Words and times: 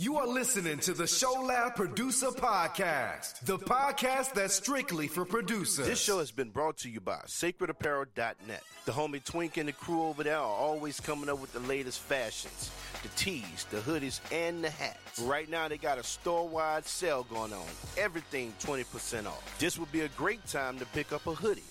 You 0.00 0.16
are 0.16 0.26
listening 0.26 0.78
to 0.78 0.94
the 0.94 1.06
Show 1.06 1.42
Lab 1.42 1.74
Producer 1.74 2.28
Podcast, 2.28 3.40
the 3.40 3.58
podcast 3.58 4.32
that's 4.32 4.54
strictly 4.54 5.08
for 5.08 5.26
producers. 5.26 5.86
This 5.86 6.00
show 6.00 6.20
has 6.20 6.30
been 6.30 6.48
brought 6.48 6.78
to 6.78 6.88
you 6.88 7.02
by 7.02 7.18
sacredapparel.net. 7.26 8.62
The 8.86 8.92
homie 8.92 9.22
Twink 9.22 9.58
and 9.58 9.68
the 9.68 9.74
crew 9.74 10.04
over 10.04 10.24
there 10.24 10.38
are 10.38 10.56
always 10.56 11.00
coming 11.00 11.28
up 11.28 11.38
with 11.38 11.52
the 11.52 11.60
latest 11.60 12.00
fashions 12.00 12.70
the 13.02 13.08
tees, 13.08 13.66
the 13.70 13.76
hoodies, 13.76 14.20
and 14.32 14.64
the 14.64 14.70
hats. 14.70 15.18
Right 15.18 15.50
now, 15.50 15.68
they 15.68 15.76
got 15.76 15.98
a 15.98 16.02
store 16.02 16.48
wide 16.48 16.86
sale 16.86 17.26
going 17.28 17.52
on. 17.52 17.66
Everything 17.98 18.54
20% 18.60 19.26
off. 19.26 19.58
This 19.58 19.78
would 19.78 19.92
be 19.92 20.00
a 20.00 20.08
great 20.08 20.46
time 20.46 20.78
to 20.78 20.86
pick 20.86 21.12
up 21.12 21.26
a 21.26 21.34
hoodie. 21.34 21.62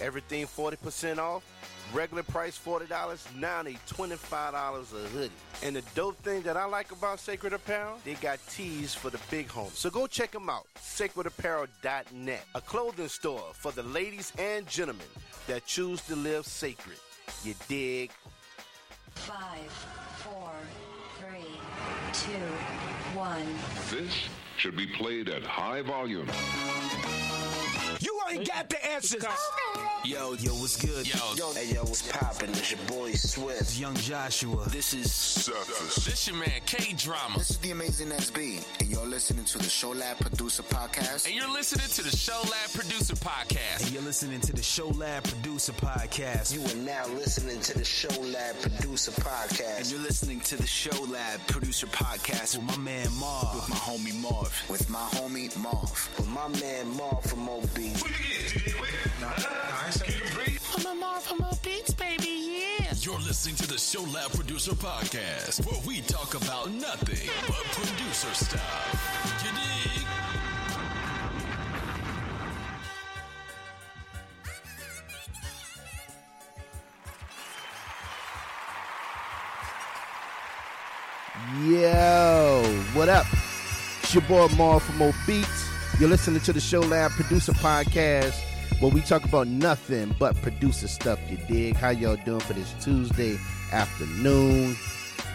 Everything 0.00 0.46
40% 0.46 1.18
off. 1.18 1.44
Regular 1.92 2.24
price 2.24 2.58
$40, 2.58 2.88
now 3.38 3.62
they 3.62 3.74
$25 3.88 4.54
a 4.54 5.08
hoodie. 5.08 5.30
And 5.62 5.76
the 5.76 5.82
dope 5.94 6.16
thing 6.18 6.42
that 6.42 6.56
I 6.56 6.64
like 6.64 6.90
about 6.90 7.20
Sacred 7.20 7.52
Apparel, 7.52 7.98
they 8.04 8.14
got 8.14 8.40
tees 8.48 8.92
for 8.92 9.08
the 9.08 9.20
big 9.30 9.48
home. 9.48 9.70
So 9.72 9.88
go 9.88 10.08
check 10.08 10.32
them 10.32 10.50
out, 10.50 10.66
sacredapparel.net, 10.78 12.44
a 12.54 12.60
clothing 12.60 13.08
store 13.08 13.44
for 13.52 13.70
the 13.70 13.84
ladies 13.84 14.32
and 14.36 14.66
gentlemen 14.66 15.06
that 15.46 15.64
choose 15.64 16.00
to 16.02 16.16
live 16.16 16.44
sacred. 16.44 16.98
You 17.44 17.54
dig? 17.68 18.10
Five, 19.14 19.70
four, 20.18 20.50
three, 21.20 21.46
two, 22.12 23.16
one. 23.16 23.46
This 23.90 24.12
should 24.56 24.76
be 24.76 24.86
played 24.86 25.28
at 25.28 25.44
high 25.44 25.82
volume. 25.82 26.26
You 28.00 28.18
ain't 28.30 28.46
got 28.46 28.68
the 28.68 28.84
answers. 28.84 29.24
Yo, 30.06 30.34
yo, 30.34 30.52
what's 30.52 30.76
good? 30.76 31.04
Yo, 31.36 31.52
Hey 31.52 31.72
yo, 31.74 31.82
what's 31.82 32.02
poppin'? 32.12 32.50
It's 32.50 32.70
your 32.70 32.78
boy 32.86 33.12
Swift. 33.14 33.60
it's 33.60 33.80
Young 33.80 33.94
Joshua. 33.96 34.64
This 34.68 34.94
is 34.94 35.50
This 36.04 36.28
your 36.28 36.36
man 36.36 36.48
K 36.64 36.92
Drama, 36.92 37.38
this 37.38 37.50
is 37.50 37.58
the 37.58 37.72
amazing 37.72 38.08
SB, 38.10 38.62
and 38.80 38.88
you're 38.88 39.04
listening 39.06 39.44
to 39.46 39.58
the 39.58 39.64
Show 39.68 39.90
Lab 39.90 40.18
Producer 40.20 40.62
Podcast. 40.62 41.26
and 41.26 41.34
you're 41.34 41.50
listening 41.50 41.88
to 41.88 42.02
the 42.04 42.16
Show 42.16 42.40
Lab 42.44 42.70
Producer 42.72 43.16
Podcast. 43.16 43.82
And 43.82 43.90
you're 43.92 44.02
listening 44.02 44.40
to 44.42 44.52
the 44.52 44.62
Show 44.62 44.88
Lab 44.90 45.24
Producer 45.24 45.72
Podcast. 45.72 46.54
You 46.54 46.62
are 46.62 46.84
now 46.84 47.06
listening 47.14 47.60
to 47.60 47.76
the 47.76 47.84
Show 47.84 48.20
Lab 48.20 48.60
Producer 48.60 49.10
Podcast 49.10 49.78
And 49.78 49.90
You're 49.90 50.00
listening 50.00 50.38
to 50.40 50.56
the 50.56 50.66
Show 50.66 51.02
Lab 51.04 51.44
Producer 51.48 51.88
Podcast 51.88 52.56
with 52.56 52.66
my 52.66 52.76
man 52.76 53.08
Marv. 53.18 53.54
with 53.56 53.68
my 53.70 53.76
homie 53.76 54.14
Marv. 54.20 54.52
with 54.68 54.88
my 54.88 54.98
homie 55.14 55.56
Marv, 55.58 56.10
with 56.16 56.28
my 56.28 56.46
man 56.60 56.96
Marv 56.96 57.24
from 57.24 57.48
OB. 57.48 57.78
I'm 59.86 59.92
a 61.16 61.18
Marv 61.18 61.24
from 61.24 61.58
Beats, 61.62 61.94
baby, 61.94 62.26
yeah. 62.78 62.92
You're 62.98 63.18
listening 63.20 63.56
to 63.56 63.66
the 63.66 63.78
Show 63.78 64.02
Lab 64.02 64.32
Producer 64.32 64.72
Podcast, 64.72 65.64
where 65.64 65.80
we 65.86 66.02
talk 66.02 66.34
about 66.34 66.70
nothing 66.70 67.30
but 67.46 67.64
producer 67.72 68.34
stuff. 68.34 69.42
You 69.42 69.50
dig? 69.52 70.02
Yo, 81.80 82.62
what 82.92 83.08
up? 83.08 83.26
It's 84.02 84.14
your 84.14 84.22
boy 84.24 84.48
Marv 84.56 84.82
from 84.82 84.98
Mo 84.98 85.12
Beats. 85.26 85.70
You're 85.98 86.10
listening 86.10 86.40
to 86.42 86.52
the 86.52 86.60
Show 86.60 86.80
Lab 86.80 87.10
Producer 87.12 87.52
Podcast, 87.52 88.34
where 88.80 88.90
we 88.90 89.00
talk 89.00 89.24
about 89.24 89.46
nothing 89.46 90.14
but 90.18 90.40
producer 90.42 90.88
stuff. 90.88 91.18
You 91.30 91.38
dig? 91.48 91.76
How 91.76 91.90
y'all 91.90 92.16
doing 92.24 92.40
for 92.40 92.52
this 92.52 92.74
Tuesday 92.82 93.38
afternoon? 93.72 94.76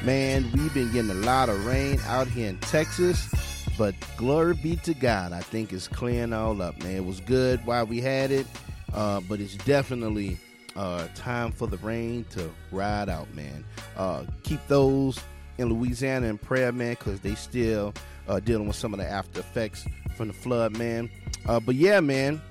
Man, 0.03 0.49
we've 0.53 0.73
been 0.73 0.91
getting 0.91 1.11
a 1.11 1.15
lot 1.15 1.49
of 1.49 1.65
rain 1.65 1.99
out 2.05 2.27
here 2.27 2.49
in 2.49 2.57
Texas, 2.59 3.29
but 3.77 3.95
glory 4.15 4.53
be 4.55 4.75
to 4.77 4.93
God, 4.93 5.33
I 5.33 5.41
think 5.41 5.73
it's 5.73 5.87
clearing 5.87 6.33
all 6.33 6.61
up, 6.61 6.81
man. 6.83 6.95
It 6.95 7.05
was 7.05 7.19
good 7.21 7.65
while 7.65 7.85
we 7.85 7.99
had 7.99 8.31
it, 8.31 8.45
uh, 8.93 9.21
but 9.21 9.39
it's 9.39 9.55
definitely 9.55 10.37
uh, 10.75 11.07
time 11.15 11.51
for 11.51 11.67
the 11.67 11.77
rain 11.77 12.25
to 12.31 12.49
ride 12.71 13.09
out, 13.09 13.31
man. 13.33 13.63
Uh, 13.97 14.23
keep 14.43 14.59
those 14.67 15.19
in 15.57 15.69
Louisiana 15.69 16.27
in 16.27 16.37
prayer, 16.37 16.71
man, 16.71 16.91
because 16.91 17.19
they 17.21 17.35
still 17.35 17.93
uh, 18.27 18.39
dealing 18.39 18.67
with 18.67 18.75
some 18.75 18.93
of 18.93 18.99
the 18.99 19.07
after 19.07 19.39
effects 19.39 19.85
from 20.15 20.27
the 20.27 20.33
flood, 20.33 20.77
man. 20.77 21.09
Uh, 21.47 21.59
but 21.59 21.75
yeah, 21.75 21.99
man, 21.99 22.41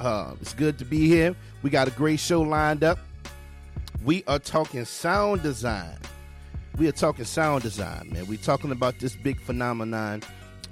uh, 0.00 0.34
it's 0.40 0.54
good 0.54 0.78
to 0.78 0.84
be 0.84 1.08
here. 1.08 1.34
We 1.62 1.70
got 1.70 1.88
a 1.88 1.92
great 1.92 2.20
show 2.20 2.42
lined 2.42 2.84
up. 2.84 2.98
We 4.04 4.24
are 4.26 4.38
talking 4.38 4.84
sound 4.84 5.42
design. 5.42 5.96
We 6.76 6.88
are 6.88 6.92
talking 6.92 7.24
sound 7.24 7.62
design, 7.62 8.10
man. 8.12 8.26
We're 8.26 8.38
talking 8.38 8.72
about 8.72 8.98
this 8.98 9.14
big 9.16 9.40
phenomenon 9.40 10.22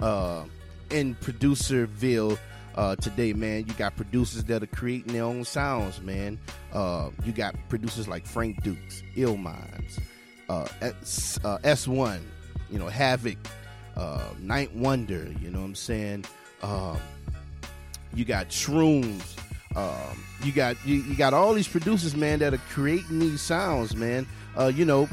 uh, 0.01 0.43
in 0.89 1.15
Producerville 1.15 2.37
uh, 2.75 2.95
today, 2.97 3.33
man. 3.33 3.65
You 3.67 3.73
got 3.73 3.95
producers 3.95 4.43
that 4.45 4.63
are 4.63 4.67
creating 4.67 5.13
their 5.13 5.23
own 5.23 5.45
sounds, 5.45 6.01
man. 6.01 6.39
Uh, 6.71 7.09
you 7.23 7.31
got 7.31 7.55
producers 7.69 8.07
like 8.07 8.25
Frank 8.25 8.63
Dukes, 8.63 9.03
Ill 9.15 9.37
Minds, 9.37 9.99
uh, 10.49 10.67
S, 10.81 11.39
uh, 11.43 11.57
S1, 11.59 12.21
you 12.69 12.79
know, 12.79 12.87
Havoc, 12.87 13.37
uh, 13.95 14.23
Night 14.39 14.75
Wonder, 14.75 15.31
you 15.41 15.49
know 15.49 15.59
what 15.59 15.65
I'm 15.65 15.75
saying? 15.75 16.25
Um, 16.61 16.97
you 18.15 18.25
got 18.25 18.49
Shrooms. 18.49 19.37
Um, 19.75 20.23
you 20.43 20.51
got 20.51 20.75
you, 20.85 21.01
you 21.01 21.15
got 21.15 21.33
all 21.33 21.53
these 21.53 21.67
producers, 21.67 22.15
man, 22.15 22.39
that 22.39 22.53
are 22.53 22.61
creating 22.69 23.19
these 23.19 23.41
sounds, 23.41 23.95
man. 23.95 24.27
Uh, 24.57 24.71
you 24.73 24.85
know, 24.85 25.09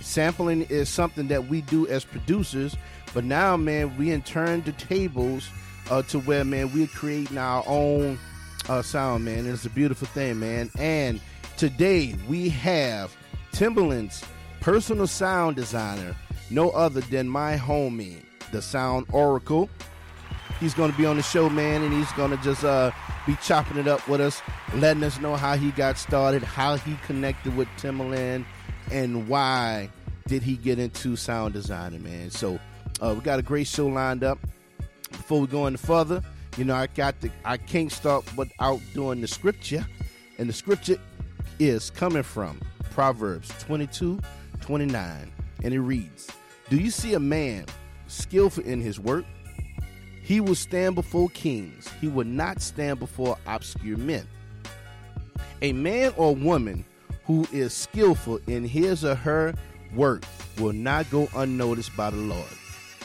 sampling 0.00 0.62
is 0.62 0.88
something 0.88 1.28
that 1.28 1.48
we 1.48 1.60
do 1.62 1.86
as 1.88 2.04
producers, 2.04 2.76
but 3.14 3.24
now, 3.24 3.56
man, 3.56 3.96
we 3.96 4.10
in 4.10 4.22
turn 4.22 4.62
the 4.62 4.72
tables 4.72 5.48
uh, 5.90 6.02
to 6.02 6.18
where, 6.20 6.44
man, 6.44 6.72
we're 6.72 6.86
creating 6.86 7.38
our 7.38 7.62
own 7.66 8.18
uh, 8.68 8.82
sound, 8.82 9.24
man. 9.24 9.40
And 9.40 9.48
it's 9.48 9.66
a 9.66 9.70
beautiful 9.70 10.08
thing, 10.08 10.40
man. 10.40 10.70
And 10.78 11.20
today 11.56 12.14
we 12.28 12.48
have 12.50 13.14
Timbaland's 13.52 14.24
personal 14.60 15.06
sound 15.06 15.56
designer, 15.56 16.16
no 16.50 16.70
other 16.70 17.00
than 17.02 17.28
my 17.28 17.56
homie, 17.56 18.22
the 18.50 18.62
Sound 18.62 19.06
Oracle. 19.12 19.68
He's 20.62 20.74
going 20.74 20.92
to 20.92 20.96
be 20.96 21.06
on 21.06 21.16
the 21.16 21.24
show, 21.24 21.50
man, 21.50 21.82
and 21.82 21.92
he's 21.92 22.12
going 22.12 22.30
to 22.30 22.36
just 22.36 22.62
uh, 22.62 22.92
be 23.26 23.36
chopping 23.42 23.78
it 23.78 23.88
up 23.88 24.06
with 24.06 24.20
us, 24.20 24.40
letting 24.76 25.02
us 25.02 25.18
know 25.18 25.34
how 25.34 25.56
he 25.56 25.72
got 25.72 25.98
started, 25.98 26.44
how 26.44 26.76
he 26.76 26.94
connected 27.04 27.56
with 27.56 27.66
Timbaland, 27.78 28.44
and 28.92 29.26
why 29.26 29.90
did 30.28 30.40
he 30.40 30.54
get 30.56 30.78
into 30.78 31.16
sound 31.16 31.52
designing, 31.52 32.04
man. 32.04 32.30
So 32.30 32.60
uh, 33.00 33.12
we 33.12 33.22
got 33.22 33.40
a 33.40 33.42
great 33.42 33.66
show 33.66 33.88
lined 33.88 34.22
up. 34.22 34.38
Before 35.10 35.40
we 35.40 35.48
go 35.48 35.66
any 35.66 35.78
further, 35.78 36.22
you 36.56 36.64
know, 36.64 36.76
I 36.76 36.86
got 36.86 37.20
the 37.20 37.32
I 37.44 37.56
can't 37.56 37.90
start 37.90 38.24
without 38.36 38.80
doing 38.94 39.20
the 39.20 39.26
scripture, 39.26 39.84
and 40.38 40.48
the 40.48 40.52
scripture 40.52 40.96
is 41.58 41.90
coming 41.90 42.22
from 42.22 42.60
Proverbs 42.92 43.52
22, 43.58 44.20
29, 44.60 45.32
and 45.64 45.74
it 45.74 45.80
reads, 45.80 46.28
"Do 46.70 46.76
you 46.76 46.92
see 46.92 47.14
a 47.14 47.20
man 47.20 47.66
skillful 48.06 48.62
in 48.62 48.80
his 48.80 49.00
work?" 49.00 49.24
He 50.22 50.40
will 50.40 50.54
stand 50.54 50.94
before 50.94 51.28
kings. 51.30 51.88
He 52.00 52.08
will 52.08 52.26
not 52.26 52.62
stand 52.62 53.00
before 53.00 53.36
obscure 53.46 53.98
men. 53.98 54.26
A 55.60 55.72
man 55.72 56.12
or 56.16 56.34
woman 56.34 56.84
who 57.24 57.46
is 57.52 57.74
skillful 57.74 58.40
in 58.46 58.64
his 58.64 59.04
or 59.04 59.14
her 59.14 59.54
work 59.94 60.24
will 60.58 60.72
not 60.72 61.10
go 61.10 61.28
unnoticed 61.36 61.96
by 61.96 62.10
the 62.10 62.16
Lord. 62.16 62.48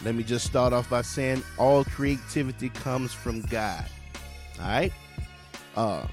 Let 0.03 0.15
me 0.15 0.23
just 0.23 0.45
start 0.45 0.73
off 0.73 0.89
by 0.89 1.01
saying 1.01 1.43
all 1.57 1.83
creativity 1.83 2.69
comes 2.69 3.13
from 3.13 3.41
God. 3.41 3.85
All 4.59 4.67
right? 4.67 4.93
Uh, 5.75 6.05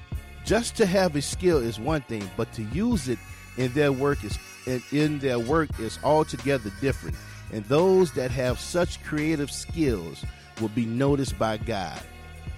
just 0.43 0.75
to 0.77 0.85
have 0.85 1.15
a 1.15 1.21
skill 1.21 1.57
is 1.57 1.79
one 1.79 2.01
thing, 2.01 2.29
but 2.35 2.51
to 2.53 2.63
use 2.63 3.09
it 3.09 3.19
in 3.57 3.71
their 3.73 3.91
work 3.91 4.23
is 4.23 4.37
in, 4.65 4.81
in 4.91 5.19
their 5.19 5.39
work 5.39 5.69
is 5.79 5.99
altogether 6.03 6.71
different. 6.81 7.15
And 7.51 7.63
those 7.65 8.11
that 8.13 8.31
have 8.31 8.59
such 8.59 9.03
creative 9.03 9.51
skills 9.51 10.25
will 10.61 10.69
be 10.69 10.85
noticed 10.85 11.37
by 11.37 11.57
God. 11.57 12.01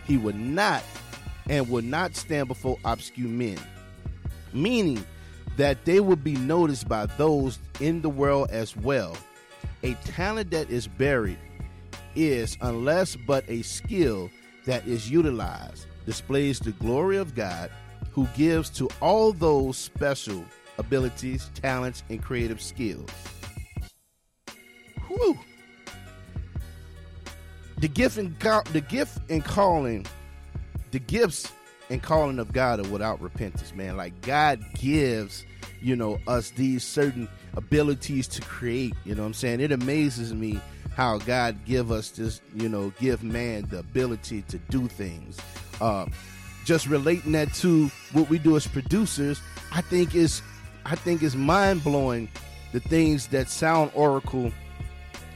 He 0.06 0.18
will 0.18 0.36
not 0.36 0.84
and 1.50 1.70
will 1.70 1.84
not 1.84 2.16
stand 2.16 2.48
before 2.48 2.78
obscure 2.86 3.30
men, 3.30 3.58
meaning 4.54 5.04
that 5.58 5.86
they 5.86 6.00
will 6.00 6.16
be 6.16 6.36
noticed 6.36 6.88
by 6.88 7.06
those 7.06 7.60
in 7.80 8.02
the 8.02 8.10
world 8.10 8.50
as 8.52 8.76
well. 8.76 9.18
A 9.84 9.94
talent 10.06 10.52
that 10.52 10.70
is 10.70 10.88
buried 10.88 11.40
is, 12.16 12.58
unless 12.62 13.16
but 13.16 13.44
a 13.48 13.62
skill 13.62 14.30
that 14.66 14.86
is 14.88 15.10
utilized, 15.10 15.86
displays 16.06 16.60
the 16.60 16.72
glory 16.74 17.18
of 17.18 17.36
God 17.36 17.72
who 18.12 18.28
gives 18.36 18.70
to 18.72 18.90
all 19.02 19.32
those 19.32 19.78
special 19.78 20.44
abilities, 20.78 21.50
talents, 21.54 22.04
and 22.10 22.22
creative 22.22 22.62
skills. 22.62 23.10
Whew. 25.08 25.38
The 27.80 27.88
gift 27.88 28.18
and 28.18 28.38
ca- 28.40 28.64
the 28.74 28.82
gift 28.82 29.20
and 29.30 29.44
calling, 29.44 30.06
the 30.92 31.00
gifts 31.00 31.52
and 31.90 32.02
calling 32.02 32.40
of 32.40 32.52
God 32.52 32.80
are 32.80 32.90
without 32.90 33.22
repentance, 33.22 33.74
man. 33.74 33.98
Like 33.98 34.20
God 34.22 34.64
gives, 34.76 35.46
you 35.82 35.96
know, 35.96 36.20
us 36.28 36.52
these 36.52 36.84
certain 36.84 37.28
abilities 37.56 38.28
to 38.30 38.42
create. 38.42 38.94
You 39.06 39.16
know 39.16 39.22
what 39.22 39.28
I'm 39.28 39.34
saying? 39.34 39.60
It 39.60 39.72
amazes 39.72 40.34
me 40.34 40.60
how 40.96 41.20
God 41.20 41.64
give 41.66 41.92
us 41.92 42.10
this, 42.10 42.42
you 42.56 42.68
know, 42.68 42.92
give 43.00 43.24
man 43.24 43.68
the 43.70 43.80
ability 43.80 44.42
to 44.44 44.58
do 44.58 44.88
things. 44.88 45.38
Uh, 45.80 46.08
just 46.66 46.88
relating 46.88 47.34
that 47.34 47.54
to 47.54 47.90
what 48.14 48.30
we 48.30 48.40
do 48.40 48.58
as 48.58 48.68
producers, 48.68 49.40
I 49.72 49.82
think 49.82 50.16
is, 50.16 50.42
I 50.86 50.96
think 50.96 51.22
is 51.22 51.36
mind 51.36 51.84
blowing. 51.84 52.30
The 52.74 52.80
things 52.82 53.28
that 53.28 53.50
Sound 53.50 53.92
Oracle 53.94 54.52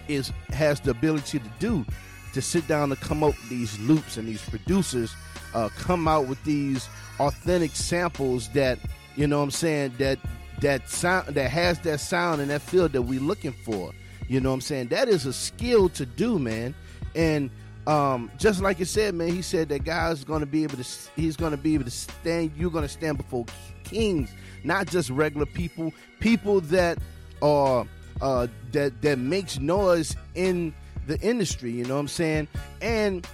is 0.07 0.33
has 0.49 0.81
the 0.81 0.91
ability 0.91 1.39
to 1.39 1.49
do, 1.59 1.85
to 2.33 2.41
sit 2.41 2.67
down 2.67 2.91
and 2.91 2.99
come 3.01 3.23
up 3.23 3.31
with 3.31 3.49
these 3.49 3.77
loops 3.79 4.17
and 4.17 4.27
these 4.27 4.41
producers 4.41 5.13
uh, 5.53 5.69
come 5.77 6.07
out 6.07 6.27
with 6.27 6.41
these 6.43 6.87
authentic 7.19 7.75
samples 7.75 8.47
that 8.49 8.79
you 9.15 9.27
know 9.27 9.39
what 9.39 9.45
I'm 9.45 9.51
saying 9.51 9.93
that 9.97 10.19
that 10.61 10.89
sound 10.89 11.27
that 11.35 11.49
has 11.49 11.79
that 11.79 11.99
sound 11.99 12.41
and 12.41 12.49
that 12.51 12.61
feel 12.61 12.87
that 12.87 13.01
we're 13.01 13.19
looking 13.19 13.51
for. 13.51 13.91
You 14.27 14.39
know 14.39 14.49
what 14.49 14.55
I'm 14.55 14.61
saying? 14.61 14.87
That 14.87 15.09
is 15.09 15.25
a 15.25 15.33
skill 15.33 15.89
to 15.89 16.05
do, 16.05 16.39
man. 16.39 16.73
And 17.15 17.49
um, 17.85 18.31
just 18.37 18.61
like 18.61 18.79
you 18.79 18.85
said, 18.85 19.13
man, 19.15 19.29
he 19.29 19.41
said 19.41 19.69
that 19.69 19.83
God's 19.83 20.23
going 20.23 20.39
to 20.39 20.45
be 20.45 20.63
able 20.63 20.77
to. 20.77 20.85
He's 21.15 21.35
going 21.35 21.51
to 21.51 21.57
be 21.57 21.73
able 21.73 21.85
to 21.85 21.91
stand. 21.91 22.51
You're 22.55 22.71
going 22.71 22.83
to 22.85 22.89
stand 22.89 23.17
before 23.17 23.45
kings, 23.83 24.31
not 24.63 24.87
just 24.87 25.09
regular 25.09 25.47
people. 25.47 25.91
People 26.19 26.61
that 26.61 26.99
are 27.41 27.85
uh, 28.21 28.47
that 28.71 29.01
that 29.01 29.17
makes 29.17 29.59
noise 29.59 30.15
in 30.35 30.73
the 31.07 31.19
industry. 31.19 31.71
You 31.71 31.85
know 31.85 31.95
what 31.95 32.01
I'm 32.01 32.07
saying? 32.07 32.47
And 32.81 33.27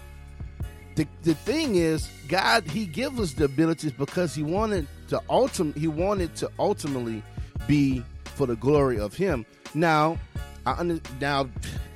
the 0.95 1.07
the 1.23 1.35
thing 1.35 1.75
is, 1.75 2.09
God 2.27 2.63
He 2.65 2.85
gives 2.85 3.19
us 3.19 3.33
the 3.33 3.45
abilities 3.45 3.91
because 3.91 4.33
He 4.35 4.43
wanted 4.43 4.87
to 5.09 5.21
ultimate. 5.29 5.77
He 5.77 5.87
wanted 5.87 6.35
to 6.37 6.51
ultimately 6.59 7.23
be 7.67 8.03
for 8.25 8.47
the 8.47 8.55
glory 8.55 8.99
of 8.99 9.15
Him. 9.15 9.45
Now, 9.73 10.17
I 10.65 10.73
under, 10.73 10.99
now 11.19 11.49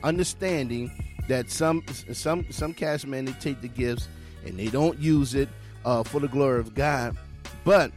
understanding 0.04 0.92
that 1.28 1.50
some 1.50 1.84
some 2.14 2.46
some 2.52 2.74
cast 2.74 3.08
men 3.08 3.26
they 3.26 3.32
take 3.34 3.62
the 3.62 3.68
gifts 3.68 4.08
and 4.46 4.58
they 4.58 4.68
don't 4.68 5.00
use 5.00 5.36
it 5.36 5.50
uh, 5.86 6.04
for 6.04 6.20
the 6.20 6.28
glory 6.28 6.60
of 6.60 6.74
God, 6.74 7.16
but 7.64 7.92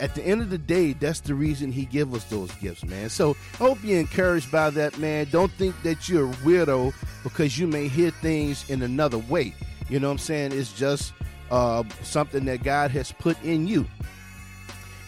at 0.00 0.14
the 0.14 0.22
end 0.22 0.42
of 0.42 0.50
the 0.50 0.58
day, 0.58 0.92
that's 0.92 1.20
the 1.20 1.34
reason 1.34 1.70
he 1.72 1.84
give 1.84 2.14
us 2.14 2.24
those 2.24 2.50
gifts, 2.56 2.84
man. 2.84 3.08
So 3.08 3.36
I 3.54 3.56
hope 3.56 3.78
you're 3.82 4.00
encouraged 4.00 4.50
by 4.50 4.70
that, 4.70 4.98
man. 4.98 5.26
Don't 5.30 5.52
think 5.52 5.80
that 5.82 6.08
you're 6.08 6.30
a 6.30 6.34
weirdo 6.36 6.92
because 7.22 7.58
you 7.58 7.66
may 7.66 7.88
hear 7.88 8.10
things 8.10 8.68
in 8.68 8.82
another 8.82 9.18
way. 9.18 9.54
You 9.88 10.00
know 10.00 10.08
what 10.08 10.12
I'm 10.12 10.18
saying? 10.18 10.52
It's 10.52 10.72
just 10.72 11.12
uh, 11.50 11.84
something 12.02 12.44
that 12.46 12.62
God 12.62 12.90
has 12.92 13.12
put 13.12 13.40
in 13.42 13.66
you. 13.66 13.86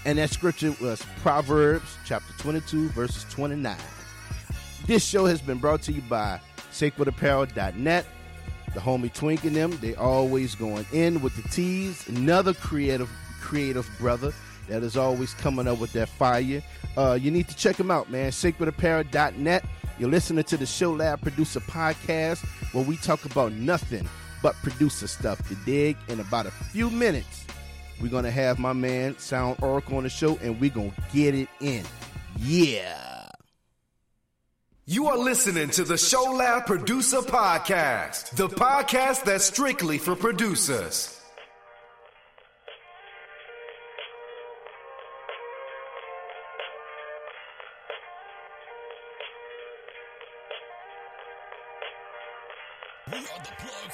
And 0.05 0.19
that 0.19 0.31
scripture 0.31 0.75
was 0.81 1.03
Proverbs 1.23 1.97
chapter 2.05 2.33
22, 2.39 2.91
verses 2.91 3.25
29. 3.31 3.77
This 4.87 5.03
show 5.03 5.25
has 5.25 5.41
been 5.41 5.59
brought 5.59 5.81
to 5.83 5.93
you 5.93 6.03
by 6.03 6.41
sacredapparel.net. 6.71 8.07
The 8.75 8.81
homie 8.81 9.13
Twink 9.13 9.45
and 9.45 9.57
them, 9.57 9.79
they 9.81 9.95
always 9.95 10.55
going 10.55 10.85
in 10.93 11.23
with 11.23 11.35
the 11.43 11.49
teas. 11.49 12.07
Another 12.09 12.53
creative, 12.53 13.09
creative 13.41 13.89
brother 13.99 14.35
that 14.69 14.83
is 14.83 14.97
always 14.97 15.35
coming 15.35 15.69
up 15.69 15.79
with 15.79 15.93
that 15.93 16.09
fire. 16.09 16.63
Uh, 16.97 17.19
you 17.21 17.31
need 17.31 17.49
to 17.49 17.57
check 17.57 17.77
them 17.77 17.91
out, 17.91 18.11
man. 18.11 18.31
SacredApparel.net. 18.31 19.65
You're 19.99 20.11
listening 20.11 20.45
to 20.45 20.57
the 20.57 20.67
Show 20.67 20.93
Lab 20.93 21.21
Producer 21.23 21.61
Podcast 21.61 22.45
where 22.73 22.85
we 22.85 22.97
talk 22.97 23.25
about 23.25 23.53
nothing 23.53 24.09
but 24.43 24.55
producer 24.57 25.07
stuff. 25.07 25.41
You 25.51 25.57
dig? 25.65 25.97
In 26.09 26.21
about 26.21 26.47
a 26.47 26.51
few 26.51 26.91
minutes, 26.91 27.47
we're 28.01 28.09
going 28.09 28.25
to 28.25 28.31
have 28.31 28.59
my 28.59 28.73
man 28.73 29.17
Sound 29.19 29.59
Oracle 29.63 29.97
on 29.97 30.03
the 30.03 30.09
show 30.11 30.37
and 30.43 30.61
we're 30.61 30.71
going 30.71 30.91
to 30.91 31.03
get 31.13 31.35
it 31.35 31.49
in. 31.61 31.85
Yeah. 32.39 33.29
You 34.87 35.07
are 35.07 35.17
listening 35.17 35.71
to 35.71 35.85
the 35.85 35.97
Show 35.97 36.25
Lab 36.33 36.67
Producer 36.67 37.21
Podcast, 37.21 38.37
the 38.37 38.49
podcast 38.49 39.25
that's 39.25 39.45
strictly 39.45 39.97
for 39.97 40.15
producers. 40.15 41.24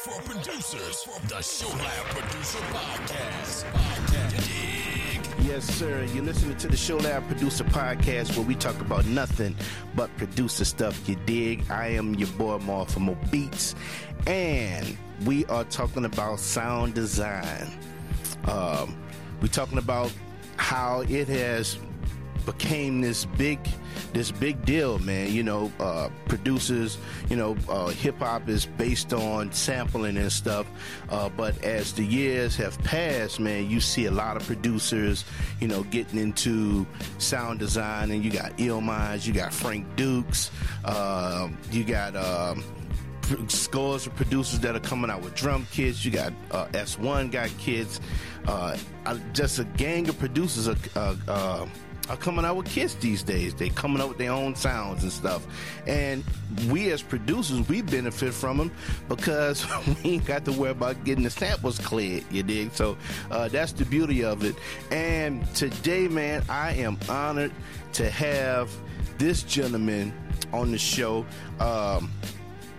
For 0.00 0.22
producers 0.22 1.06
the 1.28 1.42
Show 1.42 1.68
Lab 1.68 2.06
Producer 2.06 2.58
Podcast. 2.72 3.64
Podcast. 3.70 5.46
Yes, 5.46 5.64
sir. 5.64 6.04
You're 6.14 6.24
listening 6.24 6.56
to 6.56 6.68
the 6.68 6.76
Show 6.76 6.96
Lab 6.96 7.26
Producer 7.26 7.64
Podcast 7.64 8.34
where 8.34 8.46
we 8.46 8.54
talk 8.54 8.80
about 8.80 9.04
nothing 9.04 9.54
but 9.94 10.08
producer 10.16 10.64
stuff. 10.64 11.06
You 11.06 11.16
dig? 11.26 11.70
I 11.70 11.88
am 11.88 12.14
your 12.14 12.28
boy 12.28 12.56
Marfamo 12.56 13.14
Beats, 13.30 13.74
and 14.26 14.96
we 15.26 15.44
are 15.46 15.64
talking 15.64 16.06
about 16.06 16.40
sound 16.40 16.94
design. 16.94 17.70
Um, 18.44 18.96
we're 19.42 19.48
talking 19.48 19.76
about 19.76 20.10
how 20.56 21.02
it 21.10 21.28
has 21.28 21.76
became 22.46 23.00
this 23.00 23.24
big 23.24 23.58
this 24.12 24.30
big 24.30 24.64
deal 24.64 24.98
man 25.00 25.32
you 25.32 25.42
know 25.42 25.70
uh, 25.80 26.08
producers 26.26 26.98
you 27.28 27.36
know 27.36 27.56
uh, 27.68 27.88
hip-hop 27.88 28.48
is 28.48 28.66
based 28.66 29.12
on 29.12 29.52
sampling 29.52 30.16
and 30.16 30.32
stuff 30.32 30.66
uh, 31.10 31.28
but 31.28 31.56
as 31.62 31.92
the 31.92 32.04
years 32.04 32.56
have 32.56 32.78
passed 32.84 33.40
man 33.40 33.68
you 33.68 33.80
see 33.80 34.06
a 34.06 34.10
lot 34.10 34.36
of 34.36 34.46
producers 34.46 35.24
you 35.60 35.68
know 35.68 35.82
getting 35.84 36.18
into 36.18 36.86
sound 37.18 37.58
design 37.58 38.10
and 38.10 38.24
you 38.24 38.30
got 38.30 38.52
Illminds, 38.58 39.26
you 39.26 39.32
got 39.32 39.52
Frank 39.52 39.86
Dukes 39.96 40.50
um, 40.84 41.56
you 41.70 41.84
got 41.84 42.16
um, 42.16 42.64
scores 43.48 44.06
of 44.06 44.14
producers 44.16 44.60
that 44.60 44.74
are 44.74 44.80
coming 44.80 45.10
out 45.10 45.22
with 45.22 45.34
drum 45.34 45.66
kits. 45.70 46.04
You 46.04 46.10
got 46.10 46.32
uh, 46.50 46.66
S1 46.66 47.30
got 47.30 47.48
kits. 47.58 48.00
Uh, 48.46 48.76
just 49.32 49.58
a 49.58 49.64
gang 49.64 50.08
of 50.08 50.18
producers 50.18 50.68
are, 50.68 50.76
uh, 50.96 51.14
uh, 51.28 51.66
are 52.10 52.16
coming 52.16 52.44
out 52.44 52.56
with 52.56 52.66
kits 52.66 52.94
these 52.94 53.22
days. 53.22 53.54
They 53.54 53.68
coming 53.68 54.02
up 54.02 54.08
with 54.08 54.18
their 54.18 54.32
own 54.32 54.56
sounds 54.56 55.04
and 55.04 55.12
stuff. 55.12 55.46
And 55.86 56.24
we 56.68 56.90
as 56.90 57.02
producers, 57.02 57.66
we 57.68 57.82
benefit 57.82 58.34
from 58.34 58.58
them 58.58 58.72
because 59.08 59.64
we 59.86 60.10
ain't 60.14 60.24
got 60.24 60.44
to 60.46 60.52
worry 60.52 60.72
about 60.72 61.04
getting 61.04 61.22
the 61.22 61.30
samples 61.30 61.78
cleared. 61.78 62.24
You 62.30 62.42
dig? 62.42 62.72
So 62.72 62.96
uh, 63.30 63.46
that's 63.48 63.72
the 63.72 63.84
beauty 63.84 64.24
of 64.24 64.44
it. 64.44 64.56
And 64.90 65.46
today, 65.54 66.08
man, 66.08 66.42
I 66.48 66.72
am 66.72 66.98
honored 67.08 67.52
to 67.92 68.10
have 68.10 68.74
this 69.18 69.44
gentleman 69.44 70.12
on 70.52 70.72
the 70.72 70.78
show. 70.78 71.24
Um, 71.60 72.10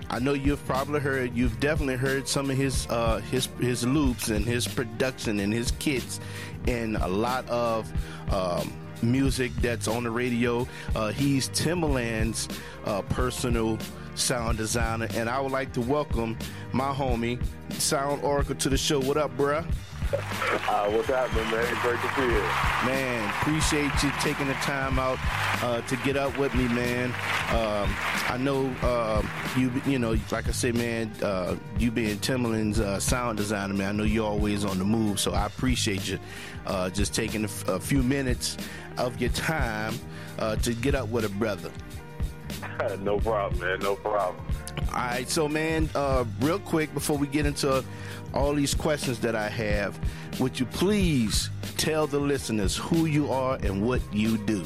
I 0.09 0.19
know 0.19 0.33
you've 0.33 0.65
probably 0.65 0.99
heard, 0.99 1.33
you've 1.33 1.57
definitely 1.61 1.95
heard 1.95 2.27
some 2.27 2.49
of 2.49 2.57
his 2.57 2.85
uh, 2.89 3.19
his 3.31 3.47
his 3.61 3.87
loops 3.87 4.27
and 4.27 4.43
his 4.43 4.67
production 4.67 5.39
and 5.39 5.53
his 5.53 5.71
kits, 5.79 6.19
and 6.67 6.97
a 6.97 7.07
lot 7.07 7.47
of 7.47 7.89
um, 8.29 8.73
music 9.03 9.51
that's 9.61 9.87
on 9.87 10.03
the 10.03 10.11
radio. 10.11 10.67
Uh, 10.95 11.09
he's 11.09 11.49
Timbaland's 11.49 12.47
uh, 12.85 13.01
personal 13.03 13.77
sound 14.15 14.57
designer, 14.57 15.07
and 15.15 15.29
I 15.29 15.39
would 15.39 15.51
like 15.51 15.73
to 15.73 15.81
welcome 15.81 16.37
my 16.71 16.93
homie 16.93 17.41
Sound 17.73 18.23
Oracle 18.23 18.55
to 18.55 18.69
the 18.69 18.77
show. 18.77 18.99
What 18.99 19.17
up, 19.17 19.35
bruh? 19.37 19.65
Uh, 20.67 20.89
what's 20.89 21.07
happening, 21.07 21.49
man? 21.51 21.75
Great 21.81 21.99
to 22.01 22.13
see 22.15 22.21
you. 22.21 22.41
Man, 22.85 23.29
appreciate 23.41 23.91
you 24.03 24.11
taking 24.21 24.47
the 24.47 24.53
time 24.55 24.97
out 24.99 25.17
uh, 25.63 25.81
to 25.81 25.95
get 25.97 26.15
up 26.15 26.37
with 26.37 26.53
me, 26.55 26.67
man. 26.69 27.09
Um, 27.49 27.93
I 28.29 28.37
know 28.39 28.73
uh, 28.81 29.21
you, 29.57 29.71
you 29.85 29.99
know, 29.99 30.17
like 30.31 30.47
I 30.47 30.51
said, 30.51 30.75
man, 30.75 31.11
uh, 31.21 31.55
you 31.77 31.91
being 31.91 32.17
Timbaland's 32.19 32.79
uh, 32.79 32.99
sound 32.99 33.37
designer, 33.37 33.73
man. 33.73 33.89
I 33.89 33.91
know 33.91 34.03
you're 34.03 34.27
always 34.27 34.63
on 34.63 34.77
the 34.77 34.85
move, 34.85 35.19
so 35.19 35.33
I 35.33 35.45
appreciate 35.45 36.07
you 36.07 36.19
uh, 36.65 36.89
just 36.89 37.13
taking 37.13 37.43
a, 37.43 37.47
f- 37.47 37.67
a 37.67 37.79
few 37.79 38.01
minutes 38.01 38.57
of 38.97 39.19
your 39.19 39.31
time 39.31 39.95
to 40.61 40.73
get 40.73 40.95
up 40.95 41.09
with 41.09 41.25
a 41.25 41.29
brother. 41.29 41.71
no 42.99 43.19
problem, 43.19 43.59
man. 43.61 43.79
No 43.79 43.95
problem. 43.95 44.45
All 44.93 44.97
right, 44.97 45.29
so 45.29 45.47
man, 45.47 45.89
uh, 45.95 46.25
real 46.39 46.59
quick 46.59 46.93
before 46.93 47.17
we 47.17 47.27
get 47.27 47.45
into 47.45 47.83
all 48.33 48.53
these 48.53 48.73
questions 48.73 49.19
that 49.19 49.35
I 49.35 49.49
have, 49.49 49.99
would 50.39 50.59
you 50.59 50.65
please 50.65 51.49
tell 51.77 52.07
the 52.07 52.19
listeners 52.19 52.75
who 52.77 53.05
you 53.05 53.31
are 53.31 53.57
and 53.63 53.85
what 53.85 54.01
you 54.13 54.37
do? 54.39 54.63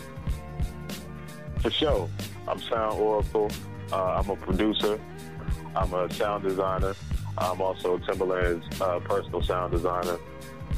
For 1.62 1.72
sure. 1.72 2.10
I'm 2.48 2.60
Sound 2.62 3.00
Oracle. 3.00 3.50
Uh, 3.92 4.20
I'm 4.20 4.30
a 4.30 4.36
producer. 4.36 5.00
I'm 5.76 5.94
a 5.94 6.12
sound 6.14 6.44
designer. 6.44 6.94
I'm 7.38 7.60
also 7.60 7.98
Timbaland's 8.00 8.82
uh, 8.82 9.00
personal 9.00 9.42
sound 9.42 9.74
designer, 9.74 10.18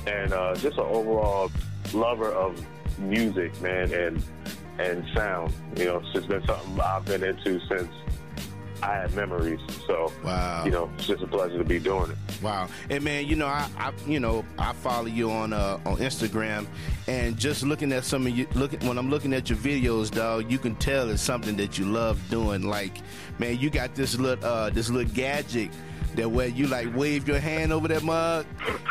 and 0.08 0.34
uh, 0.34 0.56
just 0.56 0.77
an 0.77 0.86
overall 0.86 1.51
lover 1.94 2.32
of 2.32 2.65
music, 2.98 3.60
man, 3.62 3.94
and 3.94 4.24
and 4.79 5.06
sound. 5.15 5.53
You 5.75 5.86
know, 5.86 5.98
it's 5.98 6.13
just 6.13 6.27
been 6.27 6.46
something 6.48 6.79
I've 6.79 7.06
been 7.06 7.24
into 7.24 7.60
since 7.67 7.89
I 8.84 8.94
have 8.96 9.16
memories. 9.16 9.60
So, 9.88 10.12
Wow. 10.24 10.64
you 10.66 10.72
know, 10.72 10.90
it's 10.98 11.08
just 11.08 11.24
a 11.24 11.28
pleasure 11.28 11.58
to 11.58 11.64
be 11.64 11.80
doing 11.80 12.12
it. 12.12 12.18
Wow. 12.42 12.68
And 12.90 13.04
man, 13.04 13.26
you 13.26 13.36
know, 13.36 13.48
I, 13.48 13.68
I 13.78 13.92
you 14.06 14.20
know, 14.20 14.46
I 14.60 14.74
follow 14.74 15.08
you 15.08 15.32
on 15.32 15.54
uh, 15.54 15.80
on 15.86 15.98
Instagram 15.98 16.68
and 17.08 17.38
just 17.38 17.64
looking 17.64 17.92
at 17.92 18.04
some 18.06 18.28
of 18.28 18.38
you 18.38 18.48
looking 18.54 18.80
when 18.88 18.98
I'm 18.98 19.10
looking 19.10 19.34
at 19.34 19.50
your 19.50 19.58
videos, 19.60 20.12
dog, 20.12 20.52
you 20.52 20.60
can 20.60 20.76
tell 20.76 21.10
it's 21.10 21.22
something 21.22 21.56
that 21.58 21.78
you 21.80 21.86
love 21.86 22.20
doing. 22.30 22.64
Like, 22.64 22.98
man, 23.40 23.58
you 23.58 23.70
got 23.70 23.96
this 23.96 24.18
little 24.20 24.44
uh 24.46 24.70
this 24.70 24.90
little 24.90 25.12
gadget 25.14 25.72
that 26.18 26.30
where 26.30 26.48
you 26.48 26.68
like 26.68 26.94
wave 26.96 27.28
your 27.28 27.40
hand 27.40 27.72
over 27.72 27.88
that 27.88 28.04
mug. 28.04 28.46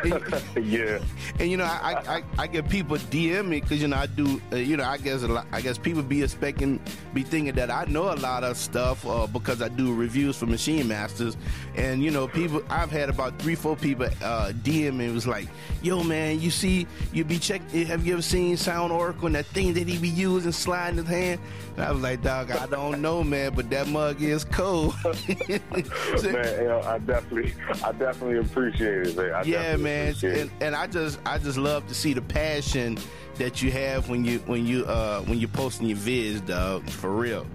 And, 0.05 0.23
yeah. 0.67 0.99
and 1.39 1.51
you 1.51 1.57
know, 1.57 1.65
I 1.65 2.17
I, 2.17 2.23
I, 2.39 2.47
get 2.47 2.69
people 2.69 2.97
DM 2.97 3.49
me 3.49 3.61
because 3.61 3.83
you 3.83 3.89
know 3.89 3.97
I 3.97 4.07
do. 4.07 4.41
Uh, 4.53 4.57
you 4.57 4.77
know, 4.77 4.85
I 4.85 4.97
guess 4.97 5.23
a 5.23 5.29
lot, 5.29 5.47
I 5.53 5.61
guess 5.61 5.77
people 5.77 6.03
be 6.03 6.23
expecting, 6.23 6.81
be 7.13 7.23
thinking 7.23 7.55
that 7.57 7.71
I 7.71 7.85
know 7.85 8.13
a 8.13 8.17
lot 8.17 8.45
of 8.45 8.57
stuff 8.57 9.07
uh, 9.07 9.27
because 9.27 9.61
I 9.61 9.69
do 9.69 9.95
reviews 9.95 10.39
for 10.39 10.47
Machine 10.47 10.89
Masters, 10.89 11.37
and 11.75 12.03
you 12.03 12.11
know, 12.11 12.27
people. 12.27 12.63
I've 12.71 12.91
had 12.91 13.09
about 13.09 13.39
three, 13.39 13.55
four 13.55 13.77
people 13.77 14.07
uh, 14.23 14.53
DM 14.63 14.97
me. 14.97 15.07
It 15.07 15.13
was 15.13 15.27
like, 15.27 15.49
"Yo, 15.83 16.03
man, 16.03 16.41
you 16.41 16.51
see, 16.51 16.87
you 17.13 17.25
be 17.25 17.39
check. 17.39 17.69
Have 17.73 18.07
you 18.07 18.15
ever 18.15 18.23
seen 18.23 18.57
Sound 18.57 18.93
Oracle 18.93 19.27
and 19.27 19.35
that 19.35 19.47
thing 19.47 19.75
that 19.75 19.87
he 19.87 19.99
be 19.99 20.09
using 20.09 20.53
sliding 20.53 20.99
his 20.99 21.09
hand?" 21.09 21.41
And 21.77 21.85
I 21.85 21.93
was 21.93 22.01
like, 22.01 22.23
"Dog, 22.23 22.51
I 22.53 22.67
don't 22.67 23.03
know, 23.03 23.23
man, 23.25 23.53
but 23.55 23.69
that 23.71 23.89
mug 23.89 24.23
is 24.23 24.45
cold." 24.45 24.95
So- 25.03 25.13
man, 26.33 26.61
you 26.61 26.69
know, 26.69 26.83
I 26.85 26.99
definitely, 27.21 27.55
I 27.85 27.93
definitely 27.93 28.39
appreciate 28.39 29.07
it, 29.07 29.17
man. 29.17 29.33
I 29.35 29.43
yeah, 29.43 29.77
man, 29.77 30.15
and, 30.23 30.51
and 30.61 30.75
I 30.77 30.87
just 30.87 31.19
I 31.25 31.39
just 31.39 31.57
love 31.59 31.87
to 31.89 31.95
see 31.95 32.13
the 32.13 32.23
passion 32.23 32.99
that 33.37 33.63
you 33.63 33.71
have 33.71 34.09
when 34.09 34.25
you 34.25 34.39
when 34.41 34.67
you 34.67 34.85
uh 34.85 35.23
when 35.23 35.39
you're 35.39 35.49
posting 35.49 35.87
your 35.87 35.99
vids, 35.99 36.45
dog. 36.47 36.89
For 36.91 37.11
real. 37.11 37.47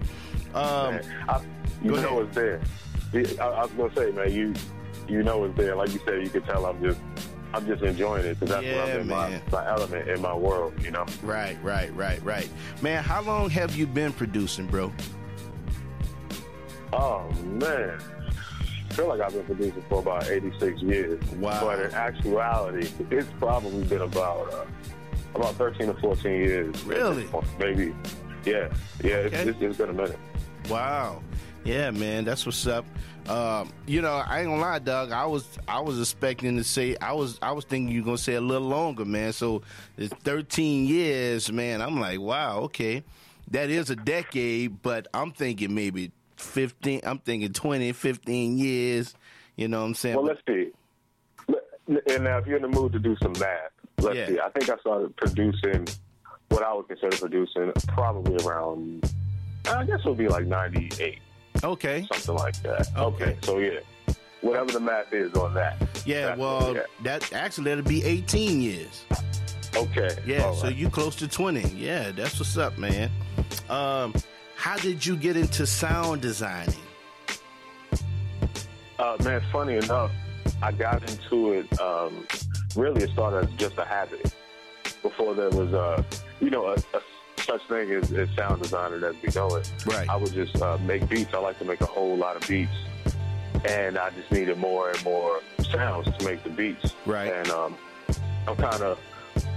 Um, 0.54 0.94
Man, 0.96 1.24
I, 1.28 1.40
you 1.82 1.90
know 1.92 2.20
ahead. 2.20 2.60
it's 3.12 3.34
there. 3.36 3.44
I, 3.44 3.48
I 3.50 3.62
was 3.62 3.70
gonna 3.72 3.94
say, 3.94 4.10
man, 4.10 4.32
you 4.32 4.54
you 5.08 5.22
know 5.22 5.44
it's 5.44 5.56
there. 5.56 5.76
Like 5.76 5.92
you 5.92 6.00
said, 6.04 6.22
you 6.22 6.30
can 6.30 6.42
tell 6.42 6.66
I'm 6.66 6.82
just 6.82 7.00
I'm 7.54 7.66
just 7.66 7.82
enjoying 7.82 8.24
it 8.24 8.40
because 8.40 8.54
that's 8.54 8.64
Yeah, 8.66 8.84
what 8.84 8.90
I'm 8.94 9.00
in 9.00 9.06
my, 9.08 9.42
my 9.50 9.66
element 9.68 10.08
in 10.08 10.20
my 10.20 10.34
world. 10.34 10.74
You 10.82 10.90
know. 10.90 11.06
right, 11.22 11.56
right, 11.62 11.94
right, 11.94 12.22
right. 12.24 12.48
Man, 12.80 13.02
how 13.04 13.22
long 13.22 13.48
have 13.50 13.76
you 13.76 13.86
been 13.86 14.12
producing, 14.12 14.66
bro? 14.66 14.92
Oh 16.92 17.30
man. 17.44 17.98
I 18.92 18.94
feel 18.94 19.08
like 19.08 19.22
I've 19.22 19.32
been 19.32 19.44
producing 19.44 19.82
for 19.88 20.00
about 20.00 20.28
86 20.28 20.82
years. 20.82 21.24
Wow. 21.36 21.60
But 21.62 21.80
in 21.80 21.94
actuality, 21.94 22.90
it's 23.10 23.28
probably 23.38 23.84
been 23.84 24.02
about 24.02 24.52
uh, 24.52 24.66
about 25.34 25.54
13 25.54 25.88
or 25.88 25.94
14 25.94 26.30
years. 26.30 26.84
Really? 26.84 27.26
Maybe. 27.58 27.94
Yeah. 28.44 28.70
Yeah. 29.02 29.14
Okay. 29.14 29.36
It's, 29.36 29.48
it's, 29.48 29.62
it's 29.62 29.78
been 29.78 29.88
a 29.88 29.94
minute. 29.94 30.18
Wow. 30.68 31.22
Yeah, 31.64 31.90
man, 31.90 32.26
that's 32.26 32.44
what's 32.44 32.66
up. 32.66 32.84
Um, 33.28 33.72
you 33.86 34.02
know, 34.02 34.12
I 34.12 34.40
ain't 34.40 34.48
gonna 34.48 34.60
lie, 34.60 34.78
Doug. 34.78 35.10
I 35.10 35.24
was 35.24 35.46
I 35.66 35.80
was 35.80 35.98
expecting 35.98 36.58
to 36.58 36.64
say 36.64 36.94
I 37.00 37.14
was 37.14 37.38
I 37.40 37.52
was 37.52 37.64
thinking 37.64 37.94
you 37.94 38.02
were 38.02 38.06
gonna 38.06 38.18
say 38.18 38.34
a 38.34 38.42
little 38.42 38.68
longer, 38.68 39.06
man. 39.06 39.32
So 39.32 39.62
it's 39.96 40.12
13 40.22 40.86
years, 40.86 41.50
man. 41.50 41.80
I'm 41.80 41.98
like, 41.98 42.20
wow, 42.20 42.58
okay, 42.64 43.04
that 43.52 43.70
is 43.70 43.88
a 43.88 43.96
decade, 43.96 44.82
but 44.82 45.08
I'm 45.14 45.30
thinking 45.30 45.74
maybe 45.74 46.12
15. 46.42 47.00
I'm 47.04 47.18
thinking 47.18 47.52
20, 47.52 47.92
15 47.92 48.58
years. 48.58 49.14
You 49.56 49.68
know 49.68 49.80
what 49.80 49.86
I'm 49.86 49.94
saying? 49.94 50.16
Well, 50.16 50.24
let's 50.26 50.40
see. 50.46 50.70
And 52.14 52.24
now, 52.24 52.38
if 52.38 52.46
you're 52.46 52.56
in 52.56 52.62
the 52.62 52.68
mood 52.68 52.92
to 52.92 52.98
do 52.98 53.16
some 53.22 53.32
math, 53.38 53.70
let's 54.00 54.16
Yeah. 54.16 54.26
see. 54.28 54.40
I 54.40 54.48
think 54.50 54.70
I 54.70 54.76
started 54.78 55.14
producing 55.16 55.86
what 56.48 56.62
I 56.62 56.72
would 56.72 56.88
consider 56.88 57.16
producing 57.16 57.72
probably 57.88 58.36
around, 58.46 59.10
I 59.66 59.84
guess 59.84 60.00
it 60.00 60.06
would 60.06 60.18
be 60.18 60.28
like 60.28 60.46
98, 60.46 61.18
okay. 61.64 62.06
something 62.12 62.34
like 62.36 62.60
that. 62.62 62.88
Okay. 62.96 63.36
So, 63.42 63.58
yeah. 63.58 63.80
Whatever 64.42 64.72
the 64.72 64.80
math 64.80 65.12
is 65.12 65.32
on 65.34 65.54
that. 65.54 65.76
Yeah, 66.04 66.26
That's 66.28 66.38
well, 66.40 66.76
that 67.04 67.32
actually 67.32 67.64
that'll 67.64 67.84
be 67.84 68.02
18 68.04 68.60
years. 68.60 69.04
Okay. 69.76 70.10
Yeah, 70.26 70.44
All 70.44 70.54
so 70.54 70.64
right. 70.66 70.76
you 70.76 70.90
close 70.90 71.14
to 71.16 71.28
20. 71.28 71.60
Yeah, 71.76 72.10
that's 72.10 72.38
what's 72.38 72.56
up, 72.56 72.76
man. 72.76 73.10
Um, 73.70 74.12
how 74.62 74.76
did 74.76 75.04
you 75.04 75.16
get 75.16 75.36
into 75.36 75.66
sound 75.66 76.22
designing? 76.22 76.76
Uh, 78.96 79.16
man, 79.24 79.42
funny 79.50 79.74
enough, 79.74 80.12
I 80.62 80.70
got 80.70 81.02
into 81.10 81.54
it. 81.54 81.80
Um, 81.80 82.28
really, 82.76 83.02
it 83.02 83.10
started 83.10 83.48
as 83.48 83.54
just 83.56 83.76
a 83.78 83.84
habit. 83.84 84.32
Before 85.02 85.34
there 85.34 85.50
was, 85.50 85.74
uh, 85.74 86.04
you 86.38 86.48
know, 86.48 86.66
a, 86.66 86.74
a 86.74 87.00
such 87.38 87.66
thing 87.66 87.90
as, 87.90 88.12
as 88.12 88.28
sound 88.36 88.62
designer 88.62 89.04
as 89.04 89.16
we 89.20 89.30
know 89.34 89.52
it. 89.56 89.68
Right. 89.84 90.08
I 90.08 90.14
would 90.14 90.32
just 90.32 90.62
uh, 90.62 90.78
make 90.86 91.08
beats. 91.08 91.34
I 91.34 91.38
like 91.38 91.58
to 91.58 91.64
make 91.64 91.80
a 91.80 91.86
whole 91.86 92.16
lot 92.16 92.36
of 92.36 92.46
beats, 92.48 92.70
and 93.64 93.98
I 93.98 94.10
just 94.10 94.30
needed 94.30 94.58
more 94.58 94.90
and 94.90 95.02
more 95.02 95.40
sounds 95.72 96.06
to 96.16 96.24
make 96.24 96.44
the 96.44 96.50
beats. 96.50 96.94
Right. 97.04 97.32
And 97.32 97.50
um, 97.50 97.76
I'm 98.46 98.54
kind 98.54 98.84
of 98.84 98.96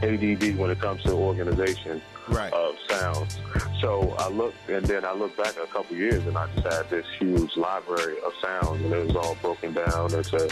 ADD 0.01 0.57
when 0.57 0.69
it 0.69 0.79
comes 0.79 1.03
to 1.03 1.11
organization 1.13 2.01
Right. 2.27 2.51
of 2.53 2.75
sounds. 2.89 3.37
So 3.81 4.15
I 4.17 4.29
looked, 4.29 4.57
and 4.69 4.85
then 4.85 5.05
I 5.05 5.13
looked 5.13 5.37
back 5.37 5.55
a 5.57 5.67
couple 5.67 5.95
years, 5.95 6.25
and 6.25 6.37
I 6.37 6.47
just 6.55 6.73
had 6.73 6.89
this 6.89 7.05
huge 7.19 7.55
library 7.55 8.17
of 8.25 8.33
sounds, 8.41 8.81
and 8.83 8.91
it 8.93 9.05
was 9.05 9.15
all 9.15 9.35
broken 9.41 9.73
down 9.73 10.13
into, 10.13 10.49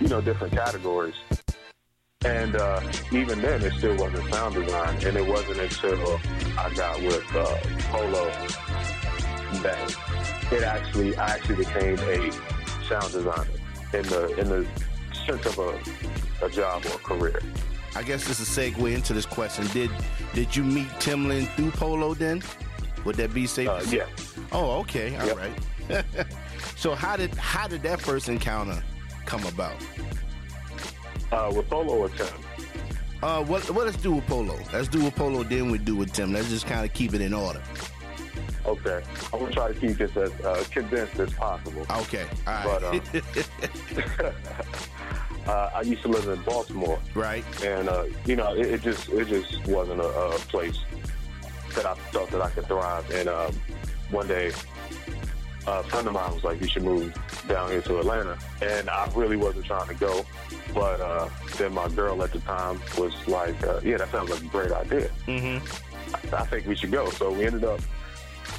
you 0.00 0.08
know, 0.08 0.20
different 0.20 0.52
categories. 0.52 1.14
And 2.24 2.56
uh, 2.56 2.80
even 3.12 3.40
then, 3.40 3.62
it 3.62 3.72
still 3.74 3.96
wasn't 3.96 4.32
sound 4.34 4.54
design, 4.54 4.96
and 5.06 5.16
it 5.16 5.26
wasn't 5.26 5.60
until 5.60 6.20
I 6.58 6.72
got 6.74 7.00
with 7.00 7.36
uh, 7.36 7.46
Polow 7.90 8.30
that 9.62 10.52
it 10.52 10.62
actually, 10.62 11.16
I 11.16 11.26
actually 11.28 11.56
became 11.56 11.98
a 11.98 12.30
sound 12.88 13.12
designer 13.12 13.46
in 13.94 14.02
the 14.02 14.34
in 14.38 14.48
the 14.48 14.66
sense 15.26 15.46
of 15.46 15.58
a, 15.58 16.46
a 16.46 16.50
job 16.50 16.84
or 16.86 16.94
a 16.94 16.98
career. 16.98 17.40
I 17.96 18.02
guess 18.02 18.26
this 18.28 18.40
is 18.40 18.58
a 18.58 18.60
segue 18.60 18.94
into 18.94 19.14
this 19.14 19.24
question. 19.24 19.66
Did 19.68 19.90
did 20.34 20.54
you 20.54 20.62
meet 20.62 20.88
Timbaland 21.00 21.48
through 21.56 21.70
Polow 21.70 22.14
then? 22.16 22.42
Would 23.04 23.16
that 23.16 23.32
be 23.32 23.46
safe? 23.46 23.68
Uh, 23.68 23.80
yeah. 23.88 24.06
Oh, 24.52 24.78
okay. 24.80 25.16
All 25.16 25.26
Yep. 25.26 25.36
right. 25.38 26.04
so 26.76 26.94
how 26.94 27.16
did 27.16 27.34
how 27.36 27.66
did 27.66 27.82
that 27.84 28.00
first 28.00 28.28
encounter 28.28 28.82
come 29.24 29.44
about? 29.46 29.76
Uh, 31.32 31.50
with 31.56 31.68
Polow 31.70 31.90
or 31.90 32.08
Tim? 32.10 32.26
Uh, 33.22 33.42
what 33.44 33.68
what 33.70 33.86
let's 33.86 33.96
do 33.96 34.12
with 34.12 34.26
Polow? 34.26 34.58
Let's 34.74 34.88
do 34.88 35.02
with 35.02 35.14
Polow, 35.14 35.48
then 35.48 35.70
we 35.70 35.78
do 35.78 35.96
with 35.96 36.12
Tim. 36.12 36.32
Let's 36.34 36.50
just 36.50 36.66
kind 36.66 36.84
of 36.84 36.92
keep 36.92 37.14
it 37.14 37.22
in 37.22 37.32
order. 37.32 37.62
Okay. 38.66 39.00
I'm 39.32 39.38
going 39.38 39.46
to 39.46 39.52
try 39.52 39.72
to 39.72 39.74
keep 39.78 39.96
this 39.96 40.14
as 40.16 40.32
uh, 40.44 40.62
condensed 40.72 41.18
as 41.20 41.32
possible. 41.34 41.86
Okay. 41.98 42.26
all 42.48 42.52
right. 42.66 42.80
But, 42.80 42.84
um, 42.84 44.32
uh, 45.46 45.70
I 45.74 45.82
used 45.82 46.02
to 46.02 46.08
live 46.08 46.26
in 46.28 46.42
Baltimore, 46.42 46.98
right. 47.14 47.44
and 47.64 47.88
uh, 47.88 48.04
you 48.24 48.36
know, 48.36 48.54
it, 48.54 48.66
it 48.66 48.82
just 48.82 49.08
it 49.08 49.28
just 49.28 49.66
wasn't 49.66 50.00
a, 50.00 50.08
a 50.08 50.38
place 50.50 50.78
that 51.74 51.86
I 51.86 51.94
felt 51.94 52.30
that 52.30 52.40
I 52.40 52.50
could 52.50 52.66
thrive. 52.66 53.08
And 53.10 53.28
um, 53.28 53.54
one 54.10 54.26
day, 54.26 54.52
a 55.66 55.82
friend 55.84 56.06
of 56.06 56.12
mine 56.14 56.34
was 56.34 56.42
like, 56.42 56.60
"You 56.60 56.68
should 56.68 56.82
move 56.82 57.14
down 57.48 57.70
here 57.70 57.82
to 57.82 57.98
Atlanta," 58.00 58.38
and 58.60 58.90
I 58.90 59.08
really 59.14 59.36
wasn't 59.36 59.66
trying 59.66 59.88
to 59.88 59.94
go. 59.94 60.26
But 60.74 61.00
uh, 61.00 61.28
then 61.58 61.74
my 61.74 61.88
girl 61.88 62.22
at 62.22 62.32
the 62.32 62.40
time 62.40 62.80
was 62.98 63.14
like, 63.28 63.62
uh, 63.64 63.80
"Yeah, 63.84 63.98
that 63.98 64.10
sounds 64.10 64.30
like 64.30 64.42
a 64.42 64.46
great 64.46 64.72
idea. 64.72 65.10
Mm-hmm. 65.26 66.34
I 66.34 66.44
think 66.46 66.66
we 66.66 66.74
should 66.74 66.90
go." 66.90 67.08
So 67.10 67.32
we 67.32 67.44
ended 67.46 67.64
up 67.64 67.80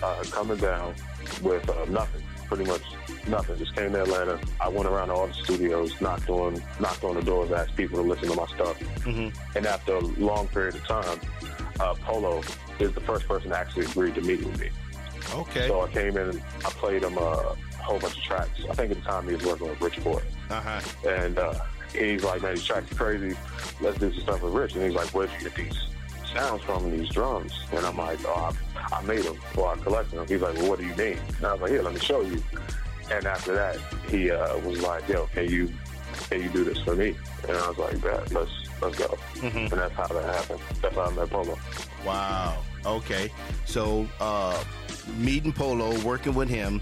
uh, 0.01 0.23
coming 0.31 0.57
down 0.57 0.95
with 1.41 1.69
uh, 1.69 1.85
nothing, 1.89 2.23
pretty 2.47 2.63
much 2.65 2.83
nothing. 3.29 3.57
Just 3.57 3.75
came 3.75 3.91
to 3.91 4.03
Atlanta. 4.03 4.39
I 4.59 4.69
went 4.69 4.87
around 4.87 5.07
to 5.09 5.13
all 5.13 5.27
the 5.27 5.33
studios, 5.33 5.99
knocked 6.01 6.29
on 6.29 6.61
knocked 6.79 7.03
on 7.03 7.15
the 7.15 7.21
doors, 7.21 7.51
asked 7.51 7.75
people 7.75 7.97
to 7.97 8.07
listen 8.07 8.29
to 8.29 8.35
my 8.35 8.45
stuff. 8.47 8.79
Mm-hmm. 8.79 9.57
And 9.57 9.65
after 9.65 9.95
a 9.95 10.01
long 10.01 10.47
period 10.47 10.75
of 10.75 10.85
time, 10.85 11.19
uh, 11.79 11.93
Polow 11.95 12.43
is 12.79 12.93
the 12.93 13.01
first 13.01 13.27
person 13.27 13.49
that 13.49 13.67
actually 13.67 13.85
agreed 13.85 14.15
to 14.15 14.21
meet 14.21 14.43
with 14.43 14.59
me. 14.59 14.69
Okay. 15.33 15.67
So 15.67 15.81
I 15.81 15.87
came 15.89 16.17
in 16.17 16.29
and 16.29 16.41
I 16.65 16.69
played 16.69 17.03
him 17.03 17.17
a 17.17 17.55
whole 17.81 17.99
bunch 17.99 18.17
of 18.17 18.23
tracks. 18.23 18.61
I 18.69 18.73
think 18.73 18.91
at 18.91 18.97
the 18.97 19.03
time 19.03 19.27
he 19.27 19.35
was 19.35 19.45
working 19.45 19.69
with 19.69 19.81
Rich 19.81 20.03
Boy. 20.03 20.21
Uh 20.49 20.61
huh. 20.61 21.09
And 21.09 21.37
uh, 21.37 21.53
he's 21.93 22.23
like, 22.23 22.41
man, 22.41 22.55
these 22.55 22.65
tracks 22.65 22.91
are 22.91 22.95
crazy. 22.95 23.37
Let's 23.81 23.97
do 23.97 24.11
some 24.13 24.21
stuff 24.21 24.41
with 24.41 24.53
Rich. 24.53 24.75
And 24.75 24.83
he's 24.83 24.93
like, 24.93 25.09
where'd 25.09 25.29
you 25.37 25.49
get 25.49 25.55
these 25.55 25.77
sounds 26.33 26.61
from 26.63 26.85
and 26.85 26.99
these 26.99 27.09
drums? 27.09 27.53
And 27.71 27.85
I'm 27.85 27.97
like, 27.97 28.19
oh, 28.25 28.53
I, 28.75 28.95
I 28.95 29.01
made 29.03 29.23
them 29.23 29.39
or 29.57 29.69
I 29.71 29.75
collected 29.77 30.17
them. 30.17 30.27
He's 30.27 30.41
like, 30.41 30.55
well, 30.55 30.69
what 30.69 30.79
do 30.79 30.85
you 30.85 30.95
mean? 30.95 31.19
And 31.37 31.45
I 31.45 31.53
was 31.53 31.61
like, 31.61 31.71
here, 31.71 31.81
let 31.81 31.93
me 31.93 31.99
show 31.99 32.21
you. 32.21 32.41
And 33.11 33.25
after 33.25 33.53
that, 33.55 33.77
he 34.09 34.31
uh, 34.31 34.57
was 34.59 34.81
like, 34.81 35.07
yo, 35.07 35.27
can 35.27 35.49
you 35.49 35.71
can 36.29 36.41
you 36.41 36.49
do 36.49 36.63
this 36.63 36.79
for 36.81 36.95
me? 36.95 37.15
And 37.47 37.57
I 37.57 37.69
was 37.69 37.77
like, 37.77 38.01
bet, 38.01 38.31
let's 38.31 38.51
let's 38.81 38.97
go. 38.97 39.17
Mhm. 39.35 39.71
And 39.71 39.81
that's 39.81 39.93
how 39.93 40.07
that 40.07 40.35
happened. 40.35 40.59
That's 40.81 40.95
how 40.95 41.01
I 41.05 41.11
met 41.11 41.29
Polow. 41.29 41.57
Wow. 42.05 42.57
Okay. 42.85 43.31
So, 43.65 44.07
uh, 44.19 44.61
meeting 45.17 45.53
Polow, 45.53 46.01
working 46.03 46.33
with 46.33 46.49
him, 46.49 46.81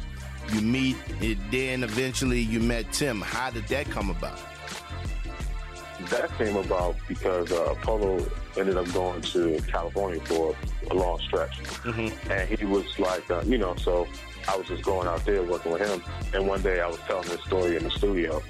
you 0.53 0.61
meet, 0.61 0.95
it, 1.21 1.37
then 1.51 1.83
eventually 1.83 2.39
you 2.39 2.59
met 2.59 2.91
Tim. 2.91 3.21
How 3.21 3.49
did 3.49 3.67
that 3.67 3.89
come 3.89 4.09
about? 4.09 4.39
That 6.09 6.29
came 6.37 6.55
about 6.57 6.95
because 7.07 7.51
uh, 7.51 7.73
Polow 7.81 8.29
ended 8.57 8.77
up 8.77 8.91
going 8.93 9.21
to 9.21 9.57
California 9.67 10.19
for 10.21 10.55
a 10.91 10.93
long 10.93 11.19
stretch. 11.19 11.57
Mm-hmm. 11.85 12.31
and 12.31 12.59
he 12.59 12.65
was 12.65 12.99
like, 12.99 13.29
uh, 13.31 13.41
you 13.45 13.57
know, 13.57 13.75
so 13.75 14.05
I 14.47 14.55
was 14.55 14.67
just 14.67 14.83
going 14.83 15.07
out 15.07 15.25
there 15.25 15.43
working 15.43 15.71
with 15.71 15.81
him. 15.81 16.01
And 16.33 16.47
one 16.47 16.61
day 16.61 16.79
I 16.79 16.87
was 16.87 16.99
telling 17.07 17.27
this 17.27 17.41
story 17.41 17.77
in 17.77 17.83
the 17.83 17.91
studio. 17.91 18.41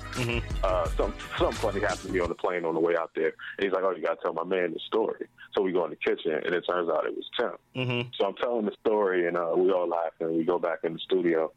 Uh, 0.63 0.89
some 0.97 1.13
something 1.37 1.57
funny 1.57 1.81
happened 1.81 2.01
to 2.01 2.11
me 2.11 2.19
on 2.19 2.29
the 2.29 2.35
plane 2.35 2.65
on 2.65 2.73
the 2.73 2.79
way 2.79 2.95
out 2.97 3.11
there. 3.15 3.33
And 3.57 3.65
he's 3.65 3.71
like, 3.71 3.83
"Oh, 3.83 3.91
you 3.91 4.01
gotta 4.01 4.21
tell 4.21 4.33
my 4.33 4.43
man 4.43 4.73
the 4.73 4.79
story." 4.87 5.27
So 5.55 5.61
we 5.61 5.71
go 5.71 5.85
in 5.85 5.91
the 5.91 5.95
kitchen, 5.95 6.33
and 6.33 6.53
it 6.53 6.65
turns 6.69 6.89
out 6.89 7.05
it 7.05 7.15
was 7.15 7.29
Tim. 7.39 7.51
Mm-hmm. 7.75 8.09
So 8.19 8.27
I'm 8.27 8.35
telling 8.35 8.65
the 8.65 8.75
story, 8.85 9.27
and 9.27 9.37
uh, 9.37 9.53
we 9.55 9.71
all 9.71 9.87
laugh, 9.87 10.13
and 10.19 10.35
we 10.35 10.43
go 10.43 10.59
back 10.59 10.79
in 10.83 10.93
the 10.93 10.99
studio, 10.99 11.51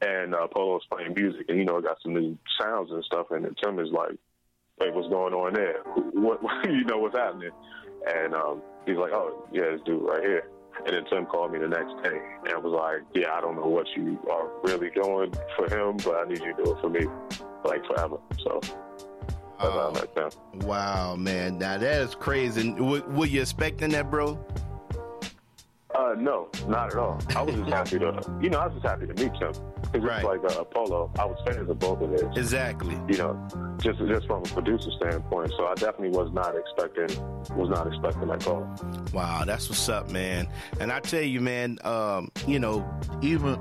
and 0.00 0.34
uh, 0.34 0.48
Polow's 0.48 0.84
playing 0.90 1.14
music, 1.14 1.46
and 1.48 1.58
you 1.58 1.64
know, 1.64 1.80
got 1.80 1.98
some 2.02 2.14
new 2.14 2.36
sounds 2.60 2.90
and 2.90 3.04
stuff, 3.04 3.30
and 3.30 3.44
Tim 3.62 3.78
is 3.78 3.90
like, 3.92 4.16
hey, 4.80 4.90
what's 4.90 5.08
going 5.08 5.34
on 5.34 5.54
there? 5.54 5.82
What, 6.12 6.42
what 6.42 6.64
you 6.64 6.84
know 6.84 6.98
what's 6.98 7.16
happening?" 7.16 7.50
And 8.06 8.34
um, 8.34 8.62
he's 8.86 8.96
like, 8.96 9.12
"Oh, 9.12 9.46
yeah, 9.52 9.70
this 9.70 9.80
dude 9.84 10.02
right 10.02 10.22
here." 10.22 10.48
And 10.86 10.94
then 10.94 11.04
Tim 11.10 11.26
called 11.26 11.52
me 11.52 11.58
the 11.58 11.68
next 11.68 11.94
day 12.02 12.18
and 12.48 12.62
was 12.62 12.72
like, 12.72 13.02
"Yeah, 13.14 13.34
I 13.34 13.40
don't 13.40 13.56
know 13.56 13.66
what 13.66 13.86
you 13.96 14.18
are 14.30 14.48
really 14.62 14.90
doing 14.90 15.32
for 15.56 15.68
him, 15.68 15.96
but 15.98 16.16
I 16.16 16.24
need 16.28 16.40
you 16.40 16.54
to 16.54 16.64
do 16.64 16.72
it 16.72 16.80
for 16.80 16.88
me, 16.88 17.06
like 17.64 17.84
forever." 17.86 18.18
So 18.42 18.60
that's 18.62 19.72
how 19.72 19.90
I 19.90 19.92
met 19.92 20.16
Tim. 20.16 20.60
Wow, 20.66 21.16
man. 21.16 21.58
Now 21.58 21.78
that 21.78 22.02
is 22.02 22.14
crazy. 22.14 22.72
W- 22.72 23.04
were 23.10 23.26
you 23.26 23.40
expecting 23.42 23.90
that, 23.90 24.10
bro? 24.10 24.38
Uh, 25.98 26.14
no, 26.16 26.48
not 26.68 26.92
at 26.92 26.96
all. 26.98 27.20
I 27.34 27.42
was 27.42 27.56
just 27.56 27.68
happy 27.72 27.98
to, 27.98 28.38
you 28.40 28.48
know, 28.50 28.58
I 28.60 28.66
was 28.66 28.74
just 28.74 28.86
happy 28.86 29.06
to 29.08 29.14
meet 29.14 29.32
Tim. 29.40 29.52
Because 29.90 30.02
Right. 30.06 30.16
it's 30.18 30.24
like 30.24 30.44
uh, 30.44 30.64
Polow, 30.64 31.10
I 31.18 31.24
was 31.24 31.38
fans 31.46 31.68
of 31.68 31.78
both 31.78 32.00
of 32.02 32.10
theirs. 32.10 32.36
Exactly. 32.36 32.94
You 33.08 33.16
know, 33.18 33.48
just 33.80 33.98
just 34.00 34.26
from 34.26 34.42
a 34.42 34.46
producer 34.46 34.90
standpoint. 35.00 35.50
So 35.56 35.66
I 35.66 35.74
definitely 35.74 36.10
was 36.10 36.30
not 36.32 36.54
expecting 36.56 37.08
was 37.56 37.68
not 37.70 37.86
expecting 37.86 38.28
that 38.28 38.40
call. 38.44 38.68
Wow, 39.14 39.44
that's 39.46 39.68
what's 39.68 39.88
up, 39.88 40.10
man. 40.10 40.46
And 40.78 40.92
I 40.92 41.00
tell 41.00 41.22
you, 41.22 41.40
man, 41.40 41.78
um, 41.84 42.30
you 42.46 42.58
know, 42.58 42.86
even 43.22 43.58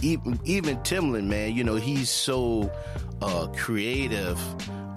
even 0.00 0.40
even 0.44 0.78
Timbaland, 0.78 1.26
man, 1.26 1.54
you 1.54 1.64
know, 1.64 1.76
he's 1.76 2.08
so 2.10 2.72
uh 3.20 3.46
creative. 3.54 4.40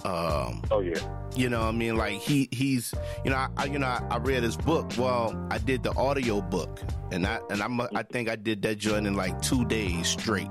Um, 0.06 0.62
oh 0.70 0.80
yeah. 0.80 0.98
You 1.34 1.48
know, 1.48 1.60
what 1.60 1.68
I 1.68 1.72
mean, 1.72 1.96
like 1.96 2.14
he 2.14 2.48
he's, 2.52 2.94
you 3.24 3.30
know, 3.30 3.36
I, 3.36 3.48
I 3.56 3.64
you 3.64 3.78
know 3.78 3.86
I, 3.86 4.02
I 4.10 4.18
read 4.18 4.42
his 4.42 4.56
book. 4.56 4.92
Well, 4.96 5.36
I 5.50 5.58
did 5.58 5.82
the 5.82 5.94
audio 5.96 6.40
book, 6.40 6.80
and 7.10 7.26
I 7.26 7.40
and 7.50 7.62
I'm 7.62 7.80
I 7.80 8.02
think 8.04 8.28
I 8.28 8.36
did 8.36 8.62
that 8.62 8.78
joint 8.78 9.06
in 9.06 9.14
like 9.14 9.42
two 9.42 9.64
days 9.64 10.06
straight. 10.06 10.50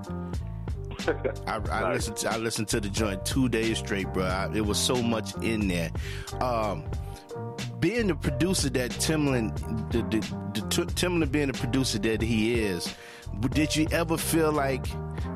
I, 1.47 1.62
I 1.71 1.93
listened. 1.93 2.17
To, 2.17 2.31
I 2.31 2.38
listened 2.38 2.67
to 2.69 2.79
the 2.79 2.89
joint 2.89 3.25
two 3.25 3.47
days 3.50 3.79
straight, 3.79 4.12
bro. 4.13 4.25
I, 4.25 4.53
it 4.53 4.65
was 4.65 4.77
so 4.77 5.01
much 5.01 5.35
in 5.41 5.67
there. 5.67 5.91
Um, 6.41 6.83
being 7.79 8.07
the 8.07 8.15
producer 8.15 8.69
that 8.71 8.91
Timbaland, 8.91 9.55
the, 9.91 10.00
the, 10.03 10.59
the 10.59 10.67
t- 10.69 10.93
Timbaland 10.93 11.31
being 11.31 11.47
the 11.47 11.53
producer 11.53 12.00
that 12.00 12.21
he 12.21 12.59
is, 12.62 12.93
did 13.51 13.75
you 13.75 13.88
ever 13.91 14.17
feel 14.17 14.51
like, 14.51 14.85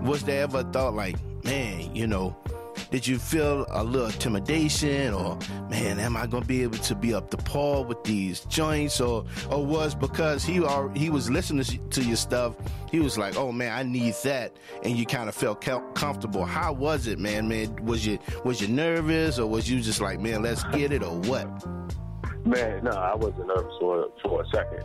was 0.01 0.23
there 0.23 0.43
ever 0.43 0.59
a 0.59 0.63
thought 0.63 0.93
like, 0.93 1.15
man, 1.43 1.93
you 1.95 2.07
know, 2.07 2.35
did 2.91 3.05
you 3.05 3.17
feel 3.17 3.65
a 3.69 3.83
little 3.83 4.07
intimidation 4.07 5.13
or, 5.13 5.37
man, 5.69 5.99
am 5.99 6.17
I 6.17 6.27
gonna 6.27 6.45
be 6.45 6.63
able 6.63 6.77
to 6.79 6.95
be 6.95 7.13
up 7.13 7.29
to 7.31 7.37
par 7.37 7.83
with 7.83 8.03
these 8.03 8.41
joints 8.41 8.99
or, 8.99 9.25
or 9.49 9.65
was 9.65 9.95
because 9.95 10.43
he 10.43 10.63
are, 10.63 10.89
he 10.91 11.09
was 11.09 11.29
listening 11.29 11.63
to 11.89 12.03
your 12.03 12.15
stuff, 12.15 12.55
he 12.91 12.99
was 12.99 13.17
like, 13.17 13.35
oh 13.37 13.51
man, 13.51 13.77
I 13.77 13.83
need 13.83 14.15
that, 14.23 14.53
and 14.83 14.97
you 14.97 15.05
kind 15.05 15.29
of 15.29 15.35
felt 15.35 15.61
comfortable. 15.95 16.45
How 16.45 16.73
was 16.73 17.07
it, 17.07 17.19
man? 17.19 17.47
Man, 17.47 17.75
was 17.85 18.05
you 18.05 18.19
was 18.43 18.61
you 18.61 18.67
nervous 18.67 19.39
or 19.39 19.47
was 19.47 19.69
you 19.69 19.81
just 19.81 20.01
like, 20.01 20.19
man, 20.19 20.41
let's 20.41 20.63
get 20.65 20.91
it 20.91 21.03
or 21.03 21.19
what? 21.21 21.47
Man, 22.45 22.83
no, 22.83 22.91
I 22.91 23.15
wasn't 23.15 23.47
nervous 23.47 23.73
for 23.79 24.09
for 24.21 24.41
a 24.41 24.47
second. 24.49 24.83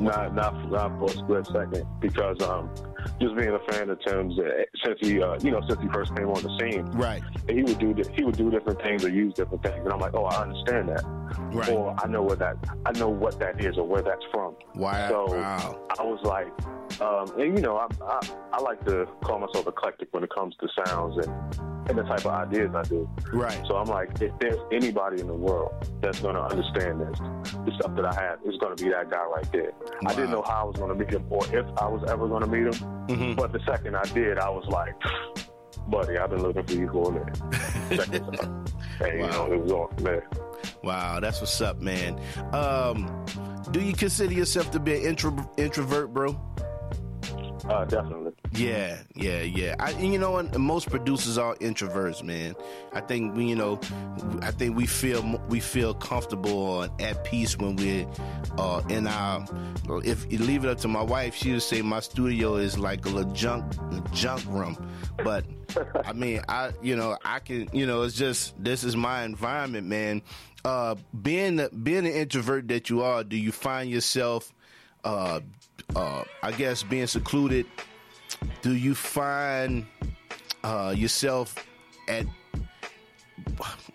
Not 0.00 0.34
not 0.34 0.70
not 0.70 0.98
for 0.98 1.06
a 1.06 1.10
split 1.10 1.46
second 1.46 1.86
because 2.00 2.40
um 2.42 2.70
just 3.20 3.36
being 3.36 3.50
a 3.50 3.58
fan 3.70 3.90
of 3.90 4.00
Tim's 4.00 4.38
uh, 4.38 4.42
since 4.84 4.98
he 5.00 5.22
uh, 5.22 5.38
you 5.40 5.50
know 5.50 5.60
since 5.68 5.80
he 5.80 5.88
first 5.88 6.14
came 6.16 6.28
on 6.28 6.42
the 6.42 6.58
scene, 6.58 6.84
right? 6.92 7.22
He 7.48 7.62
would 7.62 7.78
do 7.78 7.94
he 8.14 8.24
would 8.24 8.36
do 8.36 8.50
different 8.50 8.80
things 8.82 9.04
or 9.04 9.08
use 9.08 9.34
different 9.34 9.62
things, 9.62 9.78
and 9.84 9.92
I'm 9.92 10.00
like, 10.00 10.14
oh, 10.14 10.24
I 10.24 10.42
understand 10.42 10.88
that, 10.88 11.04
right? 11.52 11.68
Or 11.68 11.94
I 11.98 12.08
know 12.08 12.22
what 12.22 12.38
that 12.38 12.56
I 12.84 12.92
know 12.92 13.08
what 13.08 13.38
that 13.40 13.64
is 13.64 13.76
or 13.78 13.86
where 13.86 14.02
that's 14.02 14.24
from. 14.32 14.56
Wow. 14.74 15.08
So 15.08 15.34
wow. 15.34 15.86
I 15.98 16.02
was 16.02 16.20
like, 16.24 17.00
um, 17.00 17.40
and 17.40 17.56
you 17.56 17.62
know, 17.62 17.76
I, 17.76 17.86
I 18.04 18.20
I 18.52 18.60
like 18.60 18.84
to 18.86 19.06
call 19.22 19.38
myself 19.38 19.66
eclectic 19.66 20.08
when 20.12 20.24
it 20.24 20.30
comes 20.34 20.54
to 20.60 20.68
sounds 20.84 21.16
and 21.24 21.75
and 21.88 21.98
the 21.98 22.02
type 22.02 22.20
of 22.20 22.26
ideas 22.26 22.74
I 22.74 22.82
do. 22.82 23.08
Right. 23.32 23.60
So 23.66 23.76
I'm 23.76 23.86
like, 23.86 24.20
if 24.20 24.32
there's 24.40 24.58
anybody 24.72 25.20
in 25.20 25.26
the 25.26 25.34
world 25.34 25.72
that's 26.00 26.20
going 26.20 26.34
to 26.34 26.42
understand 26.42 27.00
this, 27.00 27.18
the 27.18 27.72
stuff 27.78 27.94
that 27.96 28.04
I 28.04 28.14
have, 28.14 28.38
it's 28.44 28.58
going 28.58 28.76
to 28.76 28.84
be 28.84 28.90
that 28.90 29.10
guy 29.10 29.24
right 29.24 29.50
there. 29.52 29.72
I 30.04 30.14
didn't 30.14 30.30
know 30.30 30.42
how 30.42 30.62
I 30.62 30.64
was 30.64 30.76
going 30.76 30.96
to 30.96 31.04
meet 31.04 31.12
him 31.12 31.24
or 31.30 31.44
if 31.54 31.66
I 31.78 31.88
was 31.88 32.04
ever 32.08 32.28
going 32.28 32.42
to 32.42 32.48
meet 32.48 32.74
him. 32.74 33.06
Mm-hmm. 33.06 33.34
But 33.34 33.52
the 33.52 33.60
second 33.66 33.96
I 33.96 34.04
did, 34.04 34.38
I 34.38 34.50
was 34.50 34.66
like, 34.68 34.94
buddy, 35.88 36.18
I've 36.18 36.30
been 36.30 36.42
looking 36.42 36.64
for 36.64 36.72
you 36.72 36.88
for 36.90 37.10
a 37.10 37.12
minute. 37.12 37.40
Check 37.90 38.06
this 38.08 38.40
out. 38.40 38.70
And, 38.98 39.12
you 39.12 39.26
know, 39.26 39.52
it 39.52 39.60
was 39.60 39.90
there. 39.98 40.26
Wow, 40.82 41.20
that's 41.20 41.40
what's 41.42 41.60
up, 41.60 41.82
man. 41.82 42.18
Um, 42.54 43.26
do 43.70 43.80
you 43.80 43.92
consider 43.92 44.32
yourself 44.32 44.70
to 44.70 44.80
be 44.80 44.94
an 44.94 45.02
intro- 45.02 45.50
introvert, 45.58 46.14
bro? 46.14 46.40
Uh, 47.68 47.84
definitely. 47.84 48.25
Yeah, 48.56 48.98
yeah, 49.14 49.42
yeah. 49.42 49.74
I, 49.78 49.90
you 49.90 50.18
know? 50.18 50.42
Most 50.58 50.88
producers 50.90 51.38
are 51.38 51.54
introverts, 51.56 52.22
man. 52.22 52.54
I 52.92 53.00
think 53.00 53.36
we, 53.36 53.46
you 53.46 53.56
know, 53.56 53.78
I 54.42 54.50
think 54.50 54.76
we 54.76 54.86
feel 54.86 55.22
we 55.48 55.60
feel 55.60 55.94
comfortable 55.94 56.82
and 56.82 57.00
at 57.00 57.24
peace 57.24 57.56
when 57.58 57.76
we're 57.76 58.06
uh, 58.58 58.82
in 58.88 59.06
our. 59.06 59.44
If 60.04 60.30
you 60.32 60.38
leave 60.38 60.64
it 60.64 60.70
up 60.70 60.78
to 60.78 60.88
my 60.88 61.02
wife, 61.02 61.34
she 61.34 61.52
would 61.52 61.62
say 61.62 61.82
my 61.82 62.00
studio 62.00 62.56
is 62.56 62.78
like 62.78 63.04
a 63.06 63.08
little 63.08 63.32
junk 63.32 63.72
junk 64.12 64.42
room. 64.46 64.76
But 65.22 65.44
I 66.04 66.12
mean, 66.12 66.40
I 66.48 66.72
you 66.82 66.96
know 66.96 67.18
I 67.24 67.40
can 67.40 67.68
you 67.72 67.86
know 67.86 68.02
it's 68.02 68.16
just 68.16 68.54
this 68.62 68.84
is 68.84 68.96
my 68.96 69.24
environment, 69.24 69.86
man. 69.86 70.22
Uh, 70.64 70.96
being 71.22 71.56
being 71.82 72.06
an 72.06 72.12
introvert 72.12 72.68
that 72.68 72.90
you 72.90 73.02
are, 73.02 73.22
do 73.22 73.36
you 73.36 73.52
find 73.52 73.90
yourself? 73.90 74.52
Uh, 75.04 75.40
uh, 75.94 76.24
I 76.42 76.50
guess 76.50 76.82
being 76.82 77.06
secluded, 77.06 77.66
do 78.62 78.74
you 78.74 78.94
find 78.94 79.86
uh, 80.64 80.94
yourself 80.96 81.54
at 82.08 82.26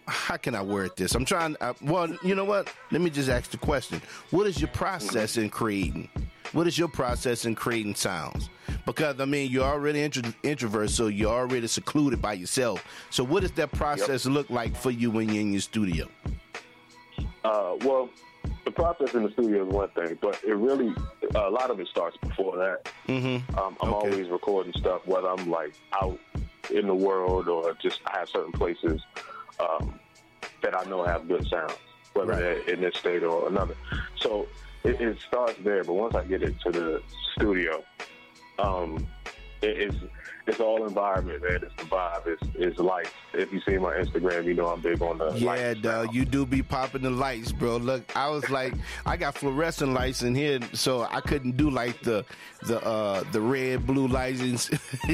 how 0.08 0.38
can 0.38 0.56
I 0.56 0.62
word 0.62 0.92
this? 0.98 1.16
I'm 1.16 1.26
trying. 1.26 1.56
Uh, 1.62 1.74
well, 1.82 2.16
you 2.24 2.36
know 2.36 2.46
what? 2.46 2.72
Let 2.92 3.02
me 3.02 3.10
just 3.10 3.30
ask 3.30 3.52
the 3.52 3.58
question: 3.58 4.02
What 4.30 4.48
is 4.48 4.60
your 4.60 4.70
process 4.70 5.38
in 5.38 5.50
creating? 5.50 6.10
What 6.54 6.68
is 6.68 6.78
your 6.78 6.90
process 6.90 7.46
in 7.46 7.56
creating 7.56 7.96
sounds? 7.96 8.50
Because 8.86 9.20
I 9.20 9.26
mean, 9.26 9.50
you're 9.50 9.64
already 9.64 10.02
intro- 10.02 10.34
introvert, 10.44 10.90
so 10.90 11.08
you're 11.08 11.32
already 11.32 11.68
secluded 11.68 12.22
by 12.22 12.34
yourself. 12.34 12.84
So, 13.10 13.24
what 13.24 13.42
does 13.42 13.52
that 13.54 13.72
process 13.72 14.26
yep. 14.26 14.34
look 14.34 14.50
like 14.50 14.76
for 14.76 14.92
you 14.92 15.12
when 15.12 15.30
you're 15.30 15.42
in 15.42 15.54
your 15.54 15.62
studio? 15.62 16.08
Uh, 17.44 17.76
well, 17.82 18.10
the 18.66 18.72
process 18.72 19.14
in 19.14 19.24
the 19.24 19.32
studio 19.32 19.68
is 19.68 19.74
one 19.74 19.90
thing, 19.90 20.18
but 20.22 20.40
it 20.46 20.54
really 20.54 20.94
a 21.36 21.50
lot 21.50 21.70
of 21.70 21.80
it 21.80 21.88
starts 21.88 22.18
before 22.18 22.58
that. 22.58 22.92
Mm-hmm. 23.08 23.58
Um, 23.58 23.78
I'm 23.82 23.94
okay. 23.94 24.10
always 24.10 24.30
recording 24.30 24.74
stuff, 24.74 25.06
whether 25.06 25.30
I'm 25.30 25.50
like 25.50 25.74
out 26.02 26.20
in 26.70 26.88
the 26.88 26.96
world 26.96 27.48
or 27.48 27.74
just 27.82 28.02
I 28.06 28.20
have 28.20 28.30
certain 28.30 28.52
places 28.52 29.02
um, 29.60 30.00
that 30.62 30.78
I 30.78 30.84
know 30.86 31.04
have 31.04 31.28
good 31.28 31.48
sounds, 31.48 31.78
whether 32.14 32.34
right. 32.34 32.68
in 32.68 32.82
this 32.82 32.96
state 32.96 33.24
or 33.24 33.48
another. 33.48 33.76
So 34.16 34.48
it, 34.84 35.02
it, 35.02 35.20
starts 35.20 35.58
there, 35.64 35.84
but 35.84 35.94
once 35.94 36.16
I 36.16 36.24
get 36.26 36.44
into 36.44 36.72
the 36.72 37.02
studio, 37.36 37.84
um, 38.60 39.08
it, 39.62 39.80
it's 39.80 39.98
it's 40.48 40.60
all 40.60 40.86
environment, 40.86 41.44
man. 41.44 41.60
It's 41.64 41.76
the 41.76 41.84
vibe. 41.84 42.28
It's, 42.28 42.42
it's 42.56 42.80
lights. 42.80 43.12
If 43.34 43.52
you 43.52 43.62
see 43.62 43.78
my 43.78 43.94
Instagram, 43.94 44.46
you 44.46 44.54
know 44.54 44.68
I'm 44.68 44.82
big 44.82 45.02
on 45.02 45.18
the 45.18 45.32
yeah, 45.34 45.46
lights. 45.46 45.82
dog. 45.82 46.14
You 46.14 46.26
do 46.26 46.46
be 46.46 46.62
popping 46.62 47.04
the 47.04 47.10
lights, 47.10 47.52
bro. 47.52 47.78
Look, 47.78 48.16
I 48.16 48.30
was 48.30 48.50
like, 48.50 48.74
I 49.06 49.18
got 49.18 49.36
fluorescent 49.38 49.94
lights 49.94 50.24
in 50.24 50.36
here, 50.36 50.60
so 50.74 51.08
I 51.10 51.22
couldn't 51.22 51.58
do 51.58 51.70
like 51.70 52.02
the 52.02 52.26
the 52.64 52.84
uh 52.86 53.24
the 53.32 53.42
red, 53.42 53.86
blue 53.86 54.08
lights. 54.08 54.70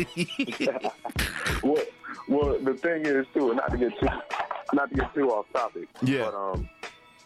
well, 1.64 1.84
well, 2.28 2.60
the 2.60 2.74
thing 2.74 3.06
is 3.06 3.26
too, 3.34 3.54
not 3.54 3.72
to 3.72 3.78
get 3.78 4.00
too 4.00 4.08
not 4.74 4.90
to 4.90 4.96
get 4.96 5.14
too 5.14 5.30
off 5.30 5.46
topic. 5.54 5.88
Yeah. 6.02 6.26
But 6.26 6.36
um, 6.36 6.70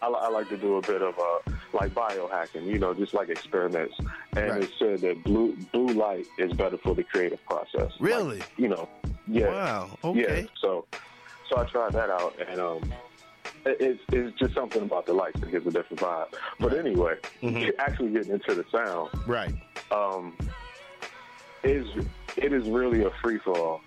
I, 0.01 0.07
I 0.07 0.29
like 0.29 0.49
to 0.49 0.57
do 0.57 0.77
a 0.77 0.81
bit 0.81 1.01
of 1.01 1.17
uh 1.19 1.51
like 1.73 1.93
biohacking, 1.93 2.65
you 2.65 2.79
know, 2.79 2.93
just 2.93 3.13
like 3.13 3.29
experiments. 3.29 3.95
And 4.35 4.49
Right. 4.51 4.63
it 4.63 4.69
said 4.79 5.01
that 5.01 5.23
blue 5.23 5.55
blue 5.71 5.87
light 5.87 6.25
is 6.37 6.51
better 6.53 6.77
for 6.77 6.95
the 6.95 7.03
creative 7.03 7.43
process. 7.45 7.91
Really? 7.99 8.39
Like, 8.39 8.49
you 8.57 8.67
know, 8.67 8.89
yeah. 9.27 9.47
Wow. 9.49 9.97
Okay. 10.03 10.41
Yeah. 10.41 10.47
So, 10.59 10.85
so 11.49 11.57
I 11.59 11.63
tried 11.65 11.93
that 11.93 12.09
out, 12.09 12.35
and 12.47 12.59
um, 12.59 12.93
it's 13.65 14.01
it's 14.11 14.37
just 14.39 14.53
something 14.55 14.81
about 14.81 15.05
the 15.05 15.13
lights 15.13 15.39
that 15.39 15.51
gives 15.51 15.67
a 15.67 15.71
different 15.71 16.01
vibe. 16.01 16.33
But 16.59 16.77
anyway, 16.77 17.15
Mhm. 17.41 17.71
actually 17.79 18.11
getting 18.11 18.33
into 18.33 18.55
the 18.55 18.65
sound, 18.71 19.09
Right. 19.27 19.53
um, 19.91 20.35
is 21.63 21.85
it 22.37 22.53
is 22.53 22.67
really 22.67 23.03
a 23.03 23.11
free 23.21 23.37
for 23.39 23.57
all. 23.57 23.81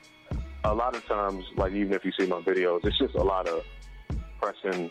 A 0.67 0.75
lot 0.75 0.97
of 0.97 1.05
times, 1.07 1.45
like 1.57 1.73
even 1.73 1.93
if 1.93 2.05
you 2.07 2.13
see 2.19 2.27
my 2.27 2.41
videos, 2.41 2.85
it's 2.87 2.97
just 2.99 3.15
a 3.15 3.23
lot 3.23 3.47
of 3.49 3.63
pressing, 4.41 4.91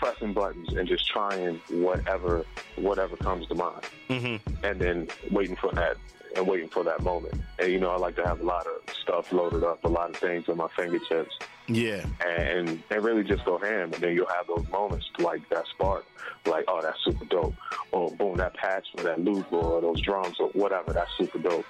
pressing 0.00 0.32
buttons 0.32 0.72
and 0.72 0.88
just 0.88 1.06
trying 1.06 1.60
whatever 1.70 2.44
whatever 2.76 3.16
comes 3.16 3.46
to 3.48 3.54
mind, 3.54 3.82
Mm-hmm. 4.08 4.64
and 4.64 4.80
then 4.80 5.08
waiting 5.30 5.56
for 5.56 5.70
that 5.72 5.96
and 6.36 6.46
waiting 6.46 6.68
for 6.68 6.82
that 6.84 7.02
moment. 7.02 7.34
And 7.58 7.70
you 7.72 7.78
know, 7.78 7.90
I 7.90 7.96
like 7.96 8.16
to 8.16 8.24
have 8.24 8.40
a 8.40 8.44
lot 8.44 8.66
of 8.66 8.94
stuff 9.02 9.32
loaded 9.32 9.64
up, 9.64 9.84
a 9.84 9.88
lot 9.88 10.10
of 10.10 10.16
things 10.16 10.48
on 10.48 10.56
my 10.56 10.68
fingertips, 10.76 11.34
Yeah. 11.68 12.04
and 12.26 12.82
and 12.90 13.04
really 13.04 13.24
just 13.24 13.44
go 13.44 13.58
ham. 13.58 13.92
And 13.92 14.02
then 14.02 14.14
you'll 14.14 14.26
have 14.28 14.46
those 14.46 14.66
moments 14.70 15.06
like 15.18 15.46
that 15.50 15.66
spark, 15.66 16.04
like 16.46 16.64
oh 16.68 16.80
that's 16.82 16.98
super 17.04 17.24
dope, 17.26 17.54
or 17.92 18.10
boom 18.12 18.36
that 18.38 18.54
patch 18.54 18.86
or 18.96 19.04
that 19.04 19.20
loop 19.22 19.52
or 19.52 19.80
those 19.82 20.00
drums 20.00 20.36
or 20.40 20.48
whatever 20.50 20.92
that's 20.92 21.10
super 21.18 21.38
dope. 21.38 21.66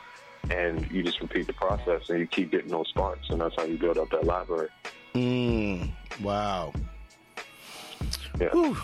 And 0.50 0.90
you 0.90 1.02
just 1.02 1.20
repeat 1.20 1.46
the 1.46 1.52
process, 1.52 2.08
and 2.08 2.18
you 2.20 2.26
keep 2.26 2.50
getting 2.50 2.70
those 2.70 2.88
sparks, 2.88 3.28
and 3.30 3.40
that's 3.40 3.54
how 3.56 3.64
you 3.64 3.76
build 3.76 3.98
up 3.98 4.10
that 4.10 4.24
library. 4.24 4.68
Mm. 5.14 5.90
Wow. 6.22 6.72
Yeah, 8.40 8.48
Whew. 8.48 8.76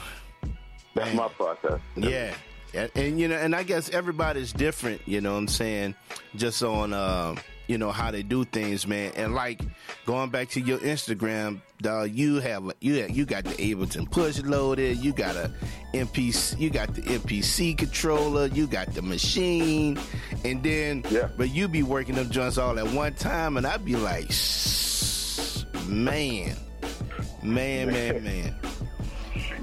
that's 0.94 1.14
my 1.14 1.28
process. 1.28 1.80
Yeah. 1.96 2.34
And, 2.74 2.90
and 2.94 3.18
you 3.20 3.28
know, 3.28 3.36
and 3.36 3.54
I 3.54 3.62
guess 3.62 3.88
everybody's 3.90 4.52
different, 4.52 5.00
you 5.06 5.20
know 5.22 5.32
what 5.32 5.38
I'm 5.38 5.48
saying? 5.48 5.94
Just 6.34 6.62
on 6.62 6.92
uh, 6.92 7.36
you 7.68 7.78
know, 7.78 7.90
how 7.90 8.10
they 8.10 8.22
do 8.22 8.44
things, 8.44 8.86
man. 8.86 9.12
And 9.16 9.34
like 9.34 9.62
going 10.04 10.28
back 10.30 10.50
to 10.50 10.60
your 10.60 10.78
Instagram, 10.78 11.60
dog, 11.80 12.10
you 12.10 12.38
have 12.40 12.70
you 12.80 13.00
have, 13.02 13.10
you 13.10 13.24
got 13.24 13.44
the 13.44 13.54
Ableton 13.54 14.10
push 14.10 14.40
loaded, 14.40 14.98
you 14.98 15.12
got 15.14 15.36
a 15.36 15.50
MPC 15.94 16.58
you 16.60 16.68
got 16.70 16.94
the 16.94 17.00
MPC 17.02 17.78
controller, 17.78 18.46
you 18.46 18.66
got 18.66 18.92
the 18.92 19.00
machine, 19.02 19.98
and 20.44 20.62
then 20.62 21.02
Yeah. 21.10 21.28
but 21.36 21.50
you 21.50 21.68
be 21.68 21.82
working 21.82 22.14
them 22.16 22.28
joints 22.30 22.58
all 22.58 22.78
at 22.78 22.86
one 22.92 23.14
time 23.14 23.56
and 23.56 23.66
I'd 23.66 23.84
be 23.86 23.96
like 23.96 24.30
man. 25.88 26.56
Man, 27.42 27.86
man, 27.92 28.24
man. 28.24 28.54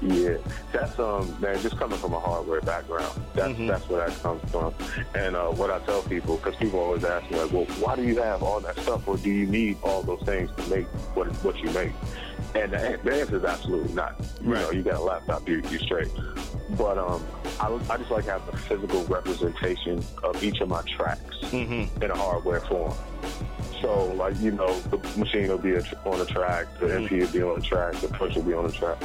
Yeah, 0.04 0.36
that's 0.70 0.98
um 0.98 1.34
man, 1.40 1.58
just 1.62 1.78
coming 1.78 1.98
from 1.98 2.12
a 2.12 2.20
hardware 2.20 2.60
background. 2.60 3.10
That's 3.32 3.56
that's 3.58 3.88
where 3.88 4.06
that 4.06 4.22
comes 4.22 4.50
from. 4.50 4.74
And 5.14 5.34
uh, 5.34 5.46
what 5.46 5.70
I 5.70 5.78
tell 5.80 6.02
people, 6.02 6.36
because 6.36 6.56
people 6.56 6.78
always 6.78 7.04
ask 7.04 7.30
me 7.30 7.40
like, 7.40 7.50
well, 7.50 7.64
why 7.80 7.96
do 7.96 8.02
you 8.02 8.20
have 8.20 8.42
all 8.42 8.60
that 8.60 8.78
stuff, 8.80 9.08
or 9.08 9.16
do 9.16 9.30
you 9.30 9.46
need 9.46 9.78
all 9.82 10.02
those 10.02 10.20
things 10.20 10.50
to 10.58 10.68
make 10.68 10.86
what 11.14 11.28
what 11.42 11.58
you 11.58 11.70
make? 11.70 11.92
And 12.54 12.72
the, 12.72 12.78
answer 13.12 13.36
is 13.36 13.44
absolutely 13.44 13.92
not. 13.94 14.14
You 14.40 14.52
Right. 14.54 14.62
know, 14.62 14.70
you 14.70 14.82
got 14.82 14.94
a 14.94 15.00
laptop, 15.00 15.48
you 15.48 15.62
you 15.70 15.78
straight. 15.78 16.08
But 16.78 16.98
um, 16.98 17.24
I, 17.60 17.68
I 17.90 17.96
just 17.96 18.10
like 18.10 18.24
having 18.26 18.52
a 18.54 18.56
physical 18.56 19.04
representation 19.04 20.02
of 20.22 20.42
each 20.42 20.60
of 20.60 20.68
my 20.68 20.82
tracks 20.82 21.36
in 21.52 21.88
a 22.02 22.16
hardware 22.16 22.60
form. 22.60 22.94
So, 23.82 24.06
like, 24.14 24.38
you 24.40 24.52
know, 24.52 24.72
the 24.80 24.96
machine 25.18 25.48
will 25.48 25.58
be 25.58 25.76
on 25.76 26.18
the 26.18 26.24
track, 26.26 26.66
the 26.80 26.86
MP 26.86 27.20
will 27.20 27.32
be 27.32 27.42
on 27.42 27.60
the 27.60 27.66
track, 27.66 27.94
the 27.96 28.08
push 28.08 28.34
will 28.34 28.42
be 28.42 28.54
on 28.54 28.66
the 28.66 28.72
track. 28.72 28.96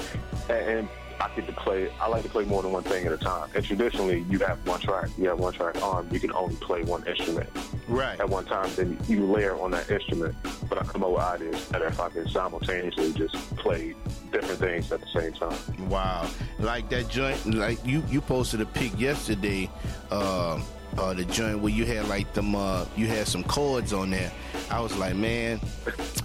And, 0.50 0.60
and 0.70 0.90
I 1.22 1.30
get 1.36 1.48
to 1.48 1.54
play, 1.54 1.92
I 2.00 2.08
like 2.08 2.24
to 2.24 2.30
play 2.30 2.46
more 2.46 2.62
than 2.62 2.72
one 2.72 2.84
thing 2.84 3.06
at 3.06 3.12
a 3.12 3.18
time. 3.18 3.50
And 3.54 3.64
traditionally, 3.66 4.26
you 4.30 4.40
have 4.40 4.66
one 4.66 4.80
track, 4.80 5.10
you 5.18 5.28
have 5.28 5.40
one 5.40 5.54
track 5.54 5.82
on, 5.84 6.08
you 6.12 6.20
can 6.20 6.32
only 6.34 6.56
play 6.56 6.84
one 6.84 7.06
instrument 7.08 7.50
Right. 7.88 8.20
at 8.20 8.30
one 8.30 8.46
time, 8.46 8.70
then 8.76 8.98
you 9.08 9.26
layer 9.26 9.60
on 9.60 9.72
that 9.72 9.90
instrument. 9.92 10.36
But 10.70 10.80
I 10.80 10.84
come 10.86 11.04
up 11.04 11.12
with 11.12 11.20
ideas 11.22 11.68
that 11.70 11.82
if 11.82 12.00
I 12.00 12.10
can 12.10 12.28
simultaneously 12.30 13.12
just 13.14 13.36
play 13.58 13.96
different 14.32 14.60
things 14.60 14.92
at 14.92 15.02
the 15.02 15.08
same 15.08 15.34
time. 15.34 15.90
Wow. 15.90 16.30
Like 16.60 16.90
that 16.90 17.10
joint, 17.10 17.46
like 17.46 17.86
you, 17.86 18.02
you 18.10 18.22
posted 18.22 18.62
a 18.62 18.66
pic 18.66 18.98
yesterday, 19.00 19.70
uh, 20.12 20.62
uh, 20.98 21.14
the 21.14 21.26
joint 21.26 21.60
where 21.60 21.72
you 21.74 21.86
had 21.86 22.08
like 22.08 22.32
them, 22.34 22.56
uh, 22.56 22.86
you 22.96 23.08
had 23.08 23.28
some 23.28 23.44
chords 23.44 23.92
on 23.92 24.10
there. 24.12 24.32
I 24.72 24.80
was 24.80 24.96
like, 24.98 25.16
man, 25.16 25.60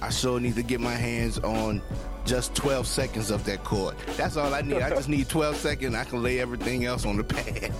I 0.00 0.10
sure 0.10 0.38
need 0.38 0.54
to 0.54 0.62
get 0.62 0.80
my 0.80 0.94
hands 0.94 1.38
on 1.40 1.82
just 2.24 2.54
12 2.54 2.86
seconds 2.86 3.30
of 3.30 3.44
that 3.44 3.64
chord. 3.64 3.96
That's 4.16 4.36
all 4.36 4.52
I 4.54 4.62
need. 4.62 4.82
I 4.82 4.90
just 4.90 5.08
need 5.08 5.28
12 5.28 5.56
seconds. 5.56 5.94
I 5.94 6.04
can 6.04 6.22
lay 6.22 6.40
everything 6.40 6.84
else 6.84 7.04
on 7.04 7.16
the 7.16 7.24
pad. 7.24 7.72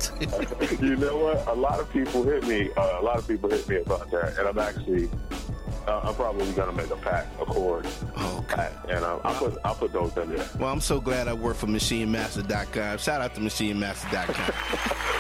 you 0.83 0.97
know 0.97 1.17
what? 1.17 1.47
A 1.49 1.55
lot 1.55 1.81
of 1.81 1.91
people 1.93 2.23
hit 2.23 2.47
me. 2.47 2.71
Uh, 2.77 3.01
a 3.01 3.03
lot 3.03 3.19
of 3.19 3.27
people 3.27 3.51
hit 3.51 3.69
me 3.69 3.77
about 3.77 4.11
that, 4.11 4.39
and 4.39 4.49
I'm 4.49 4.59
actually, 4.59 5.09
uh, 5.87 6.01
I'm 6.05 6.15
probably 6.15 6.51
gonna 6.53 6.73
make 6.73 6.91
a 6.91 6.97
pack, 6.97 7.27
a 7.41 7.45
chord, 7.45 7.87
okay. 8.19 8.71
and 8.89 9.05
um, 9.05 9.21
I'll 9.25 9.35
put 9.35 9.59
I'll 9.65 9.75
put 9.75 9.93
those 9.93 10.17
in 10.17 10.35
there. 10.35 10.47
Well, 10.59 10.71
I'm 10.71 10.81
so 10.81 11.01
glad 11.01 11.29
I 11.29 11.35
work 11.35 11.57
for 11.57 11.67
MachineMaster.com. 11.67 12.99
Shout 12.99 13.21
out 13.21 13.35
to 13.35 13.41
MachineMaster.com. 13.41 15.11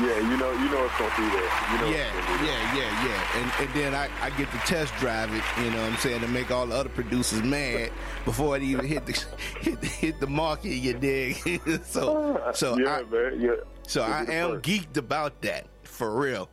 Yeah, 0.00 0.18
you 0.30 0.36
know, 0.36 0.52
you 0.52 0.68
know 0.70 0.84
it's 0.84 0.98
gonna 0.98 1.16
be 1.16 1.22
there. 1.34 1.50
You 1.72 1.78
know 1.78 1.88
Yeah, 1.88 2.18
it's 2.18 2.26
gonna 2.26 2.38
there. 2.38 2.46
yeah, 2.46 2.76
yeah, 2.76 3.06
yeah. 3.06 3.40
And, 3.40 3.52
and 3.66 3.74
then 3.74 3.94
I, 3.94 4.08
I 4.22 4.30
get 4.30 4.50
to 4.52 4.58
test 4.58 4.94
drive 4.96 5.32
it, 5.34 5.42
you 5.62 5.70
know 5.70 5.80
what 5.82 5.90
I'm 5.92 5.96
saying, 5.98 6.20
to 6.20 6.28
make 6.28 6.50
all 6.50 6.66
the 6.66 6.74
other 6.76 6.88
producers 6.88 7.42
mad 7.42 7.90
before 8.24 8.56
it 8.56 8.62
even 8.62 8.84
hit 8.86 9.06
the 9.06 9.12
hit, 9.60 9.82
hit 9.84 10.20
the 10.20 10.26
market, 10.26 10.70
you 10.74 10.92
dig? 10.94 11.36
so 11.84 12.40
so 12.54 12.76
yeah, 12.78 12.96
I 12.98 13.02
man. 13.04 13.40
Yeah. 13.40 13.50
so 13.86 14.02
I 14.02 14.20
am 14.24 14.50
first. 14.52 14.64
geeked 14.64 14.96
about 14.98 15.40
that, 15.42 15.66
for 15.84 16.14
real. 16.20 16.48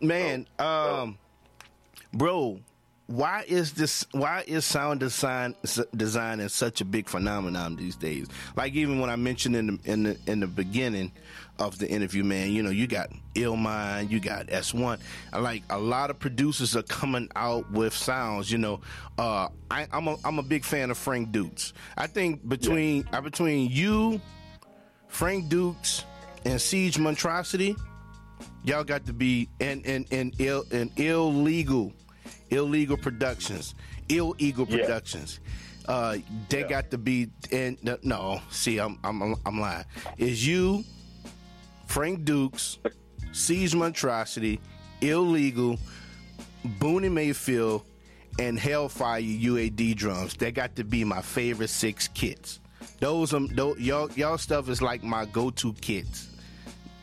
Man, 0.00 0.46
um 0.58 1.18
bro, 2.12 2.60
why 3.06 3.44
is 3.48 3.72
this 3.72 4.04
why 4.12 4.44
is 4.46 4.64
sound 4.64 5.00
design 5.00 5.54
design 5.96 6.40
is 6.40 6.52
such 6.52 6.80
a 6.80 6.84
big 6.84 7.08
phenomenon 7.08 7.76
these 7.76 7.94
days 7.94 8.26
like 8.56 8.72
even 8.74 8.98
when 8.98 9.08
i 9.08 9.14
mentioned 9.14 9.54
in 9.54 9.66
the 9.68 9.78
in 9.84 10.02
the 10.02 10.18
in 10.26 10.40
the 10.40 10.46
beginning 10.48 11.12
of 11.58 11.78
the 11.78 11.88
interview 11.88 12.22
man. 12.24 12.50
You 12.52 12.62
know 12.62 12.70
you 12.70 12.86
got 12.86 13.10
illmind 13.34 14.10
you 14.10 14.18
got 14.20 14.46
s1 14.46 14.98
like 15.38 15.62
a 15.70 15.78
lot 15.78 16.08
of 16.10 16.18
producers 16.18 16.74
are 16.74 16.82
coming 16.82 17.28
out 17.36 17.70
with 17.72 17.92
sounds 17.94 18.50
you 18.50 18.58
know. 18.58 18.80
Uh 19.18 19.48
I, 19.70 19.86
i'm 19.92 20.08
a 20.08 20.16
i'm 20.24 20.38
a 20.38 20.42
big 20.42 20.64
fan 20.64 20.90
of 20.90 20.98
frank 20.98 21.32
dukes. 21.32 21.72
I 21.96 22.06
think 22.06 22.46
between 22.48 23.08
uh, 23.12 23.20
between 23.20 23.70
you 23.70 24.20
frank 25.08 25.48
dukes 25.48 26.04
and 26.44 26.60
Siege 26.60 26.98
Monstracity 26.98 27.74
y'all 28.64 28.84
got 28.84 29.06
to 29.06 29.12
be 29.12 29.48
in 29.60 29.80
in 29.82 30.04
in 30.10 30.32
ill 30.38 30.64
in 30.70 30.90
illegal 30.96 31.92
illegal 32.50 32.96
productions. 32.96 33.74
Illegal 34.08 34.66
Yeah. 34.68 34.78
productions. 34.78 35.40
Uh 35.88 36.18
they 36.48 36.60
Yeah. 36.60 36.68
got 36.68 36.90
to 36.90 36.98
be 36.98 37.28
in 37.50 37.76
no 38.02 38.40
see 38.50 38.78
i'm 38.78 38.98
i'm 39.04 39.34
i'm 39.44 39.60
lying. 39.60 39.84
Is 40.18 40.46
you 40.46 40.84
frank 41.86 42.24
dukes 42.24 42.78
Siege 43.32 43.74
Monstracity 43.74 44.60
illegal 45.00 45.78
Boonie 46.64 47.08
Mayfield 47.08 47.84
and 48.38 48.58
hellfire 48.58 49.22
uad 49.22 49.96
drums 49.96 50.34
that 50.34 50.54
got 50.54 50.76
to 50.76 50.84
be 50.84 51.04
my 51.04 51.22
favorite 51.22 51.68
six 51.70 52.08
kits 52.08 52.60
those 53.00 53.34
um 53.34 53.48
those, 53.48 53.78
y'all 53.78 54.10
y'all 54.12 54.38
stuff 54.38 54.68
is 54.68 54.80
like 54.80 55.02
my 55.02 55.24
go-to 55.26 55.72
kits 55.74 56.28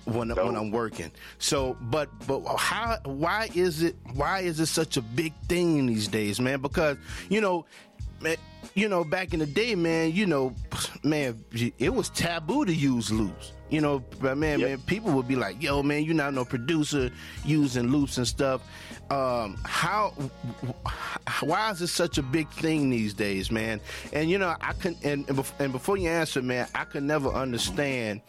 when, 0.05 0.29
when 0.35 0.55
I'm 0.55 0.71
working. 0.71 1.11
So, 1.39 1.77
but 1.81 2.09
but 2.27 2.43
how? 2.57 2.97
Why 3.05 3.49
is 3.53 3.83
it? 3.83 3.95
Why 4.13 4.41
is 4.41 4.59
it 4.59 4.67
such 4.67 4.97
a 4.97 5.01
big 5.01 5.33
thing 5.47 5.85
these 5.85 6.07
days, 6.07 6.39
man? 6.39 6.61
Because 6.61 6.97
you 7.29 7.41
know, 7.41 7.65
man, 8.21 8.37
you 8.75 8.87
know, 8.89 9.03
back 9.03 9.33
in 9.33 9.39
the 9.39 9.45
day, 9.45 9.75
man, 9.75 10.11
you 10.13 10.25
know, 10.25 10.53
man, 11.03 11.43
it 11.77 11.93
was 11.93 12.09
taboo 12.09 12.65
to 12.65 12.73
use 12.73 13.11
loops. 13.11 13.53
You 13.69 13.81
know, 13.81 14.03
but 14.21 14.37
man, 14.37 14.59
Yep. 14.59 14.69
man, 14.69 14.77
people 14.81 15.11
would 15.13 15.27
be 15.27 15.35
like, 15.35 15.59
"Yo, 15.61 15.81
man, 15.81 16.03
you're 16.03 16.13
not 16.13 16.35
no 16.35 16.45
producer 16.45 17.09
using 17.43 17.87
loops 17.87 18.19
and 18.19 18.27
stuff." 18.27 18.61
Um, 19.09 19.57
how? 19.65 20.13
Why 21.41 21.71
is 21.71 21.81
it 21.81 21.87
such 21.87 22.17
a 22.19 22.23
big 22.23 22.47
thing 22.49 22.89
these 22.91 23.13
days, 23.15 23.49
man? 23.51 23.79
And 24.11 24.29
you 24.29 24.37
know, 24.37 24.55
I 24.61 24.73
can 24.73 24.95
and 25.03 25.27
and 25.27 25.43
and 25.59 25.71
before 25.71 25.97
you 25.97 26.09
answer, 26.09 26.41
man, 26.41 26.67
I 26.75 26.83
could 26.85 27.03
never 27.03 27.29
understand 27.29 28.21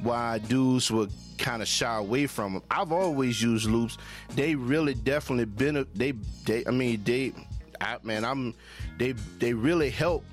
why 0.00 0.38
dudes 0.38 0.90
would 0.90 1.12
kind 1.38 1.62
of 1.62 1.68
shy 1.68 1.96
away 1.96 2.26
from 2.26 2.54
them. 2.54 2.62
I've 2.70 2.90
always 2.92 3.40
used 3.40 3.66
loops. 3.70 3.98
They 4.34 4.54
really 4.56 4.94
definitely 4.94 5.44
been 5.44 5.86
they 5.94 6.12
they 6.44 6.64
I 6.66 6.70
mean 6.70 7.02
they 7.04 7.32
I 7.80 7.98
man 8.02 8.24
I'm 8.24 8.54
they 8.98 9.12
they 9.38 9.54
really 9.54 9.90
help 9.90 10.24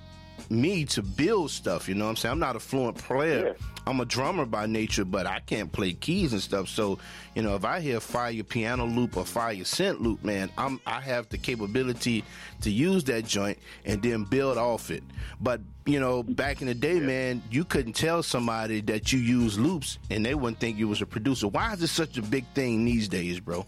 me 0.50 0.86
to 0.86 1.02
build 1.02 1.52
stuff, 1.52 1.88
you 1.88 1.96
know 1.96 2.06
what 2.06 2.12
I'm 2.12 2.16
saying? 2.18 2.34
I'm 2.34 2.40
not 2.40 2.56
a 2.56 2.60
fluent 2.60 2.98
player. 2.98 3.48
Yeah. 3.48 3.54
I'm 3.88 4.00
a 4.00 4.06
drummer 4.06 4.46
by 4.46 4.66
nature, 4.66 5.06
but 5.06 5.28
I 5.28 5.42
can't 5.42 5.72
play 5.72 5.94
keys 5.94 6.34
and 6.34 6.42
stuff. 6.42 6.68
So, 6.68 6.98
you 7.36 7.44
know, 7.44 7.56
if 7.56 7.66
I 7.66 7.80
hear 7.80 8.00
fire 8.00 8.32
your 8.32 8.44
piano 8.44 8.86
loop 8.86 9.16
or 9.16 9.26
fire 9.26 9.52
your 9.52 9.66
synth 9.66 10.00
loop, 10.00 10.24
man, 10.24 10.50
I'm 10.58 10.82
I 10.88 11.00
have 11.02 11.30
the 11.30 11.38
capability 11.38 12.24
to 12.62 12.72
use 12.72 13.04
that 13.06 13.26
joint 13.26 13.60
and 13.86 14.02
then 14.02 14.24
build 14.24 14.58
off 14.58 14.90
it. 14.90 15.04
But, 15.40 15.62
you 15.86 16.00
know, 16.00 16.24
back 16.24 16.62
in 16.62 16.68
the 16.68 16.74
day, 16.74 17.00
man, 17.00 17.44
you 17.52 17.64
couldn't 17.64 17.94
tell 17.94 18.24
somebody 18.24 18.82
that 18.82 19.14
you 19.14 19.20
use 19.20 19.60
loops 19.60 20.00
and 20.10 20.26
they 20.26 20.34
wouldn't 20.34 20.60
think 20.60 20.80
you 20.80 20.88
was 20.88 21.04
a 21.04 21.06
producer. 21.06 21.48
Why 21.48 21.74
is 21.74 21.84
it 21.84 21.88
such 21.88 22.18
a 22.18 22.24
big 22.24 22.48
thing 22.56 22.86
these 22.86 23.08
days, 23.08 23.40
bro? 23.40 23.68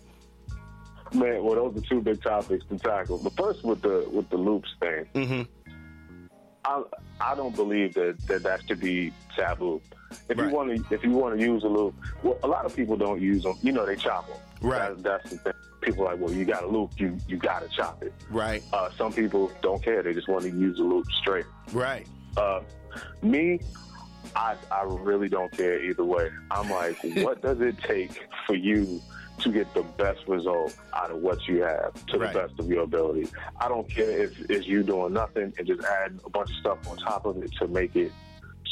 Man, 1.13 1.43
well, 1.43 1.55
those 1.55 1.77
are 1.83 1.87
two 1.87 2.01
big 2.01 2.21
topics 2.21 2.65
to 2.69 2.77
tackle. 2.77 3.17
The 3.17 3.29
first 3.31 3.63
with 3.63 3.81
the 3.81 4.07
with 4.11 4.29
the 4.29 4.37
loops 4.37 4.69
thing. 4.79 5.05
Mm-hmm. 5.15 5.41
I 6.65 6.83
I 7.21 7.35
don't 7.35 7.55
believe 7.55 7.93
that 7.95 8.19
that, 8.27 8.43
that 8.43 8.61
should 8.67 8.79
be 8.79 9.13
taboo. 9.35 9.81
If 10.29 10.37
Right. 10.37 10.47
you 10.49 10.55
want 10.55 10.87
to 10.87 10.93
if 10.93 11.03
you 11.03 11.11
want 11.11 11.37
to 11.39 11.45
use 11.45 11.63
a 11.63 11.67
loop, 11.67 11.95
well, 12.23 12.37
a 12.43 12.47
lot 12.47 12.65
of 12.65 12.75
people 12.75 12.95
don't 12.97 13.21
use 13.21 13.43
them. 13.43 13.55
You 13.61 13.71
know, 13.71 13.85
they 13.85 13.95
chop 13.95 14.27
them. 14.27 14.37
Right. 14.61 14.95
That, 14.95 15.03
that's 15.03 15.29
the 15.31 15.37
thing. 15.37 15.53
People 15.81 16.07
are 16.07 16.13
like, 16.13 16.19
well, 16.21 16.33
you 16.33 16.43
got 16.43 16.63
a 16.63 16.67
loop, 16.67 16.91
you 16.97 17.17
you 17.27 17.37
got 17.37 17.61
to 17.61 17.69
chop 17.69 18.03
it. 18.03 18.13
Right, 18.29 18.61
Uh, 18.73 18.89
some 18.97 19.13
people 19.13 19.51
don't 19.61 19.81
care; 19.81 20.01
they 20.03 20.13
just 20.13 20.27
want 20.27 20.43
to 20.43 20.49
use 20.49 20.77
the 20.77 20.83
loop 20.83 21.05
straight. 21.21 21.45
right. 21.71 22.05
Uh, 22.35 22.61
me, 23.21 23.59
I 24.35 24.55
I 24.71 24.83
really 24.83 25.29
don't 25.29 25.51
care 25.51 25.81
either 25.83 26.03
way. 26.03 26.29
I'm 26.51 26.69
like, 26.69 26.97
what 27.17 27.41
does 27.41 27.61
it 27.61 27.77
take 27.83 28.11
for 28.47 28.55
you 28.55 29.01
to 29.39 29.51
get 29.51 29.71
the 29.73 29.83
best 29.83 30.27
result 30.27 30.75
out 30.93 31.11
of 31.11 31.17
what 31.17 31.47
you 31.47 31.61
have 31.61 31.93
to 32.07 32.17
Right. 32.17 32.33
the 32.33 32.39
best 32.39 32.59
of 32.59 32.67
your 32.67 32.83
ability? 32.83 33.27
I 33.59 33.67
don't 33.67 33.87
care 33.89 34.09
if 34.09 34.39
it's 34.49 34.65
you 34.67 34.83
doing 34.83 35.13
nothing 35.13 35.53
and 35.57 35.67
just 35.67 35.83
adding 35.85 36.19
a 36.25 36.29
bunch 36.29 36.49
of 36.49 36.55
stuff 36.57 36.87
on 36.89 36.97
top 36.97 37.25
of 37.25 37.37
it 37.43 37.51
to 37.59 37.67
make 37.67 37.95
it 37.95 38.11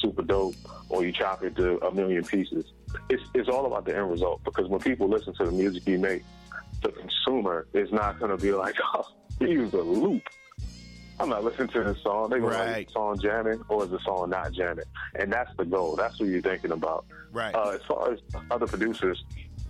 super 0.01 0.23
dope, 0.23 0.56
or 0.89 1.06
you 1.06 1.12
chop 1.12 1.43
it 1.43 1.56
to 1.56 1.78
a 1.86 1.91
million 1.93 2.23
pieces. 2.23 2.65
It's 3.10 3.23
it's 3.34 3.49
all 3.49 3.65
about 3.65 3.86
the 3.86 3.95
end 3.95 4.10
result 4.10 4.43
because 4.43 4.67
when 4.67 4.80
people 4.80 5.08
listen 5.08 5.34
to 5.36 5.45
the 5.45 5.51
music 5.51 5.88
you 5.88 5.99
make, 5.99 6.23
the 6.82 6.89
consumer 6.91 7.67
is 7.73 7.91
not 7.91 8.19
going 8.19 8.32
to 8.36 8.38
be 8.38 8.51
like, 8.51 8.75
oh, 8.93 9.08
you 9.39 9.47
use 9.49 9.73
a 9.73 9.78
loop. 9.82 10.23
I'm 11.17 11.30
not 11.30 11.45
listening 11.45 11.69
to 11.69 11.84
this 11.84 12.04
song. 12.04 12.30
They 12.30 12.39
go, 12.39 12.47
Right. 12.47 12.71
like, 12.73 12.89
song 12.89 13.17
jamming 13.17 13.62
or 13.69 13.86
is 13.86 13.89
the 13.89 13.99
song 13.99 14.32
not 14.32 14.51
jamming? 14.51 14.84
And 15.17 15.32
that's 15.32 15.49
the 15.56 15.63
goal. 15.63 15.95
That's 15.95 16.19
what 16.19 16.28
you're 16.28 16.41
thinking 16.41 16.71
about. 16.73 17.06
Right. 17.32 17.56
Uh, 17.56 17.69
as 17.69 17.82
far 17.88 18.12
as 18.12 18.19
other 18.51 18.67
producers, 18.67 19.23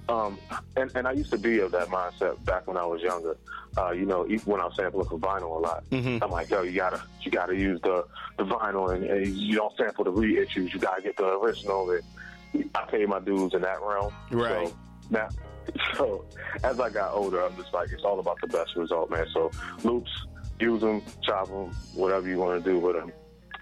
um, 0.09 0.37
and, 0.75 0.91
and 0.95 1.07
I 1.07 1.11
used 1.13 1.31
to 1.31 1.37
be 1.37 1.59
of 1.59 1.71
that 1.71 1.87
mindset 1.87 2.43
back 2.45 2.67
when 2.67 2.77
I 2.77 2.85
was 2.85 3.01
younger. 3.01 3.37
Uh, 3.77 3.91
you 3.91 4.05
know, 4.05 4.23
when 4.45 4.61
I 4.61 4.65
was 4.65 4.75
sampling 4.75 5.07
for 5.07 5.17
vinyl 5.19 5.57
a 5.57 5.59
lot, 5.59 5.83
Mhm. 5.91 6.19
I'm 6.23 6.29
like, 6.31 6.49
yo, 6.49 6.61
you 6.61 6.73
gotta, 6.73 7.01
you 7.21 7.31
gotta 7.31 7.55
use 7.55 7.81
the, 7.81 8.05
the 8.37 8.45
vinyl, 8.45 8.93
and, 8.93 9.03
and 9.03 9.27
you 9.27 9.55
don't 9.55 9.75
sample 9.75 10.03
the 10.05 10.11
reissues. 10.13 10.73
You 10.73 10.79
gotta 10.79 11.01
get 11.01 11.17
the 11.17 11.25
original. 11.39 11.89
And 11.91 12.69
I 12.75 12.85
pay 12.85 13.05
my 13.05 13.19
dues 13.19 13.53
in 13.53 13.61
that 13.61 13.81
realm. 13.81 14.13
Right. 14.31 14.67
So 14.67 14.73
now, 15.09 15.27
so 15.95 16.25
as 16.63 16.79
I 16.79 16.89
got 16.89 17.13
older, 17.13 17.43
I'm 17.43 17.55
just 17.57 17.73
like, 17.73 17.91
it's 17.91 18.03
all 18.03 18.19
about 18.19 18.39
the 18.41 18.47
best 18.47 18.75
result, 18.75 19.09
man. 19.11 19.25
So 19.33 19.51
loops, 19.83 20.11
use 20.59 20.79
them, 20.81 21.01
chop 21.23 21.47
them, 21.47 21.71
whatever 21.95 22.29
you 22.29 22.37
want 22.37 22.63
to 22.63 22.71
do 22.71 22.79
with 22.79 22.95
them. 22.95 23.11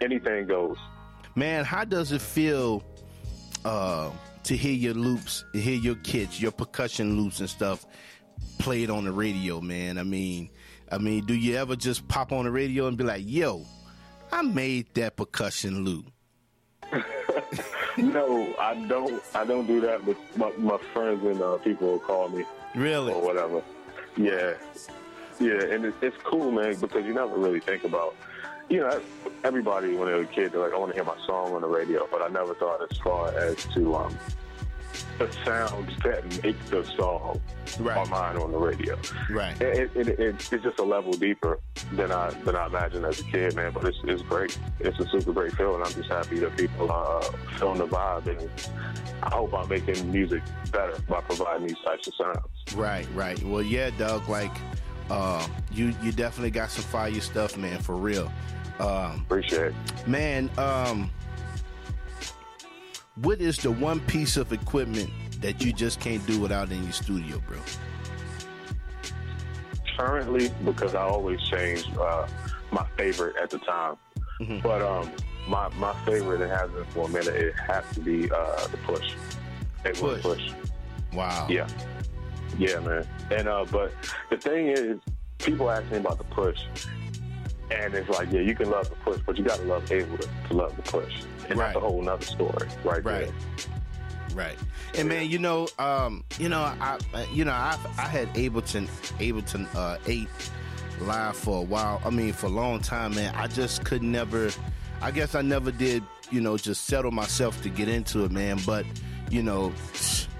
Anything 0.01 0.45
goes. 0.45 0.77
Man, 1.35 1.65
how 1.65 1.85
does 1.85 2.11
it 2.11 2.21
feel 2.21 2.83
uh, 3.65 4.11
to 4.43 4.55
hear 4.57 4.73
your 4.73 4.93
loops, 4.93 5.45
to 5.53 5.59
hear 5.59 5.75
your 5.75 5.95
kits, 5.95 6.41
your 6.41 6.51
percussion 6.51 7.17
loops 7.17 7.39
and 7.39 7.49
stuff 7.49 7.85
played 8.59 8.89
on 8.89 9.05
the 9.05 9.11
radio, 9.11 9.61
man? 9.61 9.97
I 9.97 10.03
mean, 10.03 10.49
I 10.91 10.97
mean, 10.97 11.25
do 11.25 11.33
you 11.33 11.55
ever 11.57 11.75
just 11.75 12.07
pop 12.07 12.31
on 12.31 12.45
the 12.45 12.51
radio 12.51 12.87
and 12.87 12.97
be 12.97 13.03
like, 13.03 13.23
"Yo, 13.25 13.65
I 14.31 14.41
made 14.41 14.93
that 14.95 15.15
percussion 15.15 15.83
loop"? 15.85 16.05
no, 17.97 18.53
I 18.59 18.75
don't. 18.87 19.21
I 19.33 19.45
don't 19.45 19.65
do 19.67 19.81
that. 19.81 20.05
But 20.05 20.17
my, 20.37 20.51
my 20.57 20.77
friends 20.93 21.23
and 21.25 21.41
uh, 21.41 21.57
people 21.57 21.87
will 21.91 21.99
call 21.99 22.29
me 22.29 22.43
Really? 22.75 23.11
or 23.13 23.21
whatever. 23.21 23.61
Yeah, 24.17 24.53
yeah, 25.39 25.63
and 25.63 25.85
it, 25.85 25.93
it's 26.01 26.17
cool, 26.23 26.51
man, 26.51 26.75
because 26.79 27.05
you 27.05 27.13
never 27.13 27.35
really 27.35 27.59
think 27.59 27.83
about. 27.83 28.15
You 28.73 28.79
know, 28.79 28.99
everybody 29.43 29.95
when 29.95 30.07
they 30.07 30.15
were 30.15 30.21
a 30.21 30.25
kid, 30.25 30.51
they're 30.51 30.61
like, 30.61 30.73
"I 30.73 30.79
want 30.79 30.93
to 30.93 30.95
hear 30.95 31.03
my 31.03 31.15
song 31.27 31.53
on 31.53 31.61
the 31.61 31.67
radio," 31.67 32.07
but 32.11 32.23
I 32.23 32.27
never 32.29 32.55
thought 32.55 32.81
as 32.91 32.97
far 32.97 33.27
as 33.37 33.55
to 33.75 33.95
um, 33.95 34.17
the 35.19 35.31
sounds 35.45 35.91
that 36.03 36.23
make 36.43 36.59
the 36.71 36.83
song 36.97 37.39
Right. 37.79 37.97
are 37.97 38.05
mine 38.07 38.37
on 38.37 38.51
the 38.51 38.57
radio. 38.57 38.97
Right. 39.29 39.59
It, 39.61 39.91
it, 39.95 40.07
it, 40.07 40.19
it's 40.19 40.49
just 40.49 40.79
a 40.79 40.83
level 40.83 41.13
deeper 41.13 41.59
than 41.91 42.11
I 42.11 42.31
than 42.45 42.55
I 42.55 42.65
imagined 42.65 43.05
as 43.05 43.19
a 43.19 43.23
kid, 43.25 43.55
man. 43.55 43.73
But 43.73 43.85
it's 43.85 43.99
it's 44.05 44.23
great. 44.23 44.57
It's 44.79 44.99
a 44.99 45.07
super 45.07 45.33
great 45.33 45.53
feeling. 45.53 45.83
I'm 45.85 45.93
just 45.93 46.09
happy 46.09 46.39
that 46.39 46.57
people 46.57 46.91
are 46.91 47.21
feeling 47.59 47.77
the 47.77 47.85
vibe, 47.85 48.25
and 48.25 48.49
I 49.21 49.35
hope 49.35 49.53
I'm 49.53 49.69
making 49.69 50.11
music 50.11 50.41
better 50.71 50.97
by 51.07 51.21
providing 51.21 51.67
these 51.67 51.77
types 51.85 52.07
of 52.07 52.15
sounds. 52.15 52.75
Right, 52.75 53.05
right. 53.13 53.39
Well, 53.43 53.61
yeah, 53.61 53.91
Doug. 53.99 54.27
Like, 54.29 54.51
uh, 55.11 55.47
you 55.71 55.93
you 56.01 56.11
definitely 56.11 56.49
got 56.49 56.71
some 56.71 56.85
fire 56.85 57.21
stuff, 57.21 57.55
man, 57.55 57.79
for 57.79 57.95
real. 57.95 58.31
Um, 58.79 59.21
Appreciate 59.25 59.67
it. 59.67 60.07
man, 60.07 60.49
um, 60.57 61.11
what 63.21 63.39
is 63.39 63.57
the 63.57 63.71
one 63.71 63.99
piece 64.01 64.37
of 64.37 64.51
equipment 64.51 65.09
that 65.41 65.63
you 65.63 65.71
just 65.73 65.99
can't 65.99 66.25
do 66.25 66.39
without 66.39 66.71
in 66.71 66.81
your 66.83 66.91
studio, 66.91 67.41
bro? 67.47 67.57
Currently, 69.97 70.49
because 70.65 70.95
I 70.95 71.01
always 71.03 71.39
change 71.41 71.85
uh, 71.99 72.27
my 72.71 72.85
favorite 72.97 73.35
at 73.41 73.49
the 73.51 73.59
time. 73.59 73.95
But 74.63 74.81
um, 74.81 75.11
my 75.47 75.69
my 75.75 75.93
favorite, 76.05 76.41
it 76.41 76.49
has 76.49 76.69
been 76.71 76.83
for 76.85 77.05
a 77.05 77.09
minute. 77.09 77.27
It 77.35 77.53
has 77.55 77.85
to 77.93 77.99
be 78.01 78.29
uh, 78.31 78.67
the 78.67 78.77
push. 78.77 79.13
It 79.85 80.01
was 80.01 80.21
Push. 80.21 80.37
push. 80.51 80.51
Wow. 81.13 81.47
Yeah. 81.49 81.67
Yeah, 82.57 82.79
man. 82.79 83.07
And 83.31 83.47
uh 83.47 83.65
but 83.71 83.93
the 84.29 84.37
thing 84.37 84.67
is, 84.67 84.99
people 85.37 85.69
ask 85.69 85.89
me 85.91 85.97
about 85.97 86.17
the 86.17 86.23
push. 86.25 86.59
And 87.73 87.93
it's 87.95 88.09
like, 88.09 88.31
yeah, 88.31 88.41
you 88.41 88.55
can 88.55 88.69
love 88.69 88.89
the 88.89 88.95
push, 88.97 89.19
but 89.25 89.37
you 89.37 89.43
gotta 89.43 89.63
love 89.63 89.83
Ableton, 89.85 90.47
to 90.49 90.53
love 90.53 90.75
the 90.75 90.81
push. 90.83 91.13
And 91.49 91.57
Right. 91.59 91.73
that's 91.73 91.77
a 91.77 91.79
whole 91.79 92.01
nother 92.01 92.25
story 92.25 92.67
right, 92.83 93.03
Right. 93.03 93.25
there. 93.25 93.33
Right. 94.35 94.57
And 94.95 95.09
man, 95.09 95.29
you 95.29 95.39
know, 95.39 95.67
um, 95.79 96.23
you 96.39 96.49
know, 96.49 96.61
I, 96.61 96.97
I- 97.13 97.27
you 97.33 97.45
know, 97.45 97.51
I, 97.51 97.77
I 97.97 98.03
had 98.07 98.33
Ableton, 98.35 98.87
Ableton 99.19 99.67
uh, 99.75 99.97
eight 100.07 100.27
live 101.01 101.35
for 101.35 101.59
a 101.59 101.63
while. 101.63 102.01
I 102.05 102.09
mean, 102.09 102.33
for 102.33 102.45
a 102.47 102.49
long 102.49 102.79
time, 102.79 103.15
man. 103.15 103.33
I 103.35 103.47
just 103.47 103.83
could 103.83 104.03
never. 104.03 104.49
I 105.01 105.11
guess 105.11 105.35
I 105.35 105.41
never 105.41 105.71
did, 105.71 106.03
you 106.31 106.39
know, 106.39 106.55
just 106.57 106.85
settle 106.85 107.11
myself 107.11 107.61
to 107.63 107.69
get 107.69 107.89
into 107.89 108.23
it, 108.23 108.31
man. 108.31 108.59
But 108.65 108.85
you 109.29 109.41
know, 109.43 109.73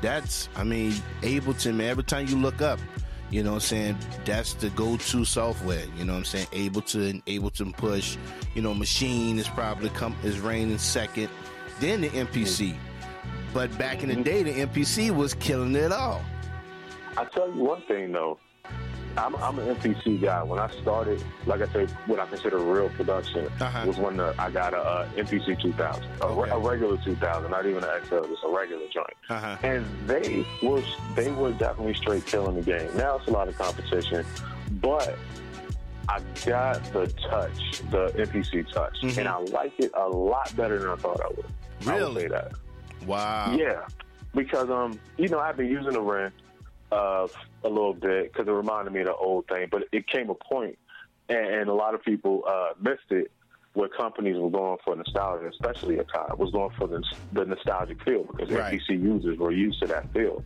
that's, 0.02 0.50
I 0.56 0.64
mean, 0.64 0.94
Ableton, 1.22 1.76
man. 1.76 1.90
Every 1.90 2.04
time 2.04 2.28
you 2.28 2.38
look 2.38 2.62
up, 2.62 2.80
you 3.34 3.42
know 3.42 3.54
what 3.54 3.56
I'm 3.56 3.62
saying? 3.62 3.98
That's 4.26 4.54
the 4.54 4.70
go-to 4.70 5.26
software. 5.26 5.86
You 5.98 6.06
know 6.06 6.14
what 6.14 6.20
I'm 6.20 6.26
saying? 6.26 6.46
Ableton, 6.52 7.24
Ableton 7.26 7.76
Push. 7.76 8.16
You 8.54 8.62
know, 8.62 8.76
Machine 8.76 9.40
is 9.40 9.48
probably 9.48 9.90
come 9.90 10.16
is 10.24 10.40
reigning 10.40 10.78
second. 10.78 11.30
Then 11.80 12.02
the 12.02 12.10
MPC. 12.10 12.74
Mm-hmm. 12.74 13.52
But 13.52 13.76
back 13.80 14.04
in 14.04 14.10
the 14.10 14.16
mm-hmm. 14.16 14.24
day, 14.24 14.44
the 14.44 14.68
MPC 14.68 15.10
was 15.10 15.34
killing 15.34 15.76
it 15.76 15.92
all. 15.92 16.24
I 17.18 17.26
tell 17.26 17.48
you 17.48 17.64
one 17.64 17.82
thing 17.88 18.12
though, 18.12 18.38
I'm, 19.18 19.36
I'm 19.36 19.60
an 19.60 19.76
MPC 19.76 20.22
guy. 20.22 20.42
When 20.44 20.60
I 20.60 20.70
started, 20.82 21.24
like 21.46 21.62
I 21.62 21.68
said, 21.68 21.90
what 22.08 22.20
I 22.20 22.26
consider 22.26 22.58
real 22.58 22.90
production 22.90 23.48
Uh-huh. 23.62 23.84
was 23.86 23.98
when 23.98 24.18
the, 24.18 24.34
I 24.40 24.50
got 24.50 24.74
a, 24.74 24.78
uh 24.80 25.08
MPC 25.16 25.62
2000, 25.62 26.04
a, 26.22 26.26
Okay. 26.26 26.50
a 26.52 26.58
regular 26.58 26.98
2000, 26.98 27.52
not 27.52 27.66
even 27.66 27.84
an 27.84 27.90
XL, 28.08 28.22
just 28.28 28.44
a 28.44 28.50
regular 28.50 28.88
joint. 28.94 29.14
Uh-huh. 29.30 29.58
And 29.64 29.86
they 30.08 30.46
were 30.62 30.82
they 31.16 31.32
were 31.32 31.52
definitely 31.54 31.94
straight 31.96 32.26
killing 32.26 32.56
the 32.56 32.62
game. 32.64 32.90
Now 32.98 33.18
it's 33.18 33.28
a 33.28 33.32
lot 33.32 33.48
of 33.48 33.58
competition, 33.58 34.26
but 34.82 35.18
I 36.10 36.20
got 36.46 36.84
the 36.92 37.08
touch, 37.30 37.82
the 37.92 38.12
MPC 38.16 38.72
touch, 38.74 38.96
Mhm. 39.02 39.18
and 39.20 39.28
I 39.28 39.38
like 39.38 39.74
it 39.80 39.92
a 39.96 40.08
lot 40.08 40.56
better 40.56 40.80
than 40.80 40.90
I 40.90 40.96
thought 40.96 41.22
I 41.24 41.28
would. 41.30 41.46
I 41.88 41.94
would 41.94 42.00
Really? 42.02 42.22
say 42.24 42.28
that. 42.30 42.52
Wow. 43.06 43.56
Yeah, 43.58 43.86
because 44.34 44.70
um, 44.70 45.00
you 45.18 45.30
know, 45.30 45.40
I've 45.40 45.56
been 45.58 45.68
using 45.68 45.94
the 45.94 46.02
Ren 46.02 46.32
uh 46.92 47.28
a 47.64 47.70
little 47.70 47.94
bit 47.94 48.32
because 48.32 48.48
it 48.48 48.52
reminded 48.52 48.94
me 48.94 49.02
of 49.02 49.08
the 49.08 49.16
old 49.16 49.48
thing, 49.48 49.68
but 49.72 49.84
it 49.92 50.08
came 50.08 50.30
a 50.30 50.36
point, 50.36 50.78
and, 51.30 51.46
and 51.46 51.70
a 51.70 51.74
lot 51.74 51.94
of 51.94 52.04
people 52.04 52.44
uh 52.48 52.70
missed 52.80 53.12
it. 53.12 53.32
Where 53.74 53.90
companies 53.90 54.38
were 54.38 54.52
going 54.52 54.78
for 54.86 54.96
nostalgia, 54.96 55.48
especially 55.50 55.96
Akai, 55.96 56.38
was 56.38 56.52
going 56.52 56.70
for 56.78 56.88
the, 56.88 57.04
the 57.32 57.44
nostalgic 57.44 58.04
feel 58.04 58.24
because 58.24 58.52
Right. 58.52 58.80
MPC 58.80 59.02
users 59.02 59.40
were 59.40 59.52
used 59.52 59.80
to 59.80 59.88
that 59.88 60.14
feel. 60.14 60.44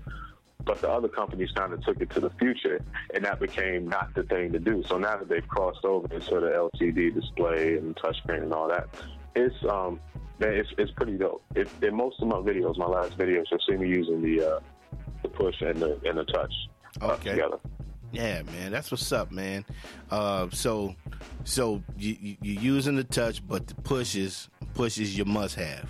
But 0.65 0.79
the 0.79 0.89
other 0.89 1.09
companies 1.09 1.49
kind 1.53 1.73
of 1.73 1.81
took 1.81 1.99
it 1.99 2.09
to 2.11 2.21
the 2.21 2.29
future, 2.39 2.81
and 3.13 3.25
that 3.25 3.41
became 3.41 3.89
not 3.89 4.13
the 4.15 4.23
thing 4.23 4.53
to 4.53 4.59
do. 4.59 4.81
So 4.87 4.97
now 4.97 5.17
that 5.17 5.27
they've 5.27 5.47
crossed 5.47 5.83
over 5.83 6.07
into 6.13 6.39
the 6.39 6.69
LCD 6.79 7.13
display 7.13 7.77
and 7.77 7.95
touchscreen 7.97 8.43
and 8.43 8.53
all 8.53 8.69
that, 8.69 8.87
it's 9.35 9.55
um, 9.69 9.99
man, 10.39 10.53
it's 10.53 10.69
it's 10.77 10.91
pretty 10.91 11.17
dope. 11.17 11.43
It, 11.55 11.69
in 11.81 11.95
most 11.95 12.21
of 12.21 12.27
my 12.27 12.37
videos, 12.37 12.77
my 12.77 12.85
last 12.85 13.17
videos, 13.17 13.45
you'll 13.51 13.59
see 13.69 13.75
me 13.75 13.89
using 13.89 14.21
the 14.21 14.55
uh, 14.55 14.59
the 15.21 15.29
push 15.29 15.55
and 15.61 15.77
the 15.81 15.99
and 16.05 16.17
the 16.17 16.25
touch 16.25 16.53
Okay. 17.01 17.31
together. 17.31 17.59
Yeah, 18.11 18.41
man, 18.43 18.71
that's 18.71 18.89
what's 18.89 19.11
up, 19.11 19.31
man. 19.31 19.65
Uh, 20.09 20.47
so, 20.51 20.95
so 21.43 21.83
you, 21.97 22.15
you 22.19 22.37
you're 22.41 22.63
using 22.63 22.95
the 22.95 23.03
touch, 23.03 23.45
but 23.45 23.67
the 23.67 23.75
pushes 23.75 24.49
pushes 24.73 25.17
your 25.17 25.25
must 25.25 25.55
have. 25.55 25.89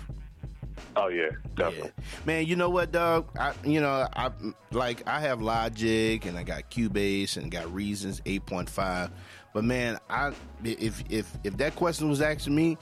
Oh 0.96 1.08
yeah, 1.08 1.30
definitely. 1.54 1.92
Man, 2.24 2.46
you 2.46 2.56
know 2.56 2.70
what, 2.70 2.90
dog? 2.90 3.28
I, 3.38 3.52
you 3.64 3.80
know, 3.80 4.08
I 4.16 4.30
like 4.72 5.06
I 5.06 5.20
have 5.20 5.40
Logic 5.40 6.24
and 6.24 6.36
I 6.36 6.42
got 6.42 6.70
Cubase 6.70 7.36
and 7.36 7.50
got 7.50 7.72
Reasons 7.72 8.20
8.5. 8.22 9.10
But 9.54 9.64
man, 9.64 9.98
I 10.10 10.32
if 10.64 11.02
if 11.08 11.32
if 11.44 11.56
that 11.58 11.76
question 11.76 12.08
was 12.08 12.20
asked 12.20 12.44
to 12.44 12.50
me, 12.50 12.78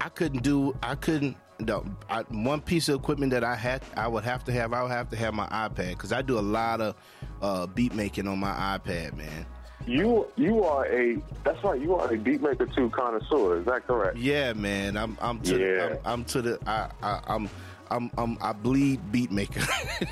I 0.00 0.08
couldn't 0.10 0.42
do 0.42 0.76
I 0.82 0.94
couldn't 0.94 1.36
no, 1.58 1.84
I, 2.10 2.20
one 2.28 2.60
piece 2.60 2.88
of 2.88 3.00
equipment 3.00 3.32
that 3.32 3.42
I 3.42 3.54
had 3.54 3.82
I 3.96 4.08
would 4.08 4.24
have 4.24 4.44
to 4.44 4.52
have 4.52 4.72
I 4.72 4.82
would 4.82 4.90
have 4.90 5.08
to 5.10 5.16
have 5.16 5.34
my 5.34 5.46
iPad 5.46 5.90
because 5.90 6.12
I 6.12 6.22
do 6.22 6.38
a 6.38 6.40
lot 6.40 6.80
of 6.80 6.94
uh, 7.42 7.66
beat 7.66 7.94
making 7.94 8.26
on 8.28 8.38
my 8.38 8.78
iPad, 8.78 9.16
man. 9.16 9.46
You 9.86 10.26
you 10.36 10.64
are 10.64 10.86
a 10.86 11.22
that's 11.44 11.62
right. 11.62 11.80
You 11.80 11.94
are 11.94 12.12
a 12.12 12.16
beat 12.16 12.42
maker 12.42 12.66
too 12.66 12.90
connoisseur. 12.90 13.60
Is 13.60 13.66
that 13.66 13.86
correct? 13.86 14.16
Yeah, 14.16 14.52
man. 14.52 14.96
I'm 14.96 15.16
I'm 15.20 15.40
to 15.42 15.58
Yeah. 15.58 15.84
I'm, 15.84 15.98
I'm 16.04 16.24
to 16.26 16.42
the 16.42 16.58
I, 16.66 16.90
I 17.02 17.20
I'm 17.26 17.48
I'm 17.90 18.10
I'm 18.18 18.38
I 18.40 18.52
bleed 18.52 19.12
beat 19.12 19.30
maker. 19.30 19.60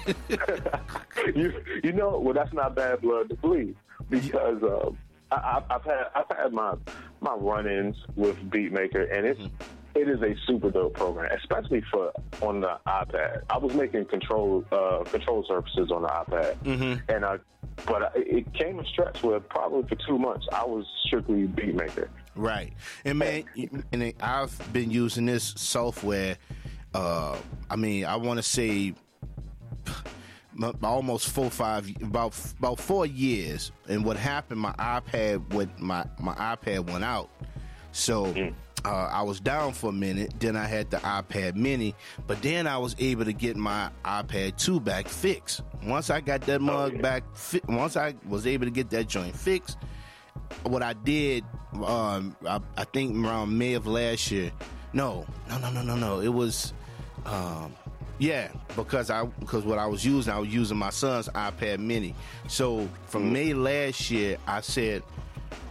you 1.34 1.52
you 1.82 1.92
know 1.92 2.18
well 2.18 2.34
that's 2.34 2.52
not 2.52 2.76
bad 2.76 3.00
blood 3.00 3.30
to 3.30 3.34
bleed 3.36 3.74
because 4.10 4.62
um, 4.62 4.96
I, 5.32 5.62
I've 5.70 5.84
had 5.84 6.06
I've 6.14 6.36
had 6.36 6.52
my 6.52 6.74
my 7.20 7.34
run-ins 7.34 7.96
with 8.16 8.36
Beatmaker 8.50 9.16
and 9.16 9.26
it's 9.26 9.40
it 9.94 10.08
is 10.08 10.20
a 10.22 10.34
super 10.46 10.70
dope 10.70 10.94
program, 10.94 11.30
especially 11.32 11.82
for 11.90 12.12
on 12.42 12.60
the 12.60 12.78
iPad. 12.86 13.42
I 13.50 13.58
was 13.58 13.74
making 13.74 14.06
control 14.06 14.64
uh, 14.72 15.04
control 15.04 15.44
surfaces 15.46 15.90
on 15.90 16.02
the 16.02 16.08
iPad, 16.08 16.56
Mm-hmm. 16.64 17.10
and 17.10 17.24
I, 17.24 17.38
but 17.86 18.02
I, 18.02 18.08
it 18.14 18.52
came 18.54 18.78
a 18.80 18.86
stretch 18.86 19.22
where 19.22 19.40
probably 19.40 19.88
for 19.88 19.96
two 20.06 20.18
months 20.18 20.46
I 20.52 20.64
was 20.64 20.84
strictly 21.06 21.46
beat 21.46 21.74
maker. 21.74 22.10
Right. 22.36 22.72
And 23.04 23.18
man, 23.18 23.44
and 23.92 24.12
I've 24.20 24.72
been 24.72 24.90
using 24.90 25.26
this 25.26 25.54
software. 25.56 26.36
Uh, 26.92 27.36
I 27.70 27.76
mean, 27.76 28.04
I 28.04 28.16
want 28.16 28.38
to 28.38 28.42
say 28.42 28.94
almost 30.82 31.28
four, 31.30 31.50
five, 31.50 31.88
about 32.02 32.36
about 32.58 32.78
four 32.78 33.06
years. 33.06 33.72
And 33.88 34.04
what 34.04 34.16
happened? 34.16 34.60
My 34.60 34.72
iPad, 34.72 35.52
with 35.54 35.68
my 35.78 36.04
my 36.18 36.34
iPad 36.34 36.90
went 36.90 37.04
out, 37.04 37.30
so. 37.92 38.34
Uh, 38.84 39.08
I 39.10 39.22
was 39.22 39.40
down 39.40 39.72
for 39.72 39.90
a 39.90 39.92
minute. 39.92 40.34
Then 40.38 40.56
I 40.56 40.66
had 40.66 40.90
the 40.90 40.98
iPad 40.98 41.54
Mini, 41.56 41.94
but 42.26 42.42
then 42.42 42.66
I 42.66 42.76
was 42.76 42.94
able 42.98 43.24
to 43.24 43.32
get 43.32 43.56
my 43.56 43.90
iPad 44.04 44.58
2 44.58 44.78
back 44.78 45.08
fixed. 45.08 45.62
Once 45.84 46.10
I 46.10 46.20
got 46.20 46.42
that 46.42 46.60
mug 46.60 47.00
back, 47.00 47.24
fi- 47.34 47.62
once 47.66 47.96
I 47.96 48.14
was 48.28 48.46
able 48.46 48.66
to 48.66 48.70
get 48.70 48.90
that 48.90 49.08
joint 49.08 49.34
fixed, 49.34 49.78
what 50.64 50.82
I 50.82 50.92
did, 50.92 51.44
um, 51.82 52.36
I, 52.46 52.60
I 52.76 52.84
think 52.84 53.16
around 53.24 53.56
May 53.56 53.72
of 53.74 53.86
last 53.86 54.30
year. 54.30 54.52
No, 54.92 55.26
no, 55.48 55.58
no, 55.58 55.70
no, 55.70 55.82
no, 55.82 55.96
no. 55.96 56.20
It 56.20 56.28
was, 56.28 56.74
um, 57.24 57.72
yeah, 58.18 58.48
because 58.76 59.08
I 59.10 59.24
because 59.24 59.64
what 59.64 59.78
I 59.78 59.86
was 59.86 60.04
using, 60.04 60.32
I 60.32 60.38
was 60.38 60.48
using 60.52 60.76
my 60.76 60.90
son's 60.90 61.28
iPad 61.30 61.78
Mini. 61.78 62.14
So 62.48 62.86
from 63.06 63.32
May 63.32 63.54
last 63.54 64.10
year, 64.10 64.36
I 64.46 64.60
said 64.60 65.02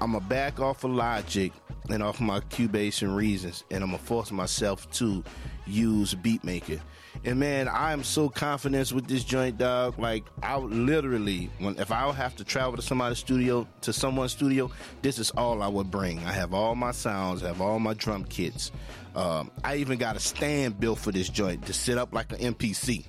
I'm 0.02 0.13
gonna 0.13 0.26
back 0.26 0.60
off 0.60 0.84
of 0.84 0.91
Logic 0.91 1.52
and 1.89 2.02
off 2.02 2.22
my 2.22 2.39
Cubase 2.41 3.02
and 3.02 3.15
Reasons, 3.15 3.63
and 3.72 3.84
I'm 3.84 3.91
gonna 3.91 4.00
force 4.00 4.32
myself 4.32 4.89
to 4.93 5.24
use 5.65 6.13
Beatmaker. 6.15 6.80
And 7.26 7.39
man, 7.39 7.67
I 7.67 7.93
am 7.93 8.04
so 8.04 8.28
confident 8.28 8.91
with 8.91 9.08
this 9.08 9.24
joint, 9.24 9.58
dog. 9.58 9.98
Like 10.00 10.26
I 10.41 10.58
would 10.58 10.74
literally, 10.74 11.50
when 11.60 11.78
if 11.80 11.91
I 11.91 12.12
have 12.12 12.36
to 12.38 12.43
travel 12.43 12.76
to 12.76 12.82
somebody's 12.82 13.19
studio, 13.19 13.67
to 13.82 13.93
someone's 13.93 14.32
studio, 14.32 14.72
this 15.02 15.19
is 15.19 15.32
all 15.32 15.62
I 15.62 15.67
would 15.67 15.91
bring. 15.91 16.19
I 16.26 16.34
have 16.34 16.54
all 16.54 16.76
my 16.76 16.91
sounds, 16.91 17.43
I 17.43 17.48
have 17.48 17.62
all 17.62 17.80
my 17.80 17.93
drum 17.93 18.26
kits. 18.26 18.72
Um, 19.15 19.52
I 19.63 19.76
even 19.76 20.00
got 20.00 20.15
a 20.15 20.19
stand 20.19 20.80
built 20.80 21.00
for 21.00 21.12
this 21.12 21.30
joint 21.30 21.67
to 21.67 21.74
sit 21.74 21.98
up 21.98 22.13
like 22.13 22.32
an 22.34 22.56
MPC. 22.56 23.06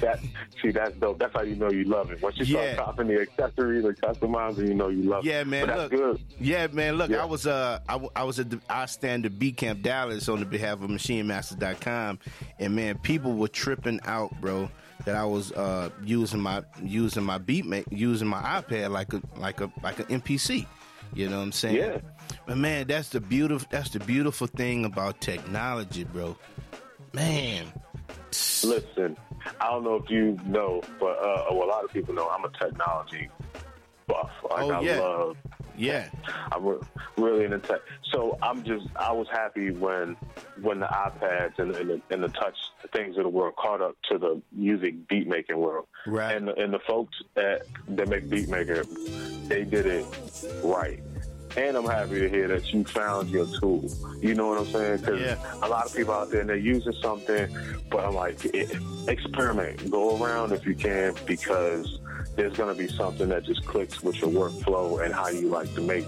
See, 0.00 0.06
that 0.06 0.20
see 0.62 0.70
that's 0.70 0.94
dope. 0.96 1.18
That's 1.18 1.32
how 1.34 1.42
you 1.42 1.56
know 1.56 1.70
you 1.70 1.84
love 1.84 2.10
it. 2.10 2.20
Once 2.22 2.36
you 2.38 2.44
Yeah. 2.46 2.74
start 2.74 2.86
copping 2.86 3.08
the 3.08 3.20
accessories 3.20 3.84
or 3.84 3.92
customizing, 3.94 4.68
you 4.68 4.74
know 4.74 4.88
you 4.88 5.02
love 5.04 5.24
Yeah, 5.24 5.40
it. 5.40 5.46
man. 5.46 5.66
Look, 5.66 5.76
that's 5.76 5.90
good. 6.00 6.20
yeah, 6.40 6.66
man. 6.68 6.96
Look, 6.98 7.10
Yeah. 7.10 7.22
I 7.22 7.24
was 7.24 7.46
uh, 7.46 7.78
I, 7.88 8.00
I 8.16 8.24
was 8.24 8.38
at 8.40 8.50
the 8.50 8.60
I 8.68 8.86
stand 8.86 9.24
at 9.26 9.38
B 9.38 9.52
Camp 9.52 9.82
Dallas 9.82 10.28
on 10.28 10.40
the 10.40 10.46
behalf 10.46 10.82
of 10.82 10.90
MachineMasters.com, 10.90 12.18
and 12.58 12.74
man, 12.76 12.98
people 12.98 13.34
were 13.34 13.48
tripping 13.48 14.00
out, 14.04 14.32
bro. 14.40 14.68
That 15.04 15.16
I 15.16 15.24
was 15.24 15.52
uh 15.52 15.90
using 16.04 16.40
my 16.40 16.62
using 16.82 17.24
my 17.24 17.38
beat 17.38 17.66
ma- 17.66 17.80
using 17.90 18.28
my 18.28 18.40
iPad 18.40 18.90
like 18.90 19.12
a 19.12 19.20
like 19.36 19.60
a 19.60 19.70
like 19.82 19.98
an 19.98 20.06
MPC. 20.06 20.66
You 21.12 21.28
know 21.28 21.36
what 21.38 21.42
I'm 21.44 21.52
saying? 21.52 21.76
Yeah. 21.76 21.98
But 22.46 22.56
man, 22.58 22.86
that's 22.86 23.10
the 23.10 23.20
beautiful 23.20 23.68
that's 23.70 23.90
the 23.90 24.00
beautiful 24.00 24.46
thing 24.46 24.84
about 24.84 25.20
technology, 25.20 26.04
bro. 26.04 26.36
Man. 27.12 27.66
Listen, 28.62 29.16
I 29.60 29.70
don't 29.70 29.84
know 29.84 29.96
if 29.96 30.10
you 30.10 30.38
know, 30.46 30.80
but 30.98 31.18
uh, 31.18 31.44
well, 31.50 31.64
a 31.64 31.70
lot 31.70 31.84
of 31.84 31.92
people 31.92 32.14
know 32.14 32.28
I'm 32.28 32.44
a 32.44 32.50
technology 32.50 33.28
buff. 34.06 34.30
Like 34.50 34.62
Oh, 34.64 34.70
I 34.70 34.80
yeah. 34.80 35.00
love 35.00 35.36
Yeah. 35.76 36.08
I'm 36.52 36.64
re- 36.64 36.78
really 37.16 37.44
into 37.44 37.58
tech. 37.58 37.80
So 38.12 38.38
I'm 38.42 38.62
just, 38.64 38.86
I 38.96 39.12
was 39.12 39.26
happy 39.30 39.70
when, 39.70 40.16
when 40.60 40.80
the 40.80 40.86
iPads 40.86 41.58
and, 41.58 41.74
and, 41.74 41.90
the, 41.90 42.00
and 42.10 42.22
the 42.22 42.28
touch 42.28 42.56
things 42.94 43.16
of 43.16 43.24
the 43.24 43.28
world 43.28 43.56
caught 43.56 43.80
up 43.80 43.96
to 44.10 44.18
the 44.18 44.40
music 44.52 45.08
beat 45.08 45.26
making 45.26 45.58
world. 45.58 45.86
Right. 46.06 46.36
And 46.36 46.48
the, 46.48 46.54
and 46.54 46.72
the 46.72 46.78
folks 46.80 47.16
that 47.34 47.62
that 47.88 48.08
make 48.08 48.28
beat 48.30 48.48
maker, 48.48 48.84
they 49.48 49.64
did 49.64 49.86
it 49.86 50.06
right. 50.62 51.02
And 51.56 51.76
I'm 51.76 51.84
happy 51.84 52.20
to 52.20 52.28
hear 52.28 52.48
that 52.48 52.72
you 52.72 52.84
found 52.84 53.30
your 53.30 53.46
tool. 53.60 53.88
You 54.20 54.34
know 54.34 54.48
what 54.48 54.58
I'm 54.58 54.66
saying? 54.66 54.98
Because 54.98 55.20
Yeah. 55.20 55.36
a 55.62 55.68
lot 55.68 55.86
of 55.86 55.94
people 55.94 56.12
out 56.14 56.30
there, 56.30 56.40
and 56.40 56.48
they're 56.48 56.56
using 56.56 56.92
something, 56.94 57.48
but 57.90 58.04
I'm 58.04 58.14
like, 58.14 58.44
experiment. 59.08 59.90
Go 59.90 60.22
around 60.22 60.52
if 60.52 60.66
you 60.66 60.74
can, 60.74 61.14
because 61.26 62.00
there's 62.36 62.54
going 62.56 62.74
to 62.74 62.78
be 62.82 62.88
something 62.88 63.28
that 63.28 63.44
just 63.44 63.64
clicks 63.66 64.02
with 64.02 64.16
your 64.20 64.30
workflow 64.30 65.04
and 65.04 65.14
how 65.14 65.28
you 65.28 65.48
like 65.48 65.72
to 65.74 65.80
make 65.80 66.04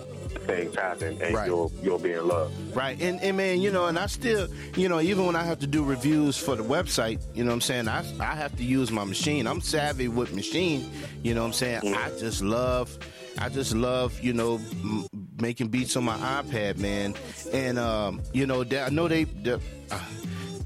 things 0.46 0.74
happen, 0.76 1.20
and 1.22 1.34
Right. 1.34 1.46
you'll 1.46 1.72
you'll 1.82 1.98
be 1.98 2.12
in 2.12 2.26
love. 2.26 2.52
Right. 2.76 3.00
And, 3.00 3.20
and 3.20 3.36
man, 3.36 3.60
you 3.60 3.70
know, 3.70 3.86
and 3.86 3.98
I 3.98 4.06
still, 4.06 4.48
you 4.76 4.88
know, 4.88 5.00
even 5.00 5.26
when 5.26 5.34
I 5.36 5.42
have 5.44 5.58
to 5.60 5.66
do 5.66 5.82
reviews 5.84 6.36
for 6.36 6.54
the 6.54 6.62
website, 6.62 7.20
you 7.34 7.42
know 7.42 7.50
what 7.50 7.54
I'm 7.54 7.60
saying? 7.62 7.88
I, 7.88 8.04
I 8.20 8.34
have 8.34 8.56
to 8.56 8.64
use 8.64 8.90
my 8.92 9.04
machine. 9.04 9.46
I'm 9.46 9.60
savvy 9.60 10.08
with 10.08 10.34
machine, 10.34 10.90
you 11.22 11.34
know 11.34 11.40
what 11.42 11.48
I'm 11.48 11.52
saying? 11.52 11.80
Mm-hmm. 11.82 11.94
I 11.94 12.18
just 12.18 12.42
love, 12.42 12.96
I 13.38 13.48
just 13.48 13.74
love, 13.74 14.20
you 14.20 14.32
know, 14.34 14.60
m- 14.82 15.06
making 15.40 15.68
beats 15.68 15.96
on 15.96 16.04
my 16.04 16.16
iPad, 16.16 16.78
man. 16.78 17.14
And, 17.52 17.78
um, 17.78 18.22
you 18.32 18.46
know, 18.46 18.64
I 18.64 18.90
know 18.90 19.08
they, 19.08 19.24
the, 19.24 19.60
uh, 19.90 20.00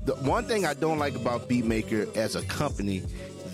the 0.04 0.14
one 0.16 0.44
thing 0.44 0.64
I 0.64 0.74
don't 0.74 0.98
like 0.98 1.14
about 1.14 1.48
Beatmaker 1.48 2.16
as 2.16 2.36
a 2.36 2.42
company, 2.42 3.02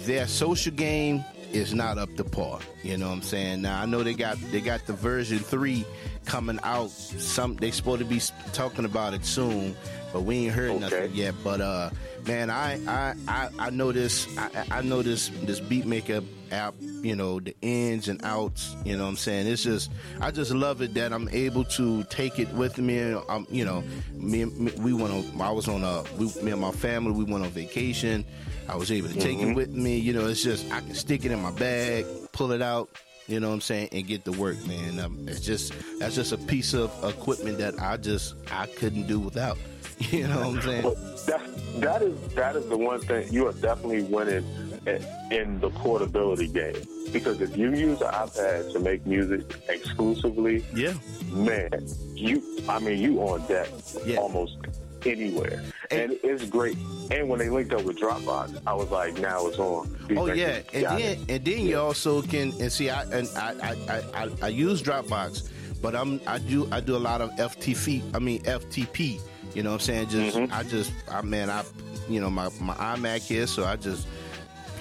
their 0.05 0.27
social 0.27 0.73
game 0.73 1.25
is 1.57 1.75
not 1.75 1.99
up 1.99 2.15
to 2.17 2.25
par. 2.25 2.61
You 2.83 2.97
know 2.97 3.09
what 3.09 3.15
I'm 3.15 3.23
saying? 3.23 3.63
Now 3.63 3.81
I 3.83 3.87
know 3.87 4.03
they 4.03 4.15
got 4.15 4.39
they 4.53 4.61
got 4.61 4.87
the 4.87 4.93
version 4.93 5.39
three 5.39 5.85
coming 6.25 6.59
out. 6.63 6.91
Some 6.91 7.57
they 7.57 7.71
supposed 7.71 8.01
to 8.01 8.05
be 8.05 8.21
talking 8.53 8.85
about 8.85 9.15
it 9.15 9.25
soon, 9.25 9.77
but 10.13 10.23
we 10.23 10.47
ain't 10.47 10.55
heard 10.55 10.81
nothing 10.81 11.15
yet. 11.15 11.35
But 11.43 11.61
uh, 11.61 11.91
man, 12.27 12.51
I 12.51 12.81
I 12.87 13.15
I, 13.29 13.49
I 13.59 13.71
know 13.71 13.93
this 13.93 14.27
I, 14.39 14.65
I 14.71 14.83
know 14.83 15.03
this 15.03 15.31
this 15.43 15.61
Beatmaker 15.61 16.25
app. 16.53 16.75
You 16.81 17.15
know 17.17 17.41
the 17.41 17.55
ins 17.63 18.09
and 18.09 18.23
outs. 18.25 18.77
You 18.85 18.97
know 18.97 19.05
what 19.05 19.11
I'm 19.11 19.17
saying? 19.17 19.47
It's 19.47 19.63
just 19.63 19.91
I 20.21 20.31
just 20.31 20.53
love 20.53 20.83
it 20.83 20.95
that 20.95 21.13
I'm 21.13 21.29
able 21.31 21.65
to 21.65 22.05
take 22.05 22.39
it 22.39 22.49
with 22.55 22.79
me. 22.79 23.17
I'm 23.29 23.47
you 23.51 23.65
know, 23.65 23.83
me, 24.15 24.43
and- 24.43 24.59
me 24.59 24.73
we 24.79 24.93
went 24.93 25.13
on. 25.13 25.41
I 25.41 25.51
was 25.51 25.69
on 25.69 25.83
a 25.85 26.03
we, 26.19 26.27
me 26.43 26.53
and 26.53 26.61
my 26.61 26.73
family. 26.73 27.13
We 27.13 27.25
went 27.25 27.45
on 27.45 27.51
vacation. 27.51 28.25
I 28.69 28.77
was 28.77 28.91
able 28.91 29.09
to 29.09 29.15
take 29.19 29.39
it 29.39 29.55
with 29.55 29.71
me. 29.71 29.99
You 29.99 30.13
know, 30.13 30.27
it's 30.27 30.43
just 30.43 30.71
I 30.73 30.81
can 30.81 30.95
stick 30.95 31.25
it 31.25 31.31
in 31.33 31.41
my 31.41 31.53
bag, 31.53 32.05
pull 32.33 32.53
it 32.53 32.63
out. 32.63 32.89
You 33.29 33.41
know 33.41 33.49
what 33.49 33.55
I'm 33.55 33.61
saying, 33.61 33.89
and 33.91 34.07
get 34.07 34.25
to 34.27 34.33
work, 34.33 34.65
man. 34.67 35.01
Um, 35.01 35.27
it's 35.29 35.41
just 35.41 35.73
that's 35.99 36.15
just 36.15 36.31
a 36.33 36.39
piece 36.39 36.75
of 36.75 36.93
equipment 37.03 37.59
that 37.59 37.81
I 37.81 37.97
just 37.97 38.35
I 38.53 38.67
couldn't 38.67 39.07
do 39.07 39.19
without. 39.21 39.59
You 40.11 40.29
know 40.29 40.37
what 40.41 40.57
I'm 40.57 40.61
saying? 40.63 40.83
But 40.83 41.27
that 41.27 41.81
that 41.81 42.03
is 42.03 42.35
that 42.35 42.55
is 42.55 42.69
the 42.69 42.77
one 42.77 43.01
thing 43.01 43.33
you 43.33 43.47
are 43.49 43.53
definitely 43.55 44.03
winning 44.03 44.45
in, 44.87 45.03
in 45.33 45.61
the 45.61 45.71
portability 45.71 46.49
game 46.49 46.77
because 47.15 47.41
if 47.41 47.57
you 47.57 47.71
use 47.75 48.03
an 48.03 48.09
iPad 48.13 48.73
to 48.75 48.79
make 48.79 49.07
music 49.07 49.57
exclusively, 49.71 50.63
Yeah. 50.75 50.93
man, 51.33 51.71
you 52.15 52.43
I 52.69 52.79
mean 52.79 52.99
you 53.01 53.21
on 53.23 53.47
deck 53.47 53.69
Yeah. 54.05 54.19
almost 54.19 54.59
anywhere, 55.07 55.65
and, 55.91 56.19
it's 56.23 56.45
great. 56.45 56.77
And 57.11 57.29
when 57.29 57.39
they 57.39 57.49
linked 57.49 57.73
up 57.73 57.83
with 57.83 57.99
Dropbox, 57.99 58.61
I 58.67 58.75
was 58.75 58.91
like, 58.91 59.19
now 59.19 59.47
it's 59.47 59.59
on. 59.59 59.97
These 60.09 60.19
Oh 60.19 60.27
yeah, 60.27 60.61
and 60.73 60.85
then 60.85 61.01
it. 61.01 61.19
and 61.31 61.45
then 61.45 61.61
you 61.67 61.79
also 61.79 62.23
can 62.23 62.53
and 62.61 62.73
see 62.73 62.91
I 62.91 63.03
and 63.05 63.29
I 63.37 63.55
I, 63.63 63.77
I, 63.89 64.25
I 64.25 64.31
I 64.43 64.49
use 64.49 64.83
Dropbox, 64.83 65.49
but 65.81 65.95
I'm 65.95 66.21
I 66.27 66.39
do 66.39 66.69
I 66.73 66.81
do 66.81 66.97
a 66.97 66.99
lot 66.99 67.21
of 67.21 67.31
FTP 67.33 68.03
I 68.15 68.19
mean 68.19 68.43
FTP. 68.43 69.21
You 69.55 69.63
know 69.63 69.71
what 69.71 69.75
I'm 69.77 69.81
saying? 69.81 70.09
Just 70.09 70.37
Mm-hmm. 70.37 70.53
I 70.53 70.63
just 70.65 70.93
I 71.11 71.23
man 71.23 71.51
I 71.51 71.65
you 72.09 72.21
know 72.21 72.31
my 72.31 72.49
my 72.61 72.75
iMac 72.75 73.23
here, 73.23 73.47
so 73.47 73.65
I 73.65 73.77
just 73.77 74.07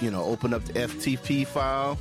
you 0.01 0.11
know 0.11 0.23
open 0.23 0.53
up 0.53 0.63
the 0.65 0.73
FTP 0.73 1.47
file 1.47 1.97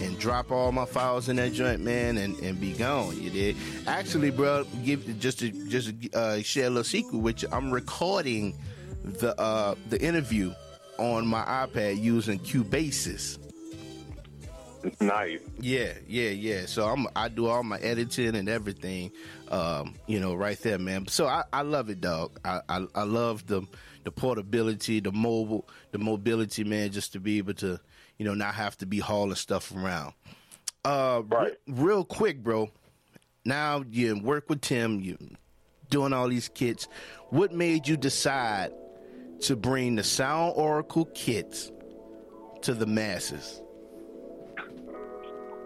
and 0.00 0.18
drop 0.18 0.50
all 0.50 0.72
my 0.72 0.84
files 0.84 1.28
in 1.28 1.36
that 1.36 1.52
joint, 1.52 1.80
man, 1.80 2.18
and, 2.18 2.38
and 2.40 2.60
be 2.60 2.72
gone. 2.72 3.20
You 3.20 3.30
did. 3.30 3.56
Actually, 3.86 4.30
bro, 4.30 4.64
give 4.84 5.18
just 5.18 5.38
to 5.40 5.50
just 5.68 5.92
uh, 6.14 6.40
share 6.42 6.66
a 6.66 6.70
little 6.70 6.84
secret 6.84 7.18
with 7.18 7.42
you. 7.42 7.48
I'm 7.52 7.70
recording 7.70 8.56
the 9.04 9.38
uh, 9.40 9.74
the 9.88 10.00
interview 10.00 10.52
on 10.98 11.26
my 11.26 11.42
iPad 11.42 12.00
using 12.02 12.38
Cubasis. 12.38 13.38
nice. 15.00 15.40
Yeah, 15.60 15.92
yeah, 16.06 16.30
yeah. 16.30 16.66
So 16.66 16.86
I'm 16.86 17.06
I 17.16 17.28
do 17.28 17.46
all 17.46 17.62
my 17.62 17.78
editing 17.78 18.36
and 18.36 18.48
everything, 18.48 19.10
um, 19.50 19.94
you 20.06 20.20
know, 20.20 20.34
right 20.34 20.58
there, 20.60 20.78
man. 20.78 21.06
So 21.08 21.26
I, 21.26 21.44
I 21.52 21.62
love 21.62 21.90
it, 21.90 22.00
dog. 22.00 22.38
I, 22.44 22.60
I 22.68 22.86
I 22.94 23.02
love 23.02 23.46
the 23.46 23.62
the 24.04 24.12
portability, 24.12 25.00
the 25.00 25.12
mobile, 25.12 25.68
the 25.90 25.98
mobility, 25.98 26.64
man. 26.64 26.90
Just 26.90 27.12
to 27.12 27.20
be 27.20 27.38
able 27.38 27.54
to, 27.54 27.80
you 28.18 28.24
know, 28.24 28.34
not 28.34 28.54
have 28.54 28.76
to 28.78 28.86
be 28.86 28.98
hauling 28.98 29.34
stuff 29.36 29.72
around. 29.74 30.12
Uh, 30.84 31.22
Right. 31.28 31.54
real 31.66 32.04
quick, 32.04 32.42
bro. 32.42 32.70
Now 33.44 33.84
you 33.90 34.18
work 34.20 34.48
with 34.50 34.60
Tim. 34.60 35.00
You 35.00 35.16
doing 35.90 36.12
all 36.12 36.28
these 36.28 36.48
kits. 36.48 36.86
What 37.30 37.52
made 37.52 37.88
you 37.88 37.96
decide 37.96 38.72
to 39.42 39.56
bring 39.56 39.96
the 39.96 40.02
Sound 40.02 40.52
Oracle 40.56 41.06
kits 41.14 41.70
to 42.62 42.74
the 42.74 42.86
masses? 42.86 43.62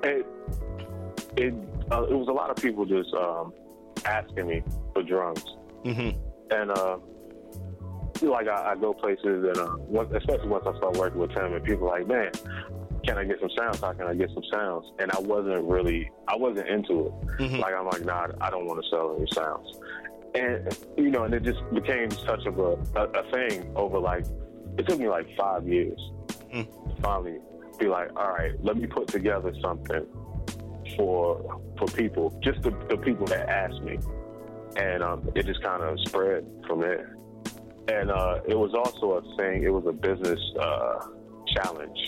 It 0.04 0.26
it 1.36 1.54
uh, 1.90 2.02
it 2.04 2.14
was 2.14 2.28
a 2.28 2.32
lot 2.32 2.50
of 2.50 2.56
people 2.56 2.84
just 2.84 3.12
um, 3.14 3.52
asking 4.04 4.46
me 4.46 4.62
for 4.92 5.02
drums, 5.02 5.44
Mm-hmm. 5.84 6.18
And 6.54 6.70
uh, 6.70 6.98
like 8.30 8.48
I, 8.48 8.72
I 8.72 8.76
go 8.76 8.92
places, 8.94 9.24
and 9.24 9.56
uh, 9.58 9.76
once, 9.78 10.12
especially 10.14 10.48
once 10.48 10.64
I 10.66 10.76
start 10.78 10.96
working 10.96 11.20
with 11.20 11.32
Tim, 11.32 11.52
and 11.52 11.64
people 11.64 11.88
are 11.88 11.98
like, 11.98 12.08
man, 12.08 12.30
can 13.04 13.18
I 13.18 13.24
get 13.24 13.40
some 13.40 13.50
sounds? 13.58 13.80
How 13.80 13.92
can 13.92 14.06
I 14.06 14.14
get 14.14 14.30
some 14.32 14.44
sounds? 14.52 14.86
And 15.00 15.10
I 15.10 15.18
wasn't 15.20 15.64
really, 15.64 16.10
I 16.28 16.36
wasn't 16.36 16.68
into 16.68 17.06
it. 17.06 17.12
Mm-hmm. 17.38 17.56
Like 17.56 17.74
I'm 17.74 17.86
like, 17.86 18.04
nah, 18.04 18.28
I 18.40 18.50
don't 18.50 18.66
want 18.66 18.82
to 18.82 18.88
sell 18.90 19.16
any 19.18 19.26
sounds. 19.32 19.80
And 20.34 20.78
you 20.96 21.10
know, 21.10 21.24
and 21.24 21.34
it 21.34 21.42
just 21.42 21.60
became 21.74 22.10
such 22.10 22.46
of 22.46 22.58
a, 22.58 22.78
a, 22.94 23.04
a 23.20 23.30
thing 23.32 23.70
over 23.76 23.98
like, 23.98 24.24
it 24.78 24.86
took 24.86 24.98
me 24.98 25.08
like 25.08 25.26
five 25.36 25.66
years 25.66 25.98
Mm. 26.52 26.66
to 26.96 27.02
finally 27.02 27.38
be 27.78 27.86
like, 27.88 28.10
all 28.14 28.30
right, 28.30 28.52
let 28.62 28.76
me 28.76 28.86
put 28.86 29.08
together 29.08 29.54
something 29.62 30.06
for 30.96 31.60
for 31.78 31.86
people, 31.88 32.38
just 32.42 32.60
the, 32.62 32.70
the 32.90 32.96
people 32.98 33.26
that 33.26 33.48
asked 33.48 33.80
me, 33.82 33.98
and 34.76 35.02
um, 35.02 35.30
it 35.34 35.46
just 35.46 35.62
kind 35.62 35.82
of 35.82 35.98
spread 36.00 36.46
from 36.66 36.80
there. 36.80 37.16
And 37.88 38.10
uh, 38.10 38.40
it 38.46 38.56
was 38.56 38.74
also 38.74 39.18
a 39.18 39.36
thing. 39.36 39.64
It 39.64 39.72
was 39.72 39.84
a 39.86 39.92
business 39.92 40.40
uh, 40.60 41.06
challenge. 41.54 41.98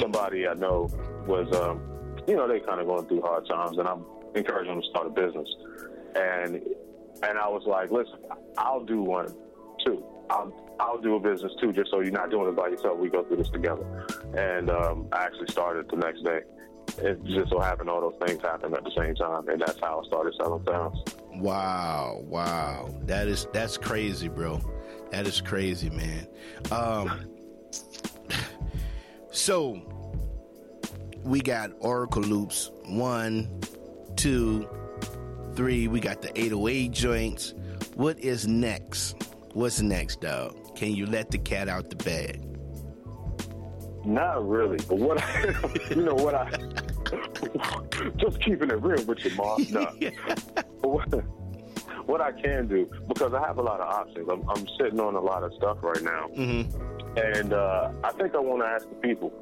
Somebody 0.00 0.46
I 0.46 0.54
know 0.54 0.88
was, 1.26 1.52
um, 1.56 1.80
you 2.28 2.36
know, 2.36 2.46
they 2.46 2.60
kind 2.60 2.80
of 2.80 2.86
going 2.86 3.06
through 3.06 3.22
hard 3.22 3.46
times, 3.48 3.78
and 3.78 3.88
I'm 3.88 4.04
encouraging 4.34 4.74
them 4.74 4.82
to 4.82 4.88
start 4.88 5.06
a 5.06 5.10
business. 5.10 5.48
And 6.14 6.62
and 7.22 7.38
I 7.38 7.48
was 7.48 7.62
like, 7.66 7.90
listen, 7.90 8.18
I'll 8.58 8.84
do 8.84 9.02
one 9.02 9.34
too. 9.84 10.04
I'll 10.30 10.52
I'll 10.78 11.00
do 11.00 11.16
a 11.16 11.20
business 11.20 11.52
too, 11.60 11.72
just 11.72 11.90
so 11.90 12.00
you're 12.00 12.12
not 12.12 12.30
doing 12.30 12.48
it 12.48 12.56
by 12.56 12.68
yourself. 12.68 12.98
We 12.98 13.08
go 13.08 13.24
through 13.24 13.38
this 13.38 13.50
together. 13.50 14.06
And 14.36 14.70
um, 14.70 15.08
I 15.12 15.24
actually 15.24 15.48
started 15.48 15.88
the 15.90 15.96
next 15.96 16.22
day. 16.22 16.40
It 16.98 17.24
just 17.24 17.50
so 17.50 17.60
happened 17.60 17.88
all 17.88 18.00
those 18.00 18.18
things 18.26 18.42
happened 18.42 18.74
at 18.74 18.84
the 18.84 18.92
same 18.96 19.14
time, 19.14 19.48
and 19.48 19.60
that's 19.60 19.78
how 19.80 20.00
I 20.02 20.06
started 20.06 20.34
selling 20.36 20.64
sounds. 20.66 20.98
Wow, 21.34 22.22
wow. 22.24 22.88
That 23.04 23.28
is 23.28 23.46
that's 23.52 23.76
crazy, 23.78 24.28
bro. 24.28 24.60
That 25.12 25.26
is 25.26 25.40
crazy, 25.40 25.90
man. 25.90 26.26
Um 26.70 27.28
so 29.30 29.80
we 31.22 31.40
got 31.40 31.70
Oracle 31.78 32.22
loops 32.22 32.70
one, 32.86 33.60
two, 34.16 34.68
three. 35.54 35.86
We 35.86 36.00
got 36.00 36.22
the 36.22 36.30
808 36.38 36.90
joints. 36.90 37.54
What 37.94 38.18
is 38.18 38.48
next? 38.48 39.22
What's 39.52 39.80
next, 39.80 40.22
dog? 40.22 40.74
Can 40.76 40.92
you 40.92 41.06
let 41.06 41.30
the 41.30 41.38
cat 41.38 41.68
out 41.68 41.90
the 41.90 41.96
bag? 41.96 42.40
Not 44.04 44.48
really, 44.48 44.78
but 44.88 44.98
what 44.98 45.22
I, 45.22 45.54
you 45.90 46.02
know, 46.02 46.14
what 46.14 46.34
I 46.34 46.50
just 48.16 48.40
keeping 48.40 48.70
it 48.70 48.82
real 48.82 49.04
with 49.04 49.24
you. 49.24 49.30
No, 49.70 49.92
But 50.82 51.24
what, 52.06 52.20
I 52.20 52.32
can 52.32 52.66
do 52.68 52.90
because 53.08 53.32
I 53.34 53.40
have 53.46 53.58
a 53.58 53.62
lot 53.62 53.80
of 53.80 53.88
options. 53.88 54.28
I'm, 54.30 54.48
I'm 54.50 54.66
sitting 54.80 55.00
on 55.00 55.14
a 55.14 55.20
lot 55.20 55.42
of 55.42 55.52
stuff 55.54 55.78
right 55.82 56.02
now, 56.02 56.28
Mm-hmm. 56.36 57.18
and 57.18 57.52
uh, 57.52 57.90
I 58.04 58.12
think 58.12 58.34
I 58.34 58.38
want 58.38 58.62
to 58.62 58.66
ask 58.66 58.88
the 58.88 58.94
people, 58.96 59.32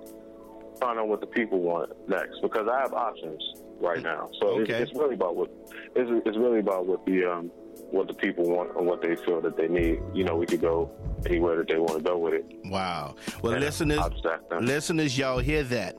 find 0.80 0.98
out 0.98 1.08
what 1.08 1.20
the 1.20 1.26
people 1.26 1.60
want 1.60 1.90
next 2.08 2.40
because 2.42 2.66
I 2.70 2.80
have 2.80 2.92
options 2.94 3.42
right 3.80 4.02
now. 4.02 4.28
So 4.40 4.60
Okay. 4.60 4.74
it's, 4.74 4.90
it's 4.90 4.98
really 4.98 5.14
about 5.14 5.36
what 5.36 5.50
it's, 5.96 6.10
it's 6.26 6.36
really 6.38 6.60
about 6.60 6.86
what 6.86 7.04
the 7.06 7.24
um, 7.24 7.50
what 7.90 8.06
the 8.06 8.14
people 8.14 8.44
want 8.44 8.76
and 8.76 8.86
what 8.86 9.02
they 9.02 9.16
feel 9.16 9.40
that 9.40 9.56
they 9.56 9.66
need. 9.68 10.00
You 10.14 10.24
know, 10.24 10.36
we 10.36 10.46
could 10.46 10.60
go 10.60 10.90
anywhere 11.26 11.56
that 11.56 11.68
they 11.68 11.78
want 11.78 11.96
to 11.98 12.02
go 12.02 12.18
with 12.18 12.34
it. 12.34 12.44
Wow. 12.66 13.16
Well, 13.42 13.54
And 13.54 13.62
listeners, 13.64 13.98
I'll 13.98 14.16
stack 14.18 14.48
them. 14.48 14.64
listeners, 14.64 15.16
y'all 15.18 15.38
hear 15.38 15.62
that? 15.64 15.96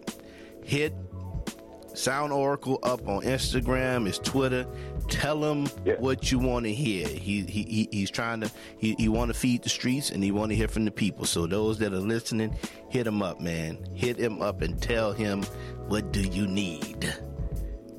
Hit 0.64 0.94
Sound 1.94 2.32
Oracle 2.32 2.80
up 2.84 3.08
on 3.08 3.22
Instagram, 3.24 4.06
his 4.06 4.18
Twitter. 4.20 4.66
Tell 5.10 5.44
him 5.44 5.68
Yeah. 5.86 5.96
what 6.00 6.32
you 6.32 6.40
want 6.40 6.66
to 6.66 6.74
hear. 6.74 7.08
He, 7.08 7.42
he 7.42 7.64
he 7.64 7.88
he's 7.92 8.10
trying 8.10 8.42
to 8.42 8.52
he, 8.78 8.96
he 8.98 9.10
want 9.10 9.32
to 9.34 9.38
feed 9.38 9.64
the 9.64 9.70
streets 9.70 10.10
and 10.10 10.24
he 10.24 10.32
want 10.32 10.52
to 10.52 10.56
hear 10.56 10.68
from 10.70 10.86
the 10.86 10.92
people. 10.92 11.26
So 11.26 11.48
those 11.48 11.78
that 11.80 11.94
are 11.94 12.00
listening, 12.00 12.56
hit 12.90 13.06
him 13.08 13.22
up, 13.22 13.42
man. 13.42 13.78
Hit 13.94 14.18
him 14.18 14.42
up 14.42 14.62
and 14.62 14.82
tell 14.82 15.12
him 15.12 15.44
what 15.88 16.14
do 16.14 16.22
you 16.22 16.48
need. 16.48 17.14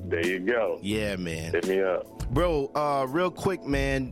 There 0.05 0.25
you 0.25 0.39
go. 0.39 0.79
Yeah, 0.81 1.15
man. 1.15 1.51
Hit 1.53 1.67
me 1.67 1.81
up. 1.81 2.29
Bro, 2.31 2.71
uh, 2.75 3.05
real 3.07 3.29
quick, 3.31 3.63
man. 3.63 4.07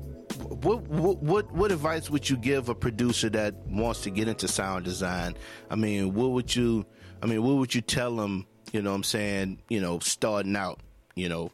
What, 0.48 0.84
what 0.88 1.18
what 1.24 1.52
what 1.52 1.72
advice 1.72 2.10
would 2.10 2.30
you 2.30 2.38
give 2.38 2.70
a 2.70 2.76
producer 2.76 3.30
that 3.32 3.56
wants 3.68 4.02
to 4.02 4.10
get 4.12 4.28
into 4.28 4.48
sound 4.48 4.86
design? 4.86 5.36
I 5.70 5.76
mean, 5.76 6.14
what 6.14 6.32
would 6.32 6.56
you? 6.56 6.86
I 7.24 7.26
mean, 7.26 7.42
what 7.44 7.56
would 7.56 7.74
you 7.74 7.82
tell 7.82 8.16
them? 8.16 8.46
You 8.72 8.82
know, 8.82 8.92
what 8.92 8.98
I'm 8.98 9.04
saying, 9.04 9.60
you 9.70 9.82
know, 9.82 10.00
starting 10.00 10.56
out. 10.56 10.80
You 11.16 11.30
know, 11.30 11.52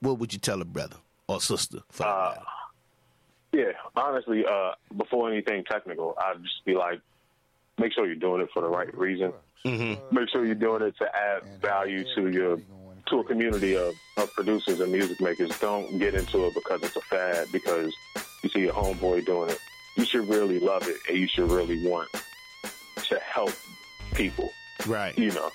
what 0.00 0.18
would 0.18 0.32
you 0.32 0.38
tell 0.38 0.60
a 0.60 0.64
brother 0.64 0.96
or 1.28 1.40
sister? 1.40 1.80
For 1.90 2.06
Uh. 2.06 2.34
Yeah, 3.52 3.70
honestly, 3.94 4.44
uh, 4.44 4.72
before 4.96 5.30
anything 5.30 5.62
technical, 5.64 6.16
I'd 6.18 6.42
just 6.42 6.64
be 6.64 6.74
like, 6.74 7.00
make 7.78 7.92
sure 7.92 8.04
you're 8.04 8.16
doing 8.16 8.40
it 8.42 8.48
for 8.52 8.60
the 8.62 8.68
right 8.68 8.92
reason. 8.96 9.32
Mm-hmm. 9.64 10.14
Make 10.14 10.28
sure 10.28 10.44
you're 10.44 10.56
doing 10.56 10.82
it 10.82 10.96
to 10.98 11.16
add 11.16 11.42
value 11.62 12.04
to 12.16 12.30
your 12.30 12.58
to 13.06 13.20
a 13.20 13.24
community 13.24 13.76
of, 13.76 13.94
of 14.16 14.32
producers 14.32 14.80
and 14.80 14.90
music 14.90 15.20
makers. 15.20 15.56
Don't 15.60 15.98
get 15.98 16.14
into 16.14 16.46
it 16.46 16.54
because 16.54 16.82
it's 16.82 16.96
a 16.96 17.00
fad 17.02 17.46
because 17.52 17.94
you 18.42 18.48
see 18.48 18.60
your 18.60 18.72
homeboy 18.72 19.24
doing 19.24 19.50
it. 19.50 19.58
You 19.96 20.04
should 20.04 20.28
really 20.28 20.58
love 20.58 20.88
it 20.88 20.96
and 21.08 21.18
you 21.18 21.28
should 21.28 21.50
really 21.50 21.86
want 21.86 22.08
to 22.96 23.18
help 23.20 23.52
people. 24.14 24.50
Right. 24.86 25.16
You 25.18 25.32
know. 25.32 25.50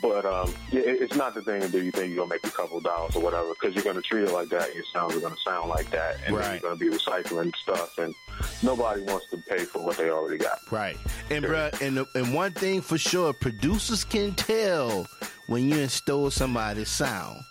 But 0.00 0.24
um, 0.24 0.52
yeah, 0.70 0.80
it's 0.84 1.16
not 1.16 1.34
the 1.34 1.42
thing 1.42 1.60
to 1.60 1.68
do. 1.68 1.82
You 1.82 1.90
think 1.90 2.08
you're 2.08 2.16
gonna 2.24 2.30
make 2.34 2.46
a 2.46 2.50
couple 2.50 2.80
dollars 2.80 3.14
or 3.16 3.22
whatever 3.22 3.50
because 3.50 3.74
you're 3.74 3.84
gonna 3.84 4.00
treat 4.02 4.24
it 4.24 4.32
like 4.32 4.48
that. 4.48 4.74
Your 4.74 4.84
sounds 4.92 5.14
are 5.16 5.20
gonna 5.20 5.36
sound 5.44 5.68
like 5.68 5.90
that, 5.90 6.16
and 6.26 6.34
Right. 6.36 6.52
you're 6.62 6.70
gonna 6.70 6.76
be 6.76 6.88
recycling 6.88 7.54
stuff. 7.56 7.98
And 7.98 8.14
nobody 8.62 9.02
wants 9.02 9.26
to 9.30 9.36
pay 9.36 9.64
for 9.64 9.82
what 9.84 9.96
they 9.98 10.08
already 10.10 10.38
got. 10.38 10.58
Right. 10.70 10.96
And 11.28 11.44
bruh, 11.44 11.78
and 11.82 12.06
and 12.14 12.34
one 12.34 12.52
thing 12.52 12.80
for 12.80 12.96
sure, 12.98 13.32
producers 13.34 14.04
can 14.04 14.34
tell 14.34 15.06
when 15.46 15.68
you 15.68 15.88
stole 15.88 16.30
somebody's 16.30 16.88
sound. 16.88 17.42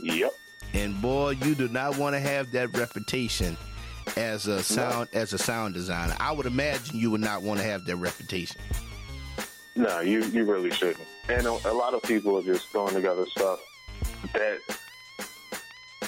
Yep. 0.00 0.32
And 0.74 1.00
boy, 1.00 1.30
you 1.30 1.54
do 1.54 1.68
not 1.68 1.96
want 1.96 2.14
to 2.14 2.20
have 2.20 2.50
that 2.52 2.76
reputation 2.76 3.56
as 4.16 4.46
a 4.48 4.62
sound 4.62 5.08
as 5.12 5.32
a 5.32 5.38
sound 5.38 5.74
designer. 5.74 6.16
I 6.20 6.32
would 6.32 6.46
imagine 6.46 6.98
you 6.98 7.10
would 7.12 7.20
not 7.20 7.42
want 7.42 7.60
to 7.60 7.64
have 7.66 7.84
that 7.86 7.96
reputation. 7.96 8.60
No, 9.76 10.00
you 10.00 10.22
you 10.24 10.44
really 10.44 10.70
shouldn't. 10.70 11.06
And 11.28 11.46
a, 11.46 11.50
a 11.50 11.72
lot 11.72 11.94
of 11.94 12.02
people 12.02 12.36
are 12.38 12.42
just 12.42 12.68
throwing 12.68 12.94
together 12.94 13.26
stuff 13.26 13.60
that 14.32 14.58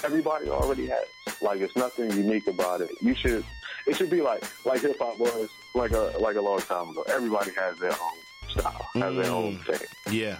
everybody 0.02 0.48
already 0.48 0.86
has. 0.86 1.06
Like 1.40 1.60
it's 1.60 1.76
nothing 1.76 2.10
unique 2.12 2.46
about 2.46 2.80
it. 2.80 2.90
You 3.00 3.14
should. 3.14 3.44
It 3.86 3.96
should 3.96 4.10
be 4.10 4.22
like 4.22 4.42
like 4.64 4.80
hip 4.80 4.98
hop 4.98 5.18
was 5.18 5.48
like 5.74 5.92
a 5.92 6.14
like 6.18 6.36
a 6.36 6.40
long 6.40 6.58
time 6.58 6.90
ago. 6.90 7.04
Everybody 7.08 7.50
has 7.56 7.76
their 7.78 7.92
own 7.92 8.48
style, 8.48 8.88
has 8.94 9.14
their 9.16 9.30
own 9.32 9.58
Mm. 9.58 9.76
thing. 9.78 9.88
Yeah. 10.14 10.38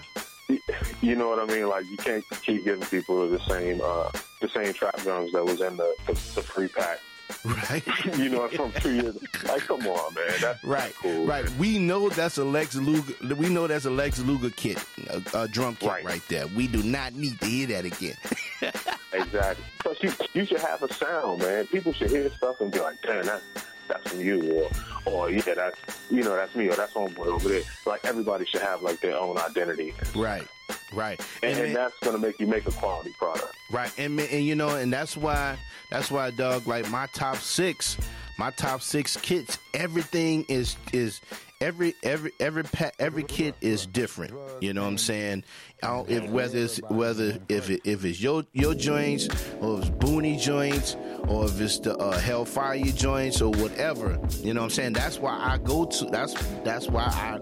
You 1.00 1.14
know 1.16 1.28
what 1.28 1.38
I 1.38 1.46
mean? 1.54 1.68
Like 1.68 1.86
you 1.90 1.96
can't 1.96 2.24
keep 2.42 2.64
giving 2.64 2.86
people 2.88 3.28
the 3.28 3.40
same 3.48 3.80
uh, 3.82 4.10
the 4.40 4.48
same 4.48 4.72
trap 4.72 4.96
guns 5.04 5.32
that 5.32 5.44
was 5.44 5.60
in 5.60 5.76
the 5.76 5.94
the, 6.06 6.12
the 6.12 6.42
free 6.42 6.68
pack. 6.68 7.00
Right. 7.44 7.82
You 8.18 8.28
know, 8.28 8.48
from 8.48 8.70
two 8.80 8.94
years. 8.94 9.16
Like, 9.44 9.62
come 9.62 9.86
on, 9.86 10.14
man. 10.14 10.24
That's 10.40 10.62
Right, 10.64 10.94
cool. 10.96 11.26
right. 11.26 11.48
We 11.58 11.78
know 11.78 12.08
that's 12.08 12.38
a 12.38 12.44
Lex 12.44 12.74
Luger. 12.76 13.14
We 13.34 13.48
know 13.48 13.66
that's 13.66 13.86
a 13.86 13.90
Lex 13.90 14.20
Luger 14.20 14.50
kit, 14.50 14.78
a, 15.08 15.22
a 15.42 15.48
drum 15.48 15.76
kit 15.76 15.88
right. 15.90 16.04
Right. 16.04 16.22
there. 16.28 16.46
We 16.48 16.66
do 16.68 16.82
not 16.82 17.14
need 17.14 17.40
to 17.40 17.46
hear 17.46 17.66
that 17.68 17.84
again. 17.84 18.16
Exactly. 19.12 19.64
Plus, 19.78 20.02
you 20.02 20.12
you 20.32 20.44
should 20.44 20.60
have 20.60 20.82
a 20.82 20.92
sound, 20.92 21.40
man. 21.40 21.68
People 21.68 21.92
should 21.92 22.10
hear 22.10 22.28
stuff 22.36 22.60
and 22.60 22.72
be 22.72 22.80
like, 22.80 23.00
"Damn, 23.02 23.22
that's 23.24 23.44
that's 23.86 24.10
from 24.10 24.20
you," 24.20 24.42
or 24.52 24.70
or 25.06 25.30
yeah, 25.30 25.54
that's 25.54 25.78
you 26.10 26.22
know, 26.24 26.34
that's 26.34 26.52
me, 26.56 26.66
or 26.66 26.74
that's 26.74 26.92
homeboy 26.94 27.26
over 27.26 27.48
there. 27.48 27.62
Like 27.86 28.04
everybody 28.04 28.44
should 28.44 28.62
have 28.62 28.82
like 28.82 28.98
their 28.98 29.16
own 29.16 29.38
identity, 29.38 29.94
right, 30.16 30.48
right. 30.92 31.20
and, 31.42 31.56
man- 31.56 31.66
and 31.66 31.76
that's 31.76 31.98
gonna 32.00 32.18
make 32.18 32.38
you 32.38 32.46
make 32.46 32.66
a 32.66 32.72
quality 32.72 33.12
product. 33.18 33.54
Right, 33.70 33.92
and 33.98 34.18
and 34.20 34.44
you 34.44 34.54
know, 34.54 34.70
and 34.70 34.92
that's 34.92 35.16
why 35.16 35.56
that's 35.90 36.10
why, 36.10 36.30
dog. 36.30 36.66
Like 36.66 36.88
my 36.90 37.06
top 37.14 37.36
six, 37.36 37.96
my 38.38 38.50
top 38.50 38.82
six 38.82 39.16
kits. 39.16 39.58
Everything 39.72 40.44
is 40.48 40.76
is 40.92 41.20
every 41.64 41.94
every 42.02 42.30
every 42.40 42.62
pa- 42.64 42.90
every 42.98 43.22
kit 43.22 43.54
is 43.60 43.86
different. 43.86 44.34
You 44.60 44.74
know 44.74 44.82
what 44.82 44.88
I'm 44.88 44.98
saying? 44.98 45.44
I 45.82 45.88
don't, 45.88 46.08
if 46.10 46.28
whether 46.30 46.58
it's 46.58 46.78
whether 46.88 47.38
if 47.48 47.70
it, 47.70 47.80
if 47.84 48.04
it's 48.04 48.20
your 48.20 48.44
your 48.52 48.74
joints 48.74 49.28
or 49.60 49.78
if 49.78 49.86
it's 49.86 49.90
Boonie 49.90 50.36
joints 50.36 50.96
or 51.26 51.46
if 51.46 51.60
it's 51.60 51.78
the 51.78 51.96
uh, 51.96 52.18
Hellfire 52.18 52.78
joints 52.92 53.40
or 53.40 53.50
whatever. 53.50 54.18
You 54.40 54.52
know 54.54 54.60
what 54.60 54.64
I'm 54.66 54.70
saying? 54.70 54.92
That's 54.92 55.18
why 55.18 55.32
I 55.36 55.58
go 55.58 55.86
to. 55.86 56.04
That's 56.06 56.34
that's 56.64 56.88
why 56.88 57.04
I 57.04 57.38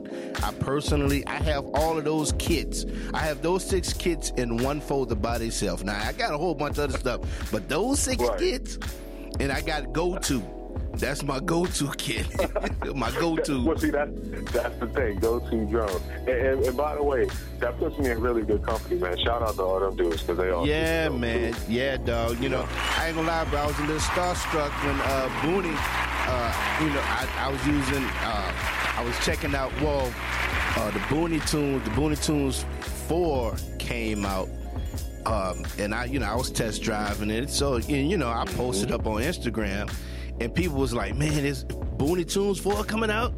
I 0.47 0.53
personally 0.55 1.27
I 1.27 1.37
have 1.43 1.65
all 1.75 1.99
of 1.99 2.05
those 2.05 2.33
kits. 2.39 2.87
I 3.13 3.19
have 3.19 3.43
those 3.43 3.65
six 3.65 3.93
kits 3.93 4.31
in 4.37 4.57
one 4.59 4.81
folder 4.81 5.15
by 5.17 5.39
themselves. 5.39 5.83
Now 5.85 6.01
I 6.03 6.13
got 6.13 6.33
a 6.33 6.39
whole 6.39 6.55
bunch 6.55 6.79
of 6.79 6.85
other 6.91 6.99
stuff, 6.99 7.21
but 7.51 7.69
those 7.69 7.99
six 7.99 8.23
Right. 8.23 8.39
kits, 8.39 8.79
and 9.41 9.51
I 9.51 9.61
got 9.63 9.81
to 9.81 9.87
go 9.89 10.17
to. 10.19 10.43
That's 10.95 11.23
my 11.23 11.41
go-to 11.41 11.91
kid. 11.97 12.27
my 12.95 13.11
go-to. 13.13 13.65
well, 13.65 13.77
see, 13.79 13.91
that's 13.91 14.13
that's 14.53 14.79
the 14.79 14.87
thing. 14.89 15.19
Go-to 15.19 15.67
drone. 15.67 16.01
And, 16.21 16.29
and, 16.29 16.65
and, 16.65 16.77
by 16.77 16.95
the 16.95 17.03
way, 17.03 17.29
that 17.61 17.79
puts 17.79 17.99
me 17.99 18.11
in 18.11 18.21
really 18.21 18.43
good 18.43 18.63
company, 18.63 19.01
man. 19.01 19.19
Shout 19.25 19.43
out 19.43 19.57
to 19.57 19.63
all 19.63 19.81
them 19.81 19.97
dudes 19.97 20.23
because 20.23 20.37
they 20.37 20.51
all. 20.51 20.67
Yeah, 20.67 21.09
man. 21.09 21.55
Too. 21.55 21.73
Yeah, 21.73 21.97
dog. 21.97 22.39
You 22.41 22.51
know, 22.51 22.67
I 22.99 23.09
ain't 23.09 23.17
gonna 23.17 23.27
lie, 23.27 23.45
bro. 23.45 23.61
I 23.61 23.67
was 23.67 23.79
a 23.79 23.83
little 23.83 23.99
starstruck 23.99 24.71
when 24.85 25.01
uh, 25.01 25.41
Boonie. 25.43 25.75
Uh, 26.25 26.79
you 26.81 26.91
know, 26.91 27.01
I, 27.03 27.29
I 27.39 27.51
was 27.51 27.67
using. 27.67 28.05
Uh, 28.05 28.53
I 28.97 29.05
was 29.05 29.19
checking 29.25 29.55
out. 29.55 29.73
Well, 29.81 30.13
uh, 30.77 30.91
the 30.91 31.03
Boonie 31.09 31.41
Tunes. 31.41 31.83
The 31.85 31.91
Boonie 31.91 32.17
Tunes 32.17 32.65
Four 33.09 33.57
came 33.79 34.25
out. 34.25 34.49
Um, 35.27 35.65
and 35.79 35.95
I, 35.95 36.07
you 36.07 36.19
know, 36.19 36.27
I 36.27 36.35
was 36.35 36.51
test 36.51 36.83
driving 36.83 37.31
it, 37.31 37.49
so 37.49 37.77
you 37.77 38.17
know, 38.17 38.29
I 38.29 38.45
posted 38.45 38.91
up 38.91 39.07
on 39.07 39.23
Instagram, 39.23 39.93
and 40.43 40.55
people 40.55 40.79
was 40.79 40.93
like, 40.93 41.17
"Man, 41.17 41.45
is 41.45 41.65
Boonie 41.65 42.25
Tunes 42.25 42.59
four 42.59 42.85
coming 42.85 43.11
out?" 43.11 43.33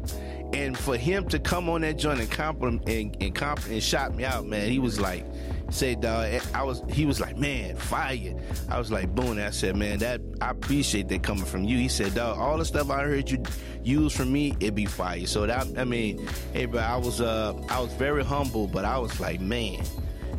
And 0.53 0.77
for 0.77 0.95
him 0.95 1.27
to 1.29 1.39
come 1.39 1.69
on 1.69 1.81
that 1.81 1.97
joint 1.97 2.19
and 2.19 2.31
compliment 2.31 2.87
and, 2.87 3.15
and 3.21 3.35
compliment 3.35 3.73
and 3.73 3.83
shot 3.83 4.15
me 4.15 4.23
out, 4.23 4.45
man, 4.45 4.69
he 4.69 4.79
was 4.79 4.99
like, 4.99 5.25
"Say, 5.69 5.95
dog," 5.95 6.41
I 6.53 6.63
was. 6.63 6.81
He 6.89 7.05
was 7.05 7.19
like, 7.19 7.37
"Man, 7.37 7.75
fire." 7.75 8.33
I 8.69 8.79
was 8.79 8.91
like, 8.91 9.13
"Boonie." 9.13 9.41
I 9.43 9.51
said, 9.51 9.75
"Man, 9.75 9.99
that 9.99 10.21
I 10.41 10.49
appreciate 10.51 11.07
that 11.09 11.23
coming 11.23 11.45
from 11.45 11.63
you." 11.63 11.77
He 11.77 11.87
said, 11.87 12.15
"Dog, 12.15 12.37
all 12.37 12.57
the 12.57 12.65
stuff 12.65 12.89
I 12.89 13.03
heard 13.03 13.29
you 13.29 13.43
use 13.83 14.15
from 14.15 14.31
me, 14.31 14.55
it 14.59 14.75
be 14.75 14.85
fire." 14.85 15.25
So 15.27 15.45
that 15.45 15.67
I 15.77 15.83
mean, 15.83 16.27
hey, 16.53 16.65
bro, 16.65 16.81
I 16.81 16.97
was 16.97 17.21
uh, 17.21 17.53
I 17.69 17.79
was 17.79 17.93
very 17.93 18.23
humble, 18.23 18.67
but 18.67 18.85
I 18.85 18.97
was 18.97 19.19
like, 19.19 19.41
man. 19.41 19.83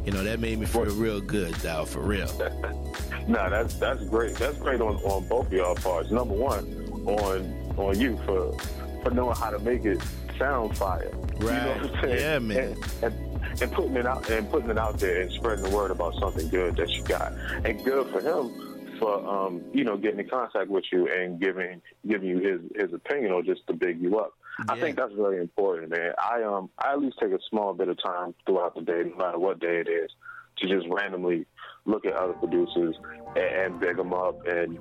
You 0.06 0.12
know, 0.12 0.22
that 0.22 0.38
made 0.38 0.60
me 0.60 0.66
feel 0.66 0.84
real 0.84 1.20
good, 1.20 1.60
dog, 1.62 1.88
for 1.88 2.00
real. 2.00 2.28
nah, 3.28 3.48
that's 3.48 3.74
that's 3.74 4.04
great. 4.04 4.36
That's 4.36 4.56
great 4.58 4.80
on, 4.80 4.96
on 4.98 5.26
both 5.26 5.48
of 5.48 5.52
y'all 5.52 5.74
parts. 5.74 6.12
Number 6.12 6.34
one, 6.34 6.64
on 7.06 7.74
on 7.76 7.98
you 7.98 8.16
for 8.24 8.56
for 9.02 9.10
knowing 9.10 9.34
how 9.36 9.50
to 9.50 9.58
make 9.58 9.84
it 9.84 10.00
sound 10.38 10.76
fire. 10.76 11.10
Right. 11.38 11.40
You 11.40 11.48
know 11.48 11.88
what 11.88 11.96
I'm 11.96 12.02
saying? 12.02 12.20
Yeah, 12.20 12.38
man. 12.38 12.76
And, 13.02 13.14
and, 13.14 13.62
and 13.62 13.72
putting 13.72 13.96
it 13.96 14.06
out 14.06 14.30
and 14.30 14.48
putting 14.48 14.70
it 14.70 14.78
out 14.78 14.98
there 14.98 15.22
and 15.22 15.32
spreading 15.32 15.64
the 15.64 15.70
word 15.70 15.90
about 15.90 16.14
something 16.20 16.48
good 16.50 16.76
that 16.76 16.90
you 16.90 17.02
got. 17.02 17.32
And 17.64 17.82
good 17.84 18.06
for 18.08 18.20
him 18.20 18.98
for 18.98 19.28
um, 19.28 19.62
you 19.72 19.84
know, 19.84 19.96
getting 19.96 20.20
in 20.20 20.28
contact 20.28 20.70
with 20.70 20.84
you 20.92 21.08
and 21.08 21.40
giving 21.40 21.82
giving 22.06 22.28
you 22.28 22.38
his 22.38 22.60
his 22.76 22.94
opinion 22.94 23.32
or 23.32 23.42
just 23.42 23.66
to 23.66 23.72
big 23.72 24.00
you 24.00 24.18
up. 24.18 24.34
Yeah. 24.58 24.72
I 24.72 24.80
think 24.80 24.96
that's 24.96 25.12
very 25.12 25.40
important, 25.40 25.90
man. 25.90 26.12
I 26.18 26.42
um 26.42 26.70
I 26.78 26.92
at 26.92 27.00
least 27.00 27.18
take 27.20 27.32
a 27.32 27.38
small 27.50 27.74
bit 27.74 27.88
of 27.88 28.02
time 28.02 28.34
throughout 28.46 28.74
the 28.74 28.82
day, 28.82 29.02
no 29.04 29.16
matter 29.16 29.38
what 29.38 29.60
day 29.60 29.80
it 29.80 29.88
is, 29.88 30.10
to 30.58 30.68
just 30.68 30.86
randomly 30.90 31.46
look 31.84 32.06
at 32.06 32.14
other 32.14 32.32
producers 32.34 32.96
and, 33.36 33.74
and 33.74 33.80
big 33.80 33.96
them 33.96 34.12
up 34.12 34.46
and 34.46 34.78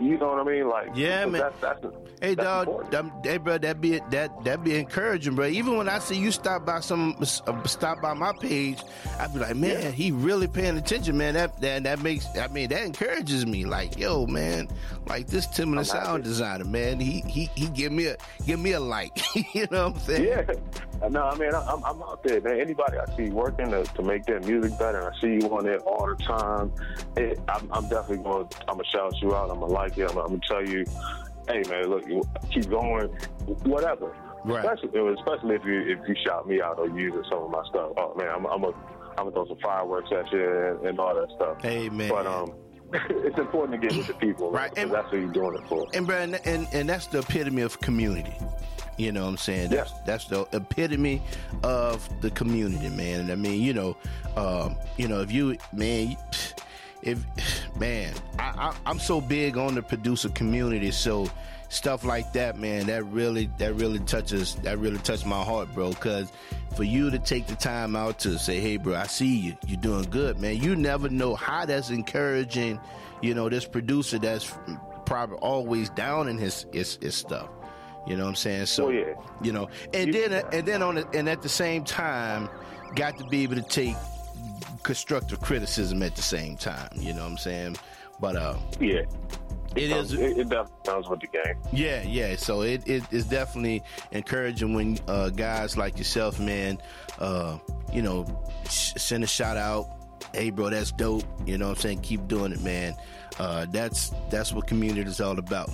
you 0.00 0.18
know 0.18 0.28
what 0.28 0.40
I 0.40 0.44
mean? 0.44 0.68
Like, 0.68 0.88
yeah, 0.94 1.26
man. 1.26 1.40
That's, 1.40 1.60
that's, 1.60 1.94
hey, 2.20 2.34
that's 2.34 2.66
dog. 2.66 2.90
Them, 2.90 3.12
hey, 3.22 3.36
bro. 3.38 3.58
That 3.58 3.80
be 3.80 4.00
that 4.10 4.44
that 4.44 4.64
be 4.64 4.76
encouraging, 4.76 5.34
bro. 5.34 5.46
Even 5.46 5.76
when 5.76 5.88
I 5.88 5.98
see 5.98 6.16
you 6.16 6.30
stop 6.32 6.64
by 6.64 6.80
some 6.80 7.16
uh, 7.20 7.62
stop 7.64 8.00
by 8.00 8.14
my 8.14 8.32
page, 8.32 8.82
I 9.18 9.26
be 9.28 9.38
like, 9.38 9.56
man, 9.56 9.82
yeah. 9.82 9.90
he 9.90 10.10
really 10.10 10.48
paying 10.48 10.76
attention, 10.76 11.16
man. 11.18 11.34
That 11.34 11.60
that 11.60 11.84
that 11.84 12.02
makes. 12.02 12.26
I 12.36 12.48
mean, 12.48 12.68
that 12.68 12.82
encourages 12.82 13.46
me. 13.46 13.64
Like, 13.64 13.98
yo, 13.98 14.26
man. 14.26 14.68
Like 15.08 15.28
this 15.28 15.46
Timbaland 15.46 15.86
sound 15.86 16.24
designer, 16.24 16.64
man. 16.64 16.98
He 16.98 17.20
he 17.20 17.48
he 17.54 17.68
give 17.68 17.92
me 17.92 18.06
a 18.06 18.16
give 18.44 18.58
me 18.58 18.72
a 18.72 18.80
like. 18.80 19.16
you 19.54 19.66
know 19.70 19.88
what 19.88 19.96
I'm 19.96 20.00
saying? 20.00 20.24
Yeah. 20.24 20.54
No, 21.10 21.24
I 21.24 21.36
mean, 21.36 21.54
I'm, 21.54 21.84
I'm 21.84 22.02
out 22.02 22.22
there, 22.24 22.40
man. 22.40 22.60
Anybody 22.60 22.98
I 22.98 23.16
see 23.16 23.30
working 23.30 23.70
to, 23.70 23.84
to 23.84 24.02
make 24.02 24.24
their 24.24 24.40
music 24.40 24.78
better, 24.78 24.98
and 24.98 25.14
I 25.14 25.20
see 25.20 25.34
you 25.34 25.56
on 25.56 25.66
it 25.66 25.80
all 25.82 26.06
the 26.06 26.22
time, 26.22 26.72
it, 27.16 27.38
I'm, 27.48 27.70
I'm 27.72 27.88
definitely 27.88 28.24
going. 28.24 28.48
to 28.48 28.58
I'm 28.68 28.78
gonna 28.78 28.84
shout 28.84 29.20
you 29.20 29.34
out. 29.34 29.50
I'm 29.50 29.60
gonna 29.60 29.72
like 29.72 29.96
it. 29.98 30.10
I'm, 30.10 30.18
I'm 30.18 30.26
gonna 30.26 30.40
tell 30.48 30.66
you, 30.66 30.84
hey, 31.48 31.62
man, 31.68 31.88
look, 31.88 32.04
keep 32.50 32.68
going, 32.68 33.08
whatever. 33.64 34.14
Right. 34.44 34.64
Especially, 34.64 35.00
especially 35.14 35.56
if 35.56 35.64
you 35.64 35.80
if 35.80 36.08
you 36.08 36.14
shout 36.24 36.48
me 36.48 36.62
out 36.62 36.78
or 36.78 36.88
use 36.88 37.26
some 37.30 37.42
of 37.42 37.50
my 37.50 37.64
stuff. 37.68 37.92
Oh 37.96 38.14
man, 38.16 38.28
I'm, 38.28 38.46
I'm 38.46 38.62
a 38.64 38.68
I'm 39.18 39.24
gonna 39.24 39.30
throw 39.32 39.48
some 39.48 39.58
fireworks 39.58 40.10
at 40.12 40.30
you 40.30 40.40
and, 40.40 40.86
and 40.86 41.00
all 41.00 41.14
that 41.14 41.28
stuff. 41.34 41.60
Hey 41.60 41.88
man. 41.88 42.10
But 42.10 42.26
um, 42.26 42.54
it's 42.92 43.38
important 43.38 43.80
to 43.80 43.88
get 43.88 43.96
with 43.96 44.06
the 44.06 44.14
people, 44.14 44.52
right? 44.52 44.72
And, 44.76 44.92
that's 44.92 45.10
what 45.10 45.20
you're 45.20 45.32
doing 45.32 45.56
it 45.56 45.66
for. 45.68 45.88
And 45.94 46.06
Brad, 46.06 46.40
and, 46.44 46.68
and 46.72 46.88
that's 46.88 47.08
the 47.08 47.18
epitome 47.18 47.62
of 47.62 47.80
community. 47.80 48.34
You 48.96 49.12
know 49.12 49.24
what 49.24 49.30
I'm 49.30 49.36
saying? 49.36 49.70
That's 49.70 49.90
yeah. 49.90 49.98
that's 50.06 50.24
the 50.26 50.46
epitome 50.52 51.22
of 51.62 52.08
the 52.22 52.30
community, 52.30 52.88
man. 52.88 53.20
And 53.20 53.32
I 53.32 53.34
mean, 53.34 53.60
you 53.60 53.74
know, 53.74 53.96
um, 54.36 54.76
you 54.96 55.06
know, 55.06 55.20
if 55.20 55.30
you 55.30 55.58
man, 55.72 56.16
if 57.02 57.24
man, 57.76 58.14
I, 58.38 58.44
I, 58.44 58.76
I'm 58.86 58.98
so 58.98 59.20
big 59.20 59.58
on 59.58 59.74
the 59.74 59.82
producer 59.82 60.30
community, 60.30 60.90
so 60.90 61.30
stuff 61.68 62.04
like 62.04 62.32
that, 62.32 62.58
man, 62.58 62.86
that 62.86 63.04
really 63.04 63.50
that 63.58 63.74
really 63.74 63.98
touches 64.00 64.54
that 64.56 64.78
really 64.78 64.98
touched 64.98 65.26
my 65.26 65.42
heart, 65.42 65.72
bro. 65.74 65.90
Because 65.90 66.32
for 66.76 66.84
you 66.84 67.10
to 67.10 67.18
take 67.18 67.46
the 67.46 67.56
time 67.56 67.96
out 67.96 68.18
to 68.20 68.38
say, 68.38 68.60
"Hey, 68.60 68.76
bro, 68.76 68.94
I 68.94 69.06
see 69.06 69.36
you. 69.36 69.56
You're 69.66 69.80
doing 69.80 70.04
good, 70.04 70.40
man." 70.40 70.56
You 70.56 70.74
never 70.76 71.08
know 71.08 71.34
how 71.34 71.66
that's 71.66 71.90
encouraging. 71.90 72.80
You 73.22 73.34
know, 73.34 73.48
this 73.48 73.66
producer 73.66 74.18
that's 74.18 74.52
probably 75.04 75.36
always 75.38 75.90
down 75.90 76.28
in 76.28 76.38
his 76.38 76.66
his, 76.72 76.98
his 77.00 77.14
stuff. 77.14 77.48
You 78.06 78.16
know 78.16 78.24
what 78.24 78.30
I'm 78.30 78.36
saying? 78.36 78.66
So, 78.66 78.86
oh, 78.86 78.90
yeah. 78.90 79.14
you 79.42 79.52
know, 79.52 79.68
and 79.92 80.12
then 80.12 80.32
and 80.52 80.66
then 80.66 80.82
on 80.82 80.96
the, 80.96 81.08
and 81.12 81.28
at 81.28 81.42
the 81.42 81.48
same 81.48 81.84
time, 81.84 82.48
got 82.94 83.18
to 83.18 83.24
be 83.24 83.42
able 83.42 83.56
to 83.56 83.62
take 83.62 83.96
constructive 84.82 85.40
criticism 85.40 86.02
at 86.02 86.14
the 86.14 86.22
same 86.22 86.56
time. 86.56 86.90
You 86.94 87.12
know 87.12 87.22
what 87.22 87.32
I'm 87.32 87.38
saying? 87.38 87.76
But 88.20 88.36
uh, 88.36 88.56
yeah. 88.80 89.02
It, 89.74 89.90
it 89.90 89.96
is. 89.96 90.12
It, 90.14 90.38
it 90.38 90.48
definitely 90.48 90.72
comes 90.86 91.08
with 91.08 91.20
the 91.20 91.26
game. 91.26 91.56
Yeah, 91.72 92.02
yeah. 92.02 92.36
So 92.36 92.62
it, 92.62 92.88
it 92.88 93.02
is 93.12 93.26
definitely 93.26 93.82
encouraging 94.10 94.72
when 94.72 94.98
uh, 95.06 95.28
guys 95.28 95.76
like 95.76 95.98
yourself, 95.98 96.40
man, 96.40 96.78
uh, 97.18 97.58
you 97.92 98.00
know, 98.00 98.24
sh- 98.70 98.94
send 98.96 99.22
a 99.22 99.26
shout 99.26 99.58
out. 99.58 99.88
Hey, 100.32 100.48
bro, 100.50 100.70
that's 100.70 100.92
dope. 100.92 101.24
You 101.44 101.58
know 101.58 101.68
what 101.68 101.76
I'm 101.76 101.82
saying? 101.82 102.00
Keep 102.00 102.26
doing 102.26 102.52
it, 102.52 102.62
man. 102.62 102.94
Uh, 103.38 103.66
that's 103.70 104.12
that's 104.30 104.52
what 104.52 104.66
community 104.66 105.10
is 105.10 105.20
all 105.20 105.38
about. 105.38 105.70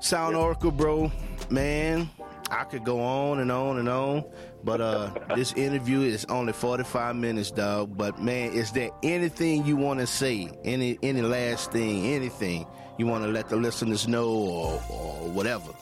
Sound 0.00 0.34
yep. 0.34 0.42
Oracle, 0.42 0.70
bro, 0.72 1.12
man. 1.50 2.10
I 2.50 2.64
could 2.64 2.84
go 2.84 3.00
on 3.00 3.40
and 3.40 3.50
on 3.50 3.78
and 3.78 3.88
on, 3.88 4.24
but 4.62 4.80
uh, 4.80 5.10
this 5.34 5.52
interview 5.54 6.00
is 6.02 6.24
only 6.26 6.52
45 6.52 7.16
minutes, 7.16 7.50
dog. 7.50 7.96
But 7.96 8.20
man, 8.20 8.52
is 8.52 8.70
there 8.70 8.90
anything 9.02 9.64
you 9.64 9.76
want 9.76 10.00
to 10.00 10.06
say? 10.06 10.50
Any 10.62 10.98
any 11.02 11.22
last 11.22 11.72
thing? 11.72 12.06
Anything 12.06 12.66
you 12.98 13.06
want 13.06 13.24
to 13.24 13.30
let 13.30 13.48
the 13.48 13.56
listeners 13.56 14.06
know, 14.06 14.28
or, 14.28 14.82
or 14.90 15.30
whatever? 15.30 15.72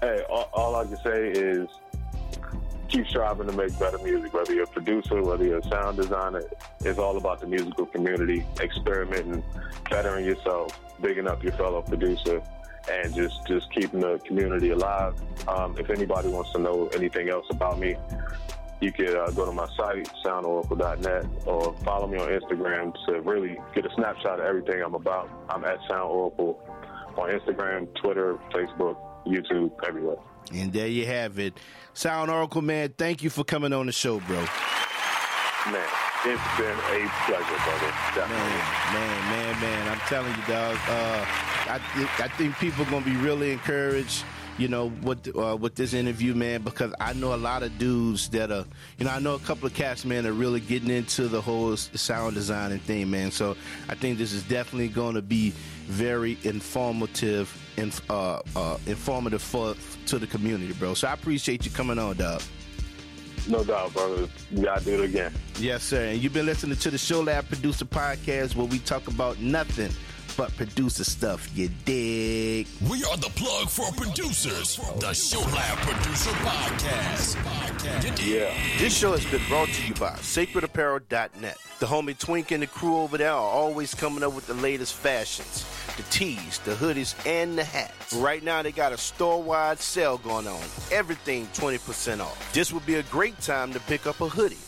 Hey, 0.00 0.22
all, 0.30 0.48
all 0.52 0.76
I 0.76 0.84
can 0.84 0.96
say 0.98 1.30
is 1.30 1.68
keep 2.88 3.06
striving 3.08 3.48
to 3.48 3.52
make 3.52 3.76
better 3.78 3.98
music. 3.98 4.32
Whether 4.32 4.54
you're 4.54 4.64
a 4.64 4.68
producer, 4.68 5.22
whether 5.22 5.44
you're 5.44 5.58
a 5.58 5.68
sound 5.68 5.96
designer, 5.96 6.42
it's 6.80 6.98
all 6.98 7.16
about 7.16 7.40
the 7.40 7.46
musical 7.46 7.86
community, 7.86 8.46
experimenting, 8.60 9.42
bettering 9.90 10.24
yourself, 10.24 10.78
bigging 11.00 11.26
up 11.26 11.42
your 11.42 11.52
fellow 11.52 11.82
producer 11.82 12.42
and 12.90 13.14
just 13.14 13.46
just 13.46 13.70
keeping 13.72 14.00
the 14.00 14.18
community 14.26 14.70
alive. 14.70 15.14
Um, 15.48 15.76
if 15.78 15.90
anybody 15.90 16.28
wants 16.28 16.52
to 16.52 16.58
know 16.58 16.88
anything 16.88 17.28
else 17.28 17.46
about 17.50 17.78
me, 17.78 17.96
you 18.80 18.92
could 18.92 19.14
uh, 19.14 19.30
go 19.30 19.46
to 19.46 19.52
my 19.52 19.66
site, 19.76 20.08
soundoracle.net, 20.24 21.26
or 21.46 21.74
follow 21.84 22.06
me 22.06 22.18
on 22.18 22.28
Instagram 22.28 22.94
to 23.06 23.20
really 23.22 23.58
get 23.74 23.86
a 23.86 23.90
snapshot 23.94 24.40
of 24.40 24.46
everything 24.46 24.82
I'm 24.82 24.94
about. 24.94 25.30
I'm 25.48 25.64
at 25.64 25.78
Sound 25.88 26.10
Oracle 26.10 26.60
on 27.16 27.30
Instagram, 27.30 27.92
Twitter, 27.94 28.38
Facebook, 28.52 28.96
YouTube, 29.26 29.72
everywhere. 29.86 30.16
And 30.52 30.72
there 30.72 30.86
you 30.88 31.06
have 31.06 31.38
it. 31.38 31.58
Sound 31.94 32.30
Oracle, 32.30 32.62
man, 32.62 32.94
thank 32.96 33.22
you 33.22 33.30
for 33.30 33.44
coming 33.44 33.72
on 33.72 33.86
the 33.86 33.92
show, 33.92 34.20
bro. 34.20 34.36
Man, 34.36 35.88
it's 36.24 36.42
been 36.58 36.76
a 36.76 37.10
pleasure, 37.26 37.60
brother. 37.64 37.92
Definitely. 38.14 38.36
Man, 38.36 38.92
man, 38.92 39.30
man, 39.30 39.60
man. 39.60 39.88
I'm 39.88 39.98
telling 40.00 40.30
you, 40.30 40.42
dog. 40.46 40.76
Uh, 40.88 41.24
I, 41.68 41.80
I 42.18 42.28
think 42.28 42.56
people 42.56 42.82
are 42.84 42.90
gonna 42.90 43.04
be 43.04 43.16
really 43.16 43.52
encouraged 43.52 44.24
you 44.58 44.68
know, 44.68 44.86
with 45.02 45.36
uh, 45.36 45.56
with 45.60 45.74
this 45.74 45.92
interview, 45.92 46.34
man, 46.34 46.62
because 46.62 46.94
I 46.98 47.12
know 47.12 47.34
a 47.34 47.36
lot 47.36 47.62
of 47.62 47.76
dudes 47.78 48.28
that 48.30 48.50
are, 48.50 48.64
you 48.98 49.04
know, 49.04 49.10
I 49.10 49.18
know 49.18 49.34
a 49.34 49.38
couple 49.40 49.66
of 49.66 49.74
cats, 49.74 50.04
man, 50.04 50.26
are 50.26 50.32
really 50.32 50.60
getting 50.60 50.90
into 50.90 51.28
the 51.28 51.40
whole 51.40 51.76
sound 51.76 52.34
design 52.34 52.72
and 52.72 52.80
thing, 52.82 53.10
man. 53.10 53.30
So 53.30 53.56
I 53.88 53.94
think 53.94 54.18
this 54.18 54.32
is 54.32 54.42
definitely 54.44 54.88
going 54.88 55.14
to 55.14 55.22
be 55.22 55.50
very 55.86 56.38
informative 56.42 57.54
and 57.76 57.98
uh, 58.08 58.40
uh, 58.54 58.78
informative 58.86 59.42
for 59.42 59.74
to 60.06 60.18
the 60.18 60.26
community, 60.26 60.72
bro. 60.72 60.94
So 60.94 61.08
I 61.08 61.12
appreciate 61.12 61.64
you 61.66 61.70
coming 61.70 61.98
on, 61.98 62.16
dog. 62.16 62.42
No 63.48 63.62
doubt, 63.62 63.92
brother. 63.92 64.28
You 64.50 64.64
gotta 64.64 64.84
do 64.84 65.02
it 65.02 65.04
again. 65.04 65.32
Yes, 65.58 65.84
sir. 65.84 66.06
And 66.06 66.20
you've 66.20 66.32
been 66.32 66.46
listening 66.46 66.76
to 66.78 66.90
the 66.90 66.98
Show 66.98 67.20
Lab 67.20 67.46
Producer 67.46 67.84
Podcast 67.84 68.56
where 68.56 68.66
we 68.66 68.80
talk 68.80 69.06
about 69.06 69.38
nothing 69.38 69.90
but 70.36 70.54
producer 70.56 71.04
stuff, 71.04 71.48
you 71.56 71.70
dig? 71.84 72.66
We 72.88 73.02
are 73.04 73.16
the 73.16 73.30
plug 73.34 73.68
for 73.68 73.90
producers. 73.92 74.76
The 74.98 75.12
Show 75.14 75.40
Lab 75.40 75.78
Producer 75.78 76.30
Podcast. 76.30 77.36
Podcast. 77.36 78.26
Yeah. 78.26 78.52
This 78.78 78.96
show 78.96 79.12
has 79.12 79.24
been 79.26 79.40
brought 79.48 79.68
to 79.68 79.86
you 79.86 79.94
by 79.94 80.10
SacredApparel.net. 80.10 81.56
The 81.78 81.86
homie 81.86 82.18
Twink 82.18 82.50
and 82.50 82.62
the 82.62 82.66
crew 82.66 82.98
over 82.98 83.16
there 83.16 83.32
are 83.32 83.50
always 83.50 83.94
coming 83.94 84.22
up 84.22 84.34
with 84.34 84.46
the 84.46 84.54
latest 84.54 84.94
fashions 84.94 85.64
the 85.96 86.02
tees, 86.04 86.58
the 86.64 86.72
hoodies, 86.72 87.14
and 87.26 87.56
the 87.56 87.64
hats. 87.64 88.12
Right 88.12 88.42
now, 88.44 88.62
they 88.62 88.70
got 88.70 88.92
a 88.92 88.98
store 88.98 89.42
wide 89.42 89.78
sale 89.78 90.18
going 90.18 90.46
on. 90.46 90.60
Everything 90.92 91.46
20% 91.54 92.20
off. 92.20 92.52
This 92.52 92.70
would 92.70 92.84
be 92.84 92.96
a 92.96 93.02
great 93.04 93.40
time 93.40 93.72
to 93.72 93.80
pick 93.80 94.06
up 94.06 94.20
a 94.20 94.28
hoodie. 94.28 94.58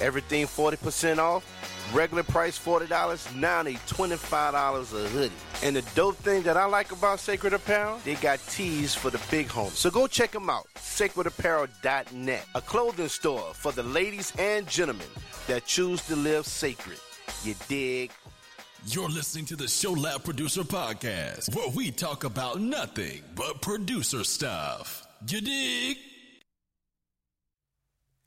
Everything 0.00 0.46
40% 0.46 1.18
off. 1.18 1.44
Regular 1.92 2.22
price 2.22 2.58
$40, 2.58 3.34
now 3.34 3.62
they 3.62 3.74
$25 3.74 4.54
a 4.54 5.08
hoodie. 5.08 5.32
And 5.62 5.74
the 5.76 5.82
dope 5.94 6.16
thing 6.16 6.42
that 6.42 6.56
I 6.56 6.66
like 6.66 6.92
about 6.92 7.18
Sacred 7.18 7.54
Apparel, 7.54 7.98
they 8.04 8.14
got 8.16 8.40
tees 8.48 8.94
for 8.94 9.10
the 9.10 9.20
big 9.30 9.48
homies. 9.48 9.70
So 9.70 9.90
go 9.90 10.06
check 10.06 10.32
them 10.32 10.50
out, 10.50 10.66
sacredapparel.net, 10.76 12.46
a 12.54 12.60
clothing 12.60 13.08
store 13.08 13.54
for 13.54 13.72
the 13.72 13.82
ladies 13.82 14.32
and 14.38 14.66
gentlemen 14.68 15.06
that 15.46 15.64
choose 15.64 16.02
to 16.06 16.16
live 16.16 16.46
sacred. 16.46 16.98
You 17.42 17.54
dig? 17.68 18.10
You're 18.86 19.08
listening 19.08 19.46
to 19.46 19.56
the 19.56 19.66
Show 19.68 19.92
Lab 19.92 20.24
Producer 20.24 20.62
Podcast, 20.62 21.54
where 21.54 21.68
we 21.74 21.90
talk 21.90 22.24
about 22.24 22.60
nothing 22.60 23.22
but 23.34 23.62
producer 23.62 24.24
stuff. 24.24 25.06
You 25.26 25.40
dig? 25.40 25.96